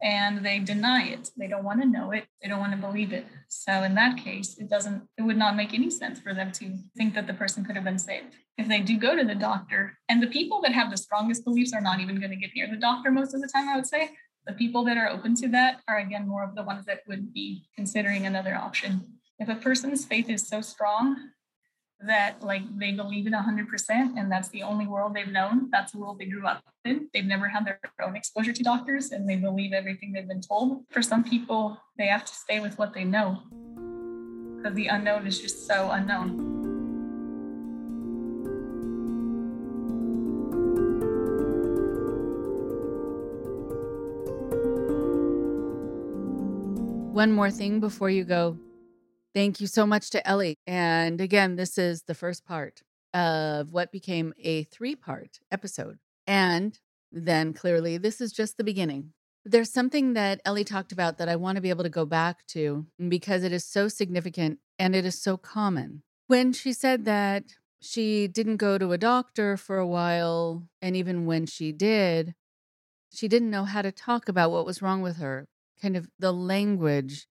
and 0.02 0.46
they 0.46 0.60
deny 0.60 1.08
it. 1.08 1.32
They 1.38 1.48
don't 1.48 1.64
want 1.64 1.82
to 1.82 1.88
know 1.88 2.12
it. 2.12 2.26
They 2.42 2.50
don't 2.50 2.60
want 2.60 2.72
to 2.72 2.78
believe 2.78 3.12
it. 3.12 3.26
So 3.48 3.84
in 3.84 3.96
that 3.96 4.18
case, 4.18 4.58
it 4.58 4.70
doesn't, 4.70 5.04
it 5.18 5.24
would 5.24 5.38
not 5.38 5.56
make 5.56 5.74
any 5.74 5.90
sense 5.90 6.20
for 6.20 6.34
them 6.34 6.52
to 6.54 6.78
think 6.96 7.14
that 7.16 7.28
the 7.28 7.34
person 7.34 7.66
could 7.66 7.76
have 7.76 7.84
been 7.84 8.00
saved. 8.00 8.28
If 8.58 8.68
they 8.68 8.82
do 8.82 8.98
go 8.98 9.16
to 9.16 9.24
the 9.24 9.36
doctor, 9.36 9.98
and 10.08 10.22
the 10.22 10.28
people 10.28 10.62
that 10.62 10.74
have 10.74 10.92
the 10.92 10.98
strongest 10.98 11.44
beliefs 11.44 11.74
are 11.74 11.82
not 11.82 12.00
even 12.00 12.20
going 12.20 12.32
to 12.32 12.36
get 12.36 12.52
near 12.56 12.70
the 12.70 12.78
doctor 12.78 13.12
most 13.12 13.34
of 13.34 13.42
the 13.42 13.50
time, 13.54 13.68
I 13.68 13.76
would 13.76 13.88
say. 13.88 14.12
The 14.48 14.54
people 14.54 14.84
that 14.86 14.98
are 14.98 15.10
open 15.10 15.36
to 15.36 15.48
that 15.50 15.82
are 15.88 16.00
again 16.00 16.28
more 16.28 16.44
of 16.44 16.56
the 16.56 16.64
ones 16.64 16.86
that 16.86 17.02
would 17.08 17.34
be 17.34 17.68
considering 17.76 18.26
another 18.26 18.56
option. 18.56 19.06
If 19.38 19.48
a 19.48 19.56
person's 19.56 20.06
faith 20.06 20.30
is 20.30 20.48
so 20.48 20.62
strong 20.62 21.30
that 22.02 22.42
like 22.42 22.62
they 22.78 22.94
believe 22.94 23.28
it 23.28 23.34
100% 23.34 23.90
and 23.90 24.32
that's 24.32 24.48
the 24.50 24.64
only 24.64 24.88
world 24.88 25.14
they've 25.14 25.28
known. 25.28 25.70
That's 25.70 25.92
the 25.92 26.00
world 26.00 26.18
they 26.20 26.26
grew 26.26 26.48
up 26.48 26.64
in. 26.86 27.10
They've 27.14 27.26
never 27.26 27.48
had 27.50 27.66
their 27.66 27.80
own 28.02 28.16
exposure 28.16 28.54
to 28.54 28.64
doctors 28.64 29.12
and 29.12 29.28
they 29.30 29.36
believe 29.36 29.74
everything 29.74 30.14
they've 30.14 30.28
been 30.28 30.42
told. 30.42 30.86
For 30.90 31.02
some 31.02 31.24
people 31.24 31.78
they 31.98 32.08
have 32.08 32.24
to 32.26 32.34
stay 32.34 32.62
with 32.62 32.78
what 32.78 32.94
they 32.94 33.04
know 33.04 33.42
because 34.56 34.76
the 34.76 34.88
unknown 34.88 35.28
is 35.28 35.40
just 35.40 35.68
so 35.68 35.92
unknown. 35.92 36.58
One 47.14 47.34
more 47.34 47.52
thing 47.52 47.82
before 47.82 48.10
you 48.10 48.24
go 48.24 48.58
Thank 49.34 49.62
you 49.62 49.68
so 49.68 49.86
much 49.86 50.10
to 50.12 50.28
Ellie. 50.28 50.58
And 50.66 51.22
again, 51.22 51.56
this 51.56 51.78
is 51.78 52.04
the 52.04 52.16
first 52.16 52.46
part 52.46 52.82
of 53.14 53.72
what 53.72 53.92
became 53.92 54.34
a 54.42 54.64
three 54.64 54.96
part 54.96 55.40
episode. 55.52 56.00
And 56.26 56.80
then 57.12 57.54
clearly, 57.54 57.98
this 57.98 58.22
is 58.22 58.32
just 58.32 58.58
the 58.58 58.64
beginning. 58.64 59.14
There's 59.46 59.72
something 59.72 60.14
that 60.14 60.42
Ellie 60.46 60.64
talked 60.64 60.92
about 60.92 61.18
that 61.18 61.30
I 61.30 61.36
want 61.36 61.56
to 61.56 61.62
be 61.62 61.70
able 61.70 61.84
to 61.84 61.90
go 61.90 62.06
back 62.06 62.46
to 62.48 62.86
because 63.08 63.44
it 63.44 63.52
is 63.52 63.64
so 63.64 63.88
significant 63.88 64.60
and 64.78 64.96
it 64.96 65.06
is 65.06 65.22
so 65.22 65.38
common. 65.38 66.04
When 66.28 66.52
she 66.54 66.74
said 66.74 67.06
that 67.06 67.44
she 67.82 68.28
didn't 68.28 68.58
go 68.58 68.78
to 68.78 68.92
a 68.92 68.98
doctor 68.98 69.58
for 69.58 69.78
a 69.78 69.88
while, 69.88 70.68
and 70.82 70.96
even 70.96 71.26
when 71.26 71.46
she 71.46 71.72
did, 71.72 72.36
she 73.12 73.28
didn't 73.28 73.50
know 73.50 73.64
how 73.64 73.82
to 73.82 73.92
talk 73.92 74.28
about 74.28 74.52
what 74.52 74.66
was 74.66 74.82
wrong 74.82 75.02
with 75.02 75.18
her, 75.18 75.48
kind 75.82 75.96
of 75.96 76.10
the 76.20 76.34
language 76.34 77.28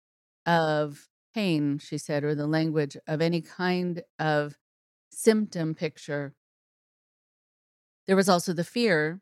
of 0.45 1.09
pain, 1.35 1.79
she 1.79 1.99
said, 1.99 2.25
or 2.25 2.35
the 2.35 2.47
language 2.47 2.97
of 3.07 3.21
any 3.21 3.41
kind 3.41 4.03
of 4.19 4.59
symptom 5.11 5.75
picture. 5.75 6.35
There 8.07 8.17
was 8.17 8.29
also 8.29 8.53
the 8.53 8.65
fear, 8.65 9.21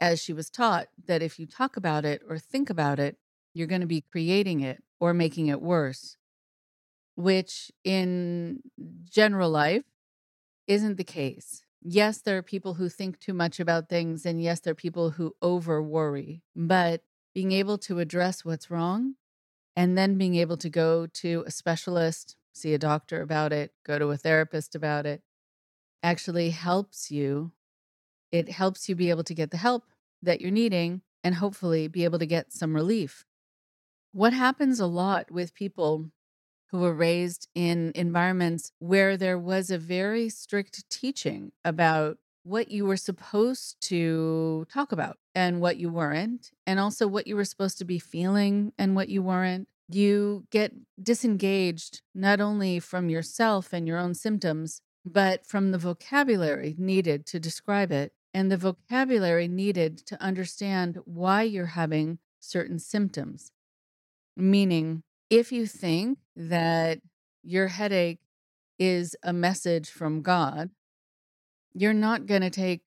as 0.00 0.22
she 0.22 0.32
was 0.32 0.50
taught, 0.50 0.88
that 1.06 1.22
if 1.22 1.38
you 1.38 1.46
talk 1.46 1.76
about 1.76 2.04
it 2.04 2.22
or 2.28 2.38
think 2.38 2.70
about 2.70 2.98
it, 2.98 3.16
you're 3.54 3.66
going 3.66 3.80
to 3.80 3.86
be 3.86 4.00
creating 4.00 4.60
it 4.60 4.82
or 5.00 5.12
making 5.12 5.48
it 5.48 5.60
worse, 5.60 6.16
which 7.16 7.70
in 7.84 8.62
general 9.04 9.50
life 9.50 9.84
isn't 10.66 10.96
the 10.96 11.04
case. 11.04 11.64
Yes, 11.82 12.20
there 12.20 12.38
are 12.38 12.42
people 12.42 12.74
who 12.74 12.88
think 12.88 13.18
too 13.18 13.34
much 13.34 13.60
about 13.60 13.88
things, 13.88 14.24
and 14.24 14.40
yes, 14.42 14.60
there 14.60 14.72
are 14.72 14.76
people 14.76 15.10
who 15.10 15.34
over 15.42 15.82
worry, 15.82 16.42
but 16.54 17.02
being 17.34 17.52
able 17.52 17.78
to 17.78 17.98
address 17.98 18.44
what's 18.44 18.70
wrong 18.70 19.16
and 19.76 19.96
then 19.96 20.18
being 20.18 20.34
able 20.36 20.56
to 20.58 20.70
go 20.70 21.06
to 21.06 21.44
a 21.46 21.50
specialist, 21.50 22.36
see 22.52 22.74
a 22.74 22.78
doctor 22.78 23.22
about 23.22 23.52
it, 23.52 23.72
go 23.84 23.98
to 23.98 24.10
a 24.10 24.16
therapist 24.16 24.74
about 24.74 25.06
it, 25.06 25.22
actually 26.02 26.50
helps 26.50 27.10
you. 27.10 27.52
It 28.32 28.50
helps 28.50 28.88
you 28.88 28.94
be 28.94 29.10
able 29.10 29.24
to 29.24 29.34
get 29.34 29.50
the 29.50 29.56
help 29.56 29.84
that 30.22 30.40
you're 30.40 30.50
needing 30.50 31.02
and 31.24 31.36
hopefully 31.36 31.88
be 31.88 32.04
able 32.04 32.18
to 32.18 32.26
get 32.26 32.52
some 32.52 32.74
relief. 32.74 33.24
What 34.12 34.32
happens 34.32 34.80
a 34.80 34.86
lot 34.86 35.30
with 35.30 35.54
people 35.54 36.10
who 36.70 36.80
were 36.80 36.94
raised 36.94 37.48
in 37.54 37.92
environments 37.94 38.72
where 38.78 39.16
there 39.16 39.38
was 39.38 39.70
a 39.70 39.78
very 39.78 40.28
strict 40.28 40.88
teaching 40.90 41.52
about 41.64 42.18
what 42.44 42.70
you 42.70 42.84
were 42.84 42.96
supposed 42.96 43.80
to 43.80 44.66
talk 44.72 44.92
about 44.92 45.18
and 45.34 45.60
what 45.60 45.76
you 45.76 45.90
weren't, 45.90 46.50
and 46.66 46.80
also 46.80 47.06
what 47.06 47.26
you 47.26 47.36
were 47.36 47.44
supposed 47.44 47.78
to 47.78 47.84
be 47.84 47.98
feeling 47.98 48.72
and 48.78 48.96
what 48.96 49.08
you 49.08 49.22
weren't. 49.22 49.68
You 49.88 50.46
get 50.50 50.72
disengaged 51.02 52.02
not 52.14 52.40
only 52.40 52.80
from 52.80 53.08
yourself 53.08 53.72
and 53.72 53.86
your 53.86 53.98
own 53.98 54.14
symptoms, 54.14 54.80
but 55.04 55.46
from 55.46 55.70
the 55.70 55.78
vocabulary 55.78 56.74
needed 56.78 57.26
to 57.26 57.40
describe 57.40 57.92
it 57.92 58.12
and 58.34 58.50
the 58.50 58.56
vocabulary 58.56 59.48
needed 59.48 59.98
to 59.98 60.22
understand 60.22 60.98
why 61.04 61.42
you're 61.42 61.66
having 61.66 62.18
certain 62.40 62.78
symptoms. 62.78 63.52
Meaning, 64.36 65.02
if 65.28 65.52
you 65.52 65.66
think 65.66 66.18
that 66.34 67.00
your 67.42 67.68
headache 67.68 68.20
is 68.78 69.14
a 69.22 69.32
message 69.32 69.90
from 69.90 70.22
God, 70.22 70.70
you're 71.74 71.92
not 71.92 72.26
going 72.26 72.42
to 72.42 72.50
take 72.50 72.82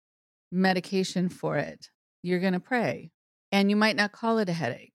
medication 0.50 1.28
for 1.28 1.56
it. 1.56 1.88
You're 2.22 2.40
going 2.40 2.52
to 2.52 2.60
pray. 2.60 3.10
And 3.52 3.70
you 3.70 3.76
might 3.76 3.96
not 3.96 4.12
call 4.12 4.38
it 4.38 4.48
a 4.48 4.52
headache 4.52 4.92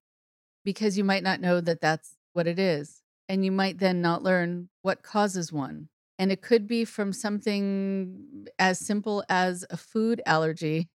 because 0.65 0.97
you 0.97 1.04
might 1.04 1.23
not 1.23 1.41
know 1.41 1.62
that 1.62 1.82
that's 1.82 2.15
what 2.34 2.47
it 2.47 2.60
is. 2.60 3.02
And 3.28 3.45
you 3.45 3.52
might 3.52 3.80
then 3.80 4.02
not 4.02 4.23
learn 4.23 4.69
what 4.82 5.04
causes 5.04 5.52
one. 5.52 5.89
And 6.17 6.32
it 6.32 6.41
could 6.41 6.67
be 6.67 6.84
from 6.84 7.13
something 7.13 8.47
as 8.58 8.80
simple 8.80 9.23
as 9.30 9.65
a 9.69 9.78
food 9.78 10.21
allergy 10.25 10.89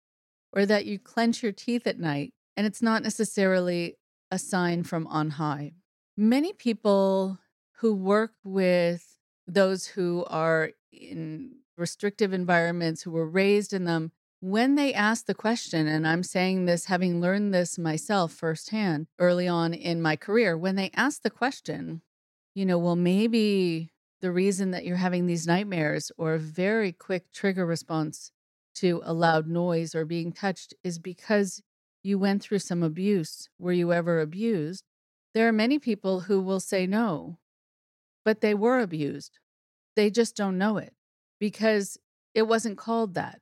or 0.52 0.66
that 0.66 0.86
you 0.86 1.00
clench 1.00 1.42
your 1.42 1.52
teeth 1.52 1.88
at 1.88 2.00
night. 2.00 2.34
And 2.58 2.68
it's 2.68 2.82
not 2.82 3.04
necessarily 3.04 3.98
a 4.30 4.38
sign 4.38 4.84
from 4.84 5.08
on 5.08 5.32
high. 5.32 5.74
Many 6.18 6.54
people 6.54 7.40
who 7.78 7.96
work 7.96 8.34
with 8.44 9.18
those 9.48 9.88
who 9.88 10.26
are 10.28 10.72
in 10.92 11.56
restrictive 11.78 12.34
environments, 12.34 13.04
who 13.04 13.12
were 13.12 13.28
raised 13.28 13.74
in 13.74 13.86
them, 13.86 14.12
when 14.40 14.76
they 14.76 14.94
ask 14.94 15.26
the 15.26 15.34
question, 15.34 15.88
and 15.88 16.06
I'm 16.06 16.22
saying 16.22 16.66
this 16.66 16.86
having 16.86 17.22
learned 17.22 17.54
this 17.54 17.78
myself 17.78 18.34
firsthand 18.34 19.08
early 19.18 19.48
on 19.48 19.74
in 19.74 20.02
my 20.02 20.18
career, 20.18 20.58
when 20.58 20.76
they 20.76 20.92
ask 20.96 21.22
the 21.22 21.30
question, 21.30 22.02
you 22.54 22.66
know, 22.66 22.78
well, 22.78 22.98
maybe 22.98 23.94
the 24.22 24.32
reason 24.32 24.72
that 24.72 24.84
you're 24.84 24.98
having 24.98 25.26
these 25.26 25.48
nightmares 25.48 26.12
or 26.18 26.34
a 26.34 26.40
very 26.40 26.92
quick 26.92 27.32
trigger 27.32 27.66
response 27.66 28.32
to 28.76 29.02
a 29.06 29.14
loud 29.14 29.48
noise 29.48 29.96
or 29.96 30.04
being 30.04 30.34
touched 30.34 30.74
is 30.84 31.00
because 31.00 31.62
you 32.04 32.20
went 32.20 32.42
through 32.42 32.60
some 32.60 32.84
abuse. 32.84 33.48
Were 33.58 33.72
you 33.72 33.94
ever 33.94 34.20
abused? 34.20 34.84
There 35.34 35.48
are 35.48 35.54
many 35.54 35.80
people 35.80 36.22
who 36.22 36.42
will 36.42 36.60
say 36.60 36.86
no, 36.86 37.40
but 38.26 38.42
they 38.42 38.54
were 38.54 38.80
abused. 38.80 39.40
They 39.96 40.10
just 40.10 40.36
don't 40.36 40.58
know 40.58 40.78
it 40.78 40.94
because 41.44 41.98
it 42.34 42.44
wasn't 42.44 42.78
called 42.78 43.16
that 43.16 43.42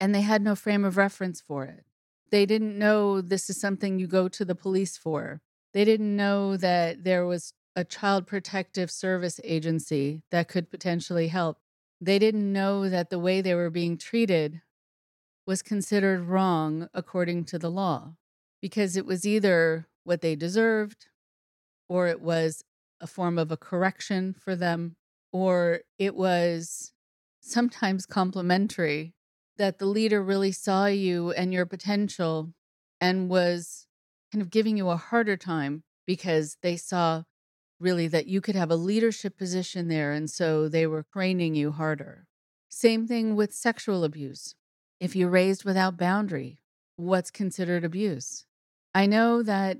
and 0.00 0.14
they 0.14 0.20
had 0.20 0.40
no 0.40 0.54
frame 0.54 0.84
of 0.84 0.96
reference 0.96 1.40
for 1.40 1.64
it. 1.64 1.84
They 2.30 2.46
didn't 2.46 2.78
know 2.78 3.20
this 3.20 3.50
is 3.50 3.60
something 3.60 3.98
you 3.98 4.06
go 4.06 4.28
to 4.28 4.44
the 4.44 4.54
police 4.54 4.96
for. 4.96 5.40
They 5.74 5.84
didn't 5.84 6.14
know 6.14 6.56
that 6.56 7.02
there 7.02 7.26
was 7.26 7.52
a 7.74 7.82
child 7.82 8.28
protective 8.28 8.88
service 8.88 9.40
agency 9.42 10.22
that 10.30 10.46
could 10.46 10.70
potentially 10.70 11.26
help. 11.26 11.58
They 12.00 12.20
didn't 12.20 12.52
know 12.52 12.88
that 12.88 13.10
the 13.10 13.18
way 13.18 13.40
they 13.40 13.56
were 13.56 13.68
being 13.68 13.98
treated 13.98 14.60
was 15.44 15.60
considered 15.60 16.20
wrong 16.20 16.88
according 16.94 17.46
to 17.46 17.58
the 17.58 17.68
law 17.68 18.14
because 18.62 18.96
it 18.96 19.06
was 19.06 19.26
either 19.26 19.88
what 20.04 20.20
they 20.20 20.36
deserved 20.36 21.08
or 21.88 22.06
it 22.06 22.20
was 22.20 22.62
a 23.00 23.08
form 23.08 23.38
of 23.38 23.50
a 23.50 23.56
correction 23.56 24.36
for 24.38 24.54
them 24.54 24.94
or 25.32 25.80
it 25.98 26.14
was 26.14 26.92
sometimes 27.40 28.06
complimentary 28.06 29.14
that 29.56 29.78
the 29.78 29.86
leader 29.86 30.22
really 30.22 30.52
saw 30.52 30.86
you 30.86 31.32
and 31.32 31.52
your 31.52 31.66
potential 31.66 32.52
and 33.00 33.28
was 33.28 33.86
kind 34.32 34.42
of 34.42 34.50
giving 34.50 34.76
you 34.76 34.88
a 34.88 34.96
harder 34.96 35.36
time 35.36 35.82
because 36.06 36.56
they 36.62 36.76
saw 36.76 37.22
really 37.78 38.06
that 38.08 38.26
you 38.26 38.40
could 38.40 38.54
have 38.54 38.70
a 38.70 38.76
leadership 38.76 39.36
position 39.36 39.88
there. 39.88 40.12
And 40.12 40.30
so 40.30 40.68
they 40.68 40.86
were 40.86 41.04
craning 41.04 41.54
you 41.54 41.72
harder. 41.72 42.26
Same 42.68 43.06
thing 43.06 43.34
with 43.36 43.52
sexual 43.52 44.04
abuse. 44.04 44.54
If 45.00 45.16
you're 45.16 45.30
raised 45.30 45.64
without 45.64 45.96
boundary, 45.96 46.58
what's 46.96 47.30
considered 47.30 47.84
abuse? 47.84 48.44
I 48.94 49.06
know 49.06 49.42
that 49.42 49.78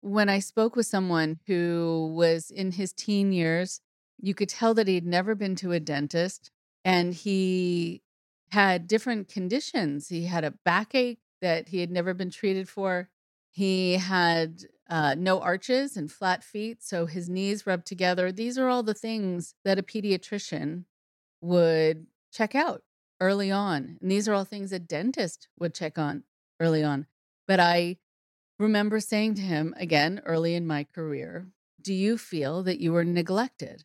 when 0.00 0.28
I 0.28 0.38
spoke 0.38 0.76
with 0.76 0.86
someone 0.86 1.40
who 1.46 2.12
was 2.16 2.50
in 2.50 2.72
his 2.72 2.92
teen 2.92 3.32
years, 3.32 3.80
you 4.18 4.34
could 4.34 4.48
tell 4.48 4.74
that 4.74 4.88
he'd 4.88 5.06
never 5.06 5.34
been 5.34 5.56
to 5.56 5.72
a 5.72 5.80
dentist 5.80 6.50
and 6.84 7.14
he 7.14 8.02
had 8.50 8.86
different 8.86 9.28
conditions. 9.28 10.08
He 10.08 10.24
had 10.24 10.44
a 10.44 10.54
backache 10.64 11.20
that 11.40 11.68
he 11.68 11.80
had 11.80 11.90
never 11.90 12.14
been 12.14 12.30
treated 12.30 12.68
for. 12.68 13.08
He 13.50 13.94
had 13.94 14.64
uh, 14.88 15.14
no 15.18 15.40
arches 15.40 15.96
and 15.96 16.10
flat 16.10 16.44
feet, 16.44 16.82
so 16.82 17.06
his 17.06 17.28
knees 17.28 17.66
rubbed 17.66 17.86
together. 17.86 18.32
These 18.32 18.58
are 18.58 18.68
all 18.68 18.82
the 18.82 18.94
things 18.94 19.54
that 19.64 19.78
a 19.78 19.82
pediatrician 19.82 20.84
would 21.40 22.06
check 22.32 22.54
out 22.54 22.82
early 23.20 23.50
on. 23.50 23.98
And 24.00 24.10
these 24.10 24.28
are 24.28 24.34
all 24.34 24.44
things 24.44 24.72
a 24.72 24.78
dentist 24.78 25.48
would 25.58 25.74
check 25.74 25.98
on 25.98 26.24
early 26.60 26.82
on. 26.82 27.06
But 27.46 27.60
I 27.60 27.98
remember 28.58 29.00
saying 29.00 29.34
to 29.36 29.42
him 29.42 29.74
again 29.76 30.22
early 30.24 30.54
in 30.54 30.66
my 30.66 30.84
career, 30.84 31.48
Do 31.80 31.94
you 31.94 32.18
feel 32.18 32.62
that 32.64 32.80
you 32.80 32.92
were 32.92 33.04
neglected? 33.04 33.84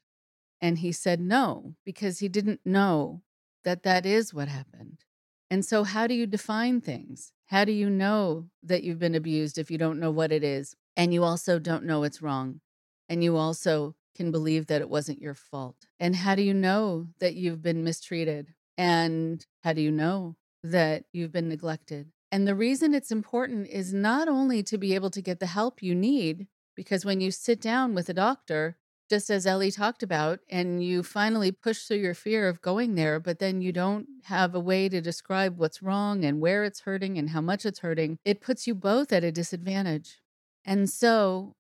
And 0.62 0.80
he 0.80 0.92
said 0.92 1.20
no, 1.20 1.76
because 1.86 2.20
he 2.20 2.28
didn't 2.28 2.62
know 2.66 3.22
that 3.64 3.84
that 3.84 4.06
is 4.06 4.34
what 4.34 4.48
happened. 4.48 5.04
And 5.50 5.64
so, 5.64 5.84
how 5.84 6.08
do 6.08 6.14
you 6.14 6.26
define 6.26 6.82
things? 6.82 7.32
How 7.48 7.66
do 7.66 7.72
you 7.72 7.90
know 7.90 8.48
that 8.64 8.84
you've 8.84 9.00
been 9.00 9.16
abused 9.16 9.58
if 9.58 9.70
you 9.70 9.78
don't 9.78 10.00
know 10.00 10.12
what 10.12 10.32
it 10.32 10.44
is? 10.44 10.76
And 10.98 11.14
you 11.14 11.24
also 11.24 11.60
don't 11.60 11.86
know 11.86 12.04
it's 12.04 12.22
wrong. 12.22 12.62
And 13.08 13.24
you 13.24 13.36
also 13.36 13.96
can 14.16 14.32
believe 14.32 14.68
that 14.68 14.82
it 14.82 14.90
wasn't 14.90 15.22
your 15.22 15.34
fault. 15.34 15.86
And 16.00 16.16
how 16.16 16.36
do 16.36 16.42
you 16.42 16.54
know 16.54 17.08
that 17.20 17.36
you've 17.36 17.62
been 17.62 17.84
mistreated? 17.84 18.54
And 18.78 19.46
how 19.64 19.74
do 19.74 19.82
you 19.82 19.92
know 19.92 20.36
that 20.64 21.06
you've 21.12 21.32
been 21.32 21.50
neglected? 21.50 22.12
And 22.32 22.48
the 22.48 22.56
reason 22.56 22.94
it's 22.94 23.12
important 23.12 23.68
is 23.68 23.94
not 23.94 24.28
only 24.28 24.64
to 24.64 24.78
be 24.78 24.96
able 24.96 25.12
to 25.12 25.22
get 25.22 25.40
the 25.40 25.46
help 25.46 25.84
you 25.84 25.94
need, 25.94 26.48
because 26.76 27.06
when 27.06 27.22
you 27.22 27.32
sit 27.32 27.62
down 27.62 27.94
with 27.94 28.10
a 28.10 28.14
doctor, 28.14 28.78
just 29.10 29.30
as 29.30 29.46
Ellie 29.46 29.72
talked 29.72 30.02
about, 30.02 30.40
and 30.50 30.84
you 30.84 31.04
finally 31.04 31.52
push 31.52 31.84
through 31.84 31.98
your 31.98 32.14
fear 32.14 32.48
of 32.48 32.62
going 32.62 32.96
there, 32.96 33.20
but 33.20 33.40
then 33.40 33.62
you 33.62 33.72
don't 33.72 34.08
have 34.24 34.56
a 34.56 34.60
way 34.60 34.90
to 34.90 35.02
describe 35.02 35.58
what's 35.58 35.84
wrong 35.84 36.26
and 36.26 36.42
where 36.42 36.64
it's 36.64 36.82
hurting 36.82 37.18
and 37.18 37.30
how 37.30 37.42
much 37.42 37.66
it's 37.66 37.80
hurting, 37.80 38.18
it 38.26 38.42
puts 38.42 38.66
you 38.66 38.74
both 38.74 39.14
at 39.14 39.24
a 39.24 39.32
disadvantage. 39.32 40.22
And 40.66 40.90
so, 40.90 41.54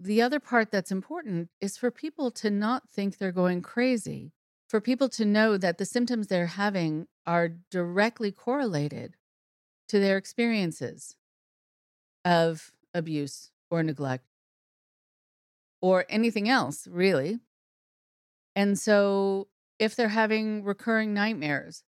the 0.00 0.22
other 0.22 0.40
part 0.40 0.70
that's 0.70 0.92
important 0.92 1.48
is 1.60 1.76
for 1.76 1.90
people 1.90 2.30
to 2.32 2.50
not 2.50 2.88
think 2.88 3.18
they're 3.18 3.32
going 3.32 3.62
crazy, 3.62 4.32
for 4.68 4.80
people 4.80 5.08
to 5.10 5.24
know 5.24 5.56
that 5.56 5.78
the 5.78 5.84
symptoms 5.84 6.26
they're 6.26 6.46
having 6.46 7.06
are 7.26 7.50
directly 7.70 8.32
correlated 8.32 9.16
to 9.88 9.98
their 9.98 10.16
experiences 10.16 11.16
of 12.24 12.72
abuse 12.94 13.50
or 13.70 13.82
neglect 13.82 14.24
or 15.80 16.04
anything 16.08 16.48
else, 16.48 16.86
really. 16.90 17.38
And 18.56 18.78
so, 18.78 19.48
if 19.78 19.94
they're 19.94 20.08
having 20.08 20.64
recurring 20.64 21.14
nightmares, 21.14 21.84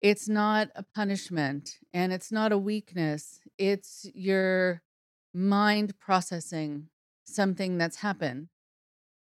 it's 0.00 0.28
not 0.28 0.68
a 0.76 0.82
punishment 0.82 1.78
and 1.92 2.12
it's 2.12 2.30
not 2.30 2.52
a 2.52 2.58
weakness. 2.58 3.40
It's 3.58 4.08
your 4.14 4.82
mind 5.34 5.98
processing 5.98 6.88
something 7.24 7.78
that's 7.78 7.96
happened 7.96 8.48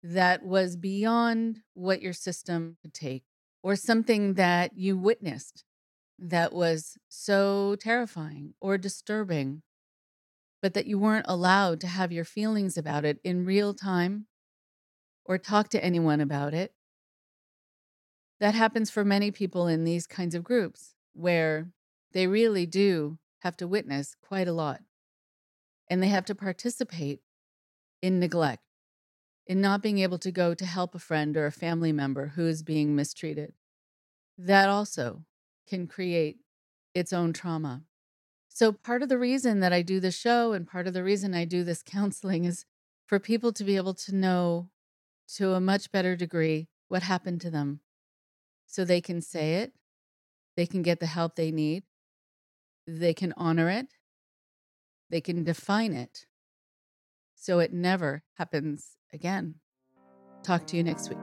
that 0.03 0.45
was 0.45 0.77
beyond 0.77 1.61
what 1.75 2.03
your 2.03 2.13
system 2.13 2.77
could 2.83 2.95
take, 2.95 3.25
or 3.63 3.75
something 3.75 4.35
that 4.35 4.77
you 4.77 4.97
witnessed 4.97 5.65
that 6.19 6.53
was 6.53 6.97
so 7.09 7.77
terrifying 7.81 8.55
or 8.61 8.79
disturbing 8.79 9.63
but 10.63 10.75
that 10.75 10.87
you 10.87 10.99
weren't 10.99 11.27
allowed 11.29 11.81
to 11.81 11.87
have 11.87 12.13
your 12.13 12.25
feelings 12.25 12.77
about 12.77 13.05
it 13.05 13.19
in 13.25 13.45
real 13.45 13.75
time 13.75 14.27
or 15.25 15.39
talk 15.39 15.69
to 15.71 15.85
anyone 15.85 16.21
about 16.21 16.55
it. 16.55 16.73
That 18.41 18.55
happens 18.55 18.91
for 18.91 19.05
many 19.05 19.31
people 19.31 19.67
in 19.67 19.85
these 19.85 20.07
kinds 20.07 20.35
of 20.35 20.45
groups 20.45 20.95
where 21.15 21.71
they 22.13 22.27
really 22.27 22.67
do 22.67 23.19
have 23.41 23.57
to 23.59 23.69
witness 23.69 24.15
quite 24.21 24.49
a 24.49 24.53
lot. 24.53 24.81
And 25.89 26.03
they 26.03 26.09
have 26.09 26.25
to 26.27 26.35
participate 26.35 27.21
in 28.03 28.19
neglect, 28.19 28.63
in 29.47 29.61
not 29.61 29.83
being 29.83 29.99
able 29.99 30.19
to 30.19 30.33
go 30.33 30.55
to 30.55 30.67
help 30.67 30.95
a 30.95 30.99
friend 30.99 31.37
or 31.37 31.47
a 31.47 31.53
family 31.53 31.93
member 31.93 32.29
who 32.29 32.47
is 32.47 32.63
being 32.63 32.95
mistreated. 32.95 33.53
That 34.39 34.69
also 34.69 35.25
can 35.69 35.87
create 35.87 36.39
its 36.95 37.13
own 37.13 37.33
trauma. 37.33 37.85
So, 38.57 38.73
part 38.73 39.03
of 39.03 39.11
the 39.11 39.19
reason 39.19 39.61
that 39.61 39.75
I 39.75 39.83
do 39.83 40.01
the 40.01 40.11
show 40.11 40.55
and 40.55 40.67
part 40.67 40.87
of 40.87 40.95
the 40.95 41.05
reason 41.05 41.35
I 41.35 41.45
do 41.45 41.63
this 41.63 41.83
counseling 41.87 42.47
is 42.47 42.65
for 43.05 43.19
people 43.19 43.53
to 43.53 43.63
be 43.63 43.77
able 43.77 43.93
to 43.93 44.15
know 44.15 44.71
to 45.35 45.53
a 45.53 45.61
much 45.61 45.93
better 45.93 46.17
degree 46.17 46.69
what 46.89 47.03
happened 47.03 47.43
to 47.43 47.51
them 47.51 47.81
so 48.67 48.83
they 48.83 49.03
can 49.03 49.21
say 49.21 49.57
it, 49.57 49.75
they 50.57 50.65
can 50.65 50.81
get 50.81 51.01
the 51.01 51.07
help 51.07 51.37
they 51.37 51.51
need, 51.51 51.83
they 52.87 53.13
can 53.13 53.35
honor 53.37 53.69
it, 53.69 53.89
they 55.11 55.21
can 55.21 55.45
define 55.45 55.93
it 55.93 56.25
so 57.35 57.59
it 57.59 57.75
never 57.75 58.23
happens 58.39 58.97
again. 59.13 59.57
Talk 60.43 60.67
to 60.69 60.79
you 60.79 60.83
next 60.83 61.11
week. 61.11 61.19